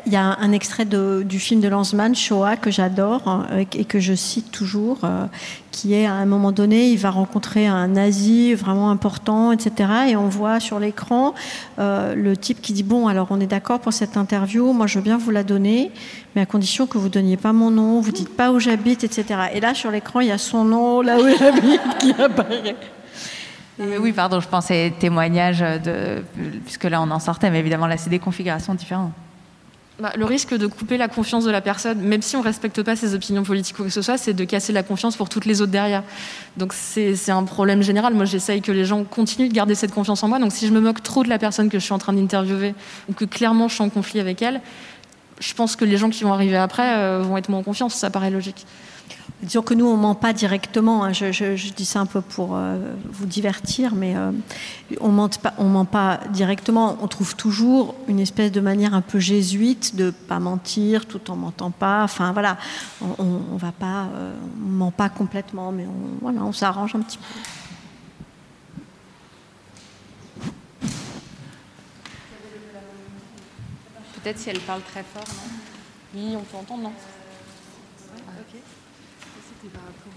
Il 0.06 0.12
y 0.12 0.16
a, 0.16 0.38
un 0.40 0.52
extrait 0.52 0.86
du 0.86 1.40
film 1.40 1.62
de 1.62 1.68
Lanzmann, 1.68 2.16
Shoah, 2.16 2.58
que 2.58 2.72
j'adore 2.72 3.28
hein, 3.28 3.48
et 3.74 3.86
que 3.86 4.00
je 4.00 4.14
cite 4.14 4.52
toujours, 4.52 5.00
euh, 5.04 5.26
qui 5.72 5.94
est 5.94 6.06
à 6.06 6.14
un 6.14 6.26
moment 6.26 6.52
donné, 6.52 6.90
il 6.90 6.98
va 6.98 7.12
rencontrer 7.12 7.68
un 7.68 7.90
nazi 7.90 8.54
vraiment 8.56 8.90
important, 8.90 9.52
etc. 9.52 9.90
Et 10.10 10.16
on 10.16 10.28
voit 10.28 10.60
sur 10.60 10.80
l'écran 10.80 11.36
euh, 11.80 12.16
le 12.16 12.36
type 12.36 12.62
qui 12.62 12.74
dit 12.74 12.84
Bon, 12.84 13.08
alors 13.08 13.28
on 13.30 13.40
est 13.40 13.48
d'accord 13.48 13.80
pour 13.80 13.94
cette 13.94 14.18
interview, 14.18 14.74
moi 14.74 14.88
je 14.88 14.98
veux 14.98 15.04
bien 15.04 15.18
vous 15.18 15.32
la 15.32 15.44
donner, 15.44 15.92
mais 16.36 16.42
à 16.42 16.46
condition 16.46 16.88
que 16.88 16.98
vous 16.98 17.08
ne 17.08 17.14
donniez 17.14 17.38
pas 17.38 17.54
mon 17.54 17.70
nom, 17.70 18.02
vous 18.02 18.12
dites 18.12 18.36
pas 18.36 18.52
où 18.52 18.60
j'habite, 18.60 19.04
etc. 19.04 19.26
Et 19.54 19.60
là, 19.60 19.74
sur 19.74 19.92
l'écran, 19.92 20.20
il 20.22 20.28
y 20.28 20.32
a 20.32 20.38
son 20.38 20.64
nom, 20.64 21.02
là 21.02 21.18
où 21.18 21.28
il 21.28 21.44
habite, 21.44 21.82
qui 22.00 22.12
apparaît. 22.14 22.76
Oui, 23.82 24.12
pardon, 24.14 24.40
je 24.40 24.48
pensais 24.48 24.94
témoignage 25.00 25.60
de. 25.60 26.24
Puisque 26.66 26.84
là, 26.84 27.02
on 27.02 27.10
en 27.10 27.20
sortait, 27.20 27.50
mais 27.50 27.60
évidemment, 27.60 27.88
là, 27.88 27.98
c'est 27.98 28.10
des 28.10 28.20
configurations 28.20 28.76
différentes. 28.76 29.14
Bah, 30.00 30.12
le 30.16 30.26
risque 30.26 30.58
de 30.58 30.66
couper 30.66 30.98
la 30.98 31.08
confiance 31.08 31.46
de 31.46 31.52
la 31.52 31.62
personne, 31.62 32.00
même 32.00 32.24
si 32.24 32.36
on 32.36 32.40
ne 32.40 32.44
respecte 32.44 32.82
pas 32.82 32.96
ses 32.96 33.14
opinions 33.14 33.44
politiques 33.44 33.78
ou 33.78 33.84
que 33.84 33.90
ce 33.90 34.02
soit, 34.02 34.18
c'est 34.18 34.34
de 34.34 34.44
casser 34.46 34.74
la 34.74 34.82
confiance 34.82 35.16
pour 35.16 35.30
toutes 35.30 35.46
les 35.46 35.62
autres 35.62 35.72
derrière. 35.72 36.02
Donc 36.58 36.74
c'est 36.74 37.30
un 37.30 37.44
problème 37.44 37.84
général. 37.84 38.16
Moi, 38.16 38.26
j'essaye 38.26 38.64
que 38.64 38.72
les 38.72 38.84
gens 38.84 39.04
continuent 39.04 39.50
de 39.50 39.54
garder 39.54 39.76
cette 39.76 39.94
confiance 39.94 40.24
en 40.24 40.28
moi. 40.28 40.40
Donc 40.40 40.54
si 40.54 40.66
je 40.66 40.74
me 40.74 40.80
moque 40.80 41.04
trop 41.04 41.24
de 41.24 41.30
la 41.30 41.38
personne 41.38 41.70
que 41.70 41.78
je 41.78 41.84
suis 41.84 41.94
en 41.94 42.00
train 42.00 42.14
d'interviewer 42.14 42.74
ou 43.10 43.14
que 43.14 43.26
clairement 43.26 43.68
je 43.68 43.76
suis 43.76 43.84
en 43.84 43.90
conflit 43.90 44.20
avec 44.20 44.42
elle, 44.42 44.62
je 45.40 45.54
pense 45.54 45.76
que 45.76 45.86
les 45.86 45.98
gens 45.98 46.10
qui 46.10 46.24
vont 46.24 46.34
arriver 46.34 46.58
après 46.58 46.98
euh, 46.98 47.22
vont 47.22 47.38
être 47.38 47.50
moins 47.50 47.60
en 47.60 47.64
confiance. 47.64 47.94
Ça 47.94 48.10
paraît 48.10 48.32
logique. 48.32 48.66
Disons 49.42 49.64
que 49.64 49.74
nous, 49.74 49.88
on 49.88 49.98
ment 49.98 50.14
pas 50.14 50.34
directement. 50.34 51.04
Hein. 51.04 51.14
Je, 51.14 51.74
dis 51.74 51.86
ça 51.86 52.00
un 52.00 52.06
peu 52.06 52.22
pour 52.22 52.56
euh, 52.56 52.94
vous 53.06 53.26
divertir, 53.26 53.96
mais 53.96 54.16
euh, 54.16 54.32
on 55.00 55.10
ment 55.10 55.30
on 55.58 55.66
ment 55.66 55.86
pas 55.86 56.20
directement. 56.32 56.98
On 57.02 57.08
trouve 57.08 57.36
toujours 57.36 57.96
une 58.08 58.20
espèce 58.20 58.52
de 58.52 58.62
manière 58.62 58.94
un 58.94 59.02
peu 59.02 59.18
jésuite 59.18 59.96
de 59.96 60.12
pas 60.12 60.40
mentir 60.40 61.08
tout 61.08 61.32
en 61.32 61.36
mentant 61.36 61.72
pas. 61.72 62.04
Enfin 62.04 62.34
voilà, 62.34 62.58
on, 63.02 63.42
on, 63.52 63.58
va 63.58 63.72
pas, 63.72 64.10
euh, 64.14 64.36
on 64.64 64.70
ment 64.70 64.92
pas 64.92 65.10
complètement, 65.10 65.72
mais 65.72 65.88
on, 65.88 66.22
voilà, 66.22 66.44
on 66.44 66.54
s'arrange 66.54 66.94
un 66.94 67.00
petit 67.00 67.18
peu. 67.18 67.24
Peut-être 74.22 74.38
si 74.38 74.52
elle 74.52 74.60
parle 74.60 74.82
très 74.84 75.02
fort, 75.02 75.24
non? 75.28 75.50
Oui, 76.14 76.36
on 76.38 76.44
peut 76.44 76.58
entendre, 76.58 76.84
non 76.84 76.94
c'était 79.62 79.74
par 79.78 79.86
rapport 79.86 80.14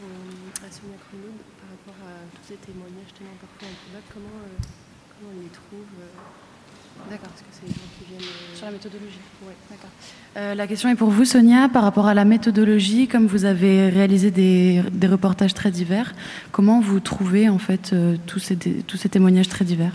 à 0.64 0.70
Sonia 0.72 0.96
Chrono, 1.04 1.32
par 1.60 1.68
rapport 1.68 2.00
à 2.08 2.24
tous 2.32 2.43
ces 2.54 2.72
témoignages 2.72 3.12
tellement 3.16 3.34
parfois 3.40 3.68
improbables, 3.68 4.10
comment, 4.12 4.38
euh, 4.44 4.62
comment 5.10 5.30
on 5.36 5.42
les 5.42 5.48
trouve 5.48 5.90
euh, 6.00 7.10
D'accord. 7.10 7.28
Parce 7.28 7.40
que 7.40 7.46
c'est 7.50 7.66
les 7.66 7.72
gens 7.72 7.90
qui 7.98 8.04
viennent. 8.08 8.22
Euh, 8.22 8.56
Sur 8.56 8.66
la 8.66 8.72
méthodologie 8.72 9.18
Oui. 9.42 9.52
D'accord. 9.68 10.54
la 10.56 10.66
question 10.68 10.88
est 10.88 10.94
pour 10.94 11.10
vous, 11.10 11.24
Sonia, 11.24 11.68
par 11.68 11.82
rapport 11.82 12.06
à 12.06 12.14
la 12.14 12.24
méthodologie, 12.24 13.08
comme 13.08 13.26
vous 13.26 13.44
avez 13.44 13.88
réalisé 13.88 14.30
des, 14.30 14.82
des 14.92 15.08
reportages 15.08 15.54
très 15.54 15.72
divers, 15.72 16.14
comment 16.52 16.80
vous 16.80 17.00
trouvez 17.00 17.48
en 17.48 17.58
fait 17.58 17.94
tous, 18.26 18.38
ces, 18.38 18.56
tous 18.56 18.96
ces 18.96 19.08
témoignages 19.08 19.48
très 19.48 19.64
divers? 19.64 19.92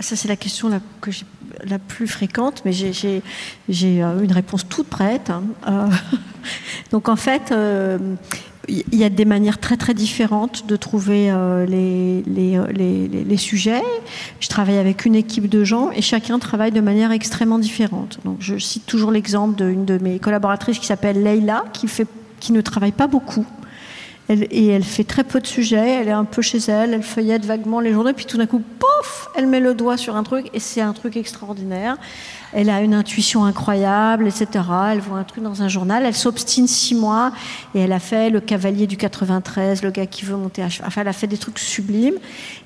Ça, 0.00 0.16
c'est 0.16 0.28
la 0.28 0.36
question 0.36 0.68
la, 0.68 0.80
que 1.02 1.10
la 1.62 1.78
plus 1.78 2.06
fréquente, 2.06 2.62
mais 2.64 2.72
j'ai 2.72 3.22
une 3.68 4.32
réponse 4.32 4.68
toute 4.68 4.88
prête. 4.88 5.30
Hein. 5.30 5.90
donc, 6.90 7.08
en 7.08 7.16
fait, 7.16 7.52
il 8.68 8.94
y 8.94 9.04
a 9.04 9.10
des 9.10 9.24
manières 9.24 9.58
très 9.58 9.76
très 9.76 9.94
différentes 9.94 10.66
de 10.66 10.76
trouver 10.76 11.30
euh, 11.30 11.66
les, 11.66 13.36
sujets. 13.36 13.82
Je 14.40 14.48
travaille 14.48 14.78
avec 14.78 15.04
une 15.04 15.14
équipe 15.14 15.48
de 15.48 15.64
gens 15.64 15.90
et 15.90 16.02
chacun 16.02 16.38
travaille 16.38 16.72
de 16.72 16.80
manière 16.80 17.12
extrêmement 17.12 17.58
différente. 17.58 18.18
Donc 18.24 18.36
je 18.40 18.58
cite 18.58 18.86
toujours 18.86 19.10
l'exemple 19.10 19.56
d'une 19.56 19.84
de 19.84 19.98
mes 19.98 20.18
collaboratrices 20.18 20.78
qui 20.78 20.86
s'appelle 20.86 21.22
Leila, 21.22 21.64
qui, 21.72 21.88
fait, 21.88 22.06
qui 22.40 22.52
ne 22.52 22.60
travaille 22.60 22.92
pas 22.92 23.06
beaucoup. 23.06 23.46
Et 24.30 24.68
elle 24.68 24.84
fait 24.84 25.04
très 25.04 25.22
peu 25.22 25.38
de 25.38 25.46
sujets, 25.46 26.00
elle 26.00 26.08
est 26.08 26.12
un 26.12 26.24
peu 26.24 26.40
chez 26.40 26.58
elle, 26.68 26.94
elle 26.94 27.02
feuillette 27.02 27.44
vaguement 27.44 27.80
les 27.80 27.92
journaux, 27.92 28.12
puis 28.14 28.24
tout 28.24 28.38
d'un 28.38 28.46
coup, 28.46 28.62
pouf, 28.78 29.28
elle 29.34 29.46
met 29.46 29.60
le 29.60 29.74
doigt 29.74 29.98
sur 29.98 30.16
un 30.16 30.22
truc, 30.22 30.48
et 30.54 30.60
c'est 30.60 30.80
un 30.80 30.94
truc 30.94 31.16
extraordinaire 31.16 31.98
elle 32.54 32.70
a 32.70 32.80
une 32.80 32.94
intuition 32.94 33.44
incroyable, 33.44 34.28
etc. 34.28 34.64
Elle 34.92 35.00
voit 35.00 35.18
un 35.18 35.24
truc 35.24 35.42
dans 35.42 35.62
un 35.62 35.68
journal, 35.68 36.04
elle 36.06 36.14
s'obstine 36.14 36.68
six 36.68 36.94
mois 36.94 37.32
et 37.74 37.80
elle 37.80 37.92
a 37.92 37.98
fait 37.98 38.30
le 38.30 38.40
cavalier 38.40 38.86
du 38.86 38.96
93, 38.96 39.82
le 39.82 39.90
gars 39.90 40.06
qui 40.06 40.24
veut 40.24 40.36
monter 40.36 40.62
à 40.62 40.68
cheval. 40.68 40.86
Enfin, 40.86 41.00
elle 41.00 41.08
a 41.08 41.12
fait 41.12 41.26
des 41.26 41.36
trucs 41.36 41.58
sublimes. 41.58 42.14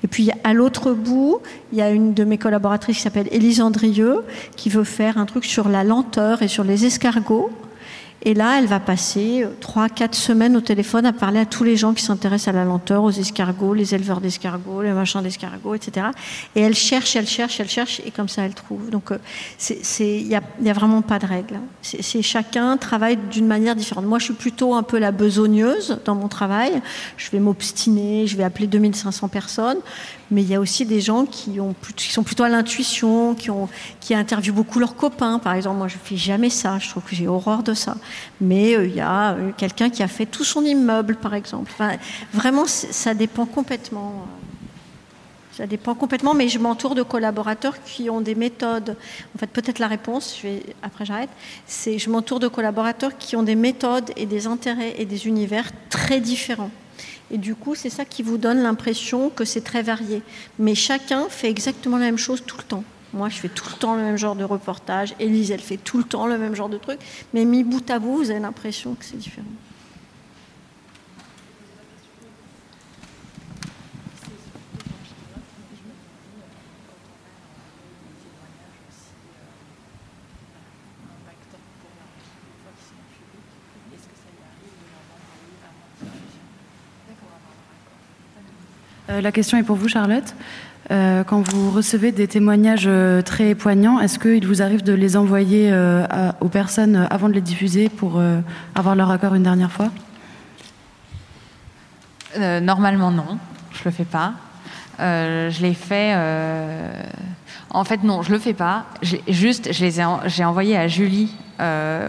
Et 0.03 0.07
puis 0.07 0.29
à 0.43 0.53
l'autre 0.53 0.93
bout, 0.93 1.39
il 1.71 1.79
y 1.79 1.81
a 1.81 1.89
une 1.89 2.13
de 2.13 2.23
mes 2.23 2.37
collaboratrices 2.37 2.97
qui 2.97 3.03
s'appelle 3.03 3.27
Élise 3.31 3.61
Andrieux 3.61 4.19
qui 4.55 4.69
veut 4.69 4.83
faire 4.83 5.17
un 5.17 5.25
truc 5.25 5.43
sur 5.43 5.69
la 5.69 5.83
lenteur 5.83 6.43
et 6.43 6.47
sur 6.47 6.63
les 6.63 6.85
escargots. 6.85 7.49
Et 8.23 8.33
là, 8.33 8.59
elle 8.59 8.65
va 8.65 8.79
passer 8.79 9.43
euh, 9.43 9.49
trois, 9.61 9.87
quatre 9.87 10.15
semaines 10.15 10.57
au 10.57 10.61
téléphone 10.61 11.05
à 11.05 11.13
parler 11.13 11.39
à 11.39 11.45
tous 11.45 11.63
les 11.63 11.77
gens 11.77 11.93
qui 11.93 12.03
s'intéressent 12.03 12.53
à 12.53 12.57
la 12.57 12.65
lenteur, 12.65 13.03
aux 13.03 13.11
escargots, 13.11 13.73
les 13.73 13.95
éleveurs 13.95 14.19
d'escargots, 14.19 14.81
les 14.81 14.91
machins 14.91 15.21
d'escargots, 15.21 15.75
etc. 15.75 16.07
Et 16.55 16.61
elle 16.61 16.75
cherche, 16.75 17.15
elle 17.15 17.27
cherche, 17.27 17.59
elle 17.59 17.69
cherche, 17.69 18.01
et 18.05 18.11
comme 18.11 18.27
ça, 18.27 18.43
elle 18.43 18.53
trouve. 18.53 18.89
Donc, 18.89 19.11
euh, 19.11 19.17
il 19.99 20.27
n'y 20.27 20.35
a, 20.35 20.41
a, 20.41 20.73
vraiment 20.73 21.01
pas 21.01 21.19
de 21.19 21.25
règle. 21.25 21.59
C'est 21.81 22.21
chacun 22.21 22.75
travaille 22.77 23.17
d'une 23.31 23.47
manière 23.47 23.75
différente. 23.75 24.05
Moi, 24.05 24.19
je 24.19 24.25
suis 24.25 24.33
plutôt 24.33 24.73
un 24.73 24.83
peu 24.83 24.99
la 24.99 25.11
besogneuse 25.11 25.99
dans 26.03 26.15
mon 26.15 26.27
travail. 26.27 26.81
Je 27.15 27.31
vais 27.31 27.39
m'obstiner, 27.39 28.27
je 28.27 28.35
vais 28.35 28.43
appeler 28.43 28.67
2500 28.67 29.29
personnes 29.29 29.79
mais 30.31 30.43
il 30.43 30.49
y 30.49 30.55
a 30.55 30.59
aussi 30.59 30.85
des 30.85 31.01
gens 31.01 31.25
qui, 31.25 31.59
ont, 31.59 31.73
qui 31.95 32.11
sont 32.11 32.23
plutôt 32.23 32.43
à 32.43 32.49
l'intuition, 32.49 33.35
qui, 33.35 34.13
interviewent 34.13 34.53
beaucoup 34.53 34.79
leurs 34.79 34.95
copains. 34.95 35.39
Par 35.39 35.53
exemple, 35.53 35.77
moi, 35.77 35.87
je 35.87 35.95
ne 35.95 35.99
fais 35.99 36.17
jamais 36.17 36.49
ça, 36.49 36.77
je 36.79 36.89
trouve 36.89 37.03
que 37.03 37.15
j'ai 37.15 37.27
horreur 37.27 37.63
de 37.63 37.73
ça. 37.73 37.95
Mais 38.39 38.75
euh, 38.75 38.85
il 38.85 38.95
y 38.95 39.01
a 39.01 39.31
euh, 39.31 39.51
quelqu'un 39.57 39.89
qui 39.89 40.03
a 40.03 40.07
fait 40.07 40.25
tout 40.25 40.43
son 40.43 40.63
immeuble, 40.63 41.15
par 41.15 41.33
exemple. 41.33 41.71
Vraiment, 42.33 42.65
ça 42.67 43.13
dépend 43.13 43.45
complètement. 43.45 44.09
Euh, 44.09 44.39
ça 45.57 45.67
dépend 45.67 45.93
complètement, 45.93 46.33
mais 46.33 46.47
je 46.47 46.57
m'entoure 46.57 46.95
de 46.95 47.03
collaborateurs 47.03 47.83
qui 47.83 48.09
ont 48.09 48.21
des 48.21 48.35
méthodes. 48.35 48.95
En 49.35 49.39
fait, 49.39 49.47
peut-être 49.47 49.79
la 49.79 49.87
réponse, 49.87 50.41
après 50.81 51.05
j'arrête, 51.05 51.29
c'est 51.65 51.99
je 51.99 52.09
m'entoure 52.09 52.39
de 52.39 52.47
collaborateurs 52.47 53.17
qui 53.17 53.35
ont 53.35 53.43
des 53.43 53.55
méthodes 53.55 54.11
et 54.15 54.25
des 54.25 54.47
intérêts 54.47 54.93
et 54.97 55.05
des 55.05 55.27
univers 55.27 55.69
très 55.89 56.21
différents. 56.21 56.71
Et 57.31 57.37
du 57.37 57.55
coup, 57.55 57.75
c'est 57.75 57.89
ça 57.89 58.05
qui 58.05 58.23
vous 58.23 58.37
donne 58.37 58.61
l'impression 58.61 59.29
que 59.29 59.45
c'est 59.45 59.61
très 59.61 59.83
varié. 59.83 60.21
Mais 60.57 60.75
chacun 60.75 61.29
fait 61.29 61.49
exactement 61.49 61.97
la 61.97 62.05
même 62.05 62.17
chose 62.17 62.43
tout 62.45 62.57
le 62.57 62.63
temps. 62.63 62.83
Moi, 63.13 63.29
je 63.29 63.37
fais 63.37 63.49
tout 63.49 63.65
le 63.71 63.77
temps 63.77 63.95
le 63.95 64.03
même 64.03 64.17
genre 64.17 64.35
de 64.35 64.43
reportage. 64.43 65.15
Élise, 65.19 65.51
elle 65.51 65.61
fait 65.61 65.77
tout 65.77 65.97
le 65.97 66.03
temps 66.03 66.27
le 66.27 66.37
même 66.37 66.55
genre 66.55 66.69
de 66.69 66.77
truc. 66.77 66.99
Mais 67.33 67.45
mis 67.45 67.63
bout 67.63 67.89
à 67.89 67.99
bout, 67.99 68.17
vous 68.17 68.31
avez 68.31 68.39
l'impression 68.39 68.93
que 68.93 69.05
c'est 69.05 69.17
différent. 69.17 69.47
La 89.21 89.31
question 89.31 89.57
est 89.57 89.63
pour 89.63 89.75
vous, 89.75 89.87
Charlotte. 89.87 90.35
Euh, 90.91 91.23
quand 91.23 91.41
vous 91.41 91.69
recevez 91.71 92.11
des 92.11 92.27
témoignages 92.27 92.85
euh, 92.87 93.21
très 93.21 93.53
poignants, 93.53 93.99
est-ce 93.99 94.17
qu'il 94.17 94.45
vous 94.47 94.61
arrive 94.61 94.83
de 94.83 94.93
les 94.93 95.17
envoyer 95.17 95.71
aux 96.41 96.49
personnes 96.49 97.07
avant 97.09 97.29
de 97.29 97.33
les 97.33 97.41
diffuser 97.41 97.89
pour 97.89 98.21
avoir 98.75 98.95
leur 98.95 99.11
accord 99.11 99.35
une 99.35 99.43
dernière 99.43 99.71
fois? 99.71 99.89
Normalement, 102.37 103.11
non. 103.11 103.37
Je 103.71 103.81
le 103.85 103.91
fais 103.91 104.05
pas. 104.05 104.33
je 104.99 105.61
l'ai 105.61 105.73
fait. 105.73 106.15
En 107.71 107.83
fait, 107.83 108.03
non, 108.03 108.21
je 108.23 108.31
le 108.31 108.39
fais 108.39 108.53
pas. 108.53 108.85
Juste, 109.27 109.71
je 109.71 109.83
les 109.83 109.99
ai, 109.99 110.03
j'ai 110.25 110.43
envoyé 110.43 110.75
à 110.77 110.87
Julie, 110.87 111.35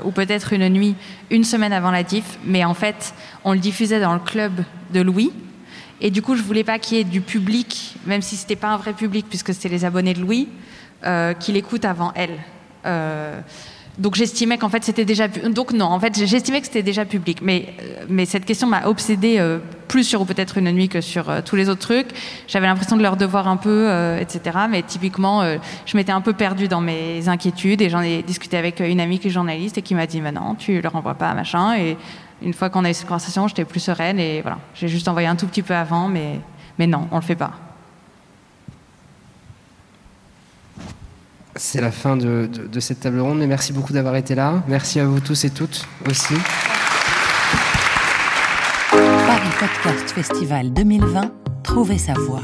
ou 0.04 0.10
peut-être 0.10 0.52
une 0.52 0.68
nuit, 0.68 0.94
une 1.30 1.44
semaine 1.44 1.72
avant 1.72 1.90
la 1.90 2.02
diff. 2.02 2.38
Mais 2.44 2.64
en 2.64 2.74
fait, 2.74 3.14
on 3.44 3.52
le 3.52 3.58
diffusait 3.58 4.00
dans 4.00 4.14
le 4.14 4.20
club 4.20 4.52
de 4.92 5.00
Louis. 5.00 5.32
Et 6.00 6.10
du 6.10 6.22
coup, 6.22 6.34
je 6.34 6.42
voulais 6.42 6.64
pas 6.64 6.78
qu'il 6.78 6.96
y 6.96 7.00
ait 7.00 7.04
du 7.04 7.20
public, 7.20 7.96
même 8.06 8.22
si 8.22 8.36
c'était 8.36 8.56
pas 8.56 8.68
un 8.68 8.76
vrai 8.76 8.92
public, 8.92 9.26
puisque 9.28 9.52
c'était 9.52 9.68
les 9.68 9.84
abonnés 9.84 10.14
de 10.14 10.20
Louis, 10.20 10.48
euh, 11.04 11.34
qui 11.34 11.52
l'écoutent 11.52 11.84
avant 11.84 12.12
elle. 12.14 12.38
Euh, 12.86 13.40
donc 13.98 14.14
j'estimais 14.14 14.56
qu'en 14.56 14.70
fait 14.70 14.82
c'était 14.82 15.04
déjà 15.04 15.28
donc 15.28 15.72
non 15.72 15.86
en 15.86 16.00
fait 16.00 16.24
j'estimais 16.24 16.60
que 16.60 16.66
c'était 16.66 16.82
déjà 16.82 17.04
public. 17.04 17.40
Mais 17.42 17.74
euh, 17.82 18.04
mais 18.08 18.24
cette 18.24 18.46
question 18.46 18.66
m'a 18.66 18.86
obsédée 18.86 19.42
plus 19.88 20.04
sur 20.04 20.24
peut-être 20.24 20.56
une 20.56 20.70
nuit 20.72 20.88
que 20.88 21.02
sur 21.02 21.30
tous 21.44 21.56
les 21.56 21.68
autres 21.68 21.80
trucs. 21.80 22.08
J'avais 22.48 22.66
l'impression 22.66 22.96
de 22.96 23.02
leur 23.02 23.16
devoir 23.16 23.48
un 23.48 23.56
peu 23.56 23.90
etc 24.18 24.40
mais 24.70 24.82
typiquement 24.82 25.42
je 25.84 25.96
m'étais 25.96 26.12
un 26.12 26.20
peu 26.22 26.32
perdue 26.32 26.68
dans 26.68 26.80
mes 26.80 27.28
inquiétudes 27.28 27.82
et 27.82 27.90
j'en 27.90 28.00
ai 28.00 28.22
discuté 28.22 28.56
avec 28.56 28.80
une 28.80 29.00
amie 29.00 29.18
qui 29.18 29.28
est 29.28 29.30
journaliste 29.30 29.76
et 29.76 29.82
qui 29.82 29.94
m'a 29.94 30.06
dit 30.06 30.20
maintenant 30.20 30.54
tu 30.54 30.80
leur 30.80 30.96
envoies 30.96 31.14
pas 31.14 31.34
machin 31.34 31.74
une 32.42 32.54
fois 32.54 32.70
qu'on 32.70 32.84
a 32.84 32.90
eu 32.90 32.94
cette 32.94 33.06
conversation, 33.06 33.48
j'étais 33.48 33.64
plus 33.64 33.80
sereine 33.80 34.18
et 34.18 34.42
voilà. 34.42 34.58
J'ai 34.74 34.88
juste 34.88 35.08
envoyé 35.08 35.28
un 35.28 35.36
tout 35.36 35.46
petit 35.46 35.62
peu 35.62 35.74
avant, 35.74 36.08
mais, 36.08 36.40
mais 36.78 36.86
non, 36.86 37.08
on 37.10 37.16
le 37.16 37.22
fait 37.22 37.36
pas. 37.36 37.52
C'est 41.56 41.80
la 41.80 41.90
fin 41.90 42.16
de, 42.16 42.48
de, 42.50 42.80
cette 42.80 43.00
table 43.00 43.20
ronde, 43.20 43.38
mais 43.38 43.46
merci 43.46 43.72
beaucoup 43.72 43.92
d'avoir 43.92 44.16
été 44.16 44.34
là. 44.34 44.62
Merci 44.68 45.00
à 45.00 45.04
vous 45.04 45.20
tous 45.20 45.44
et 45.44 45.50
toutes 45.50 45.86
aussi. 46.08 46.34
Paris 48.90 49.50
Podcast 49.58 50.10
Festival 50.12 50.72
2020, 50.72 51.32
trouvez 51.62 51.98
sa 51.98 52.14
voix. 52.14 52.42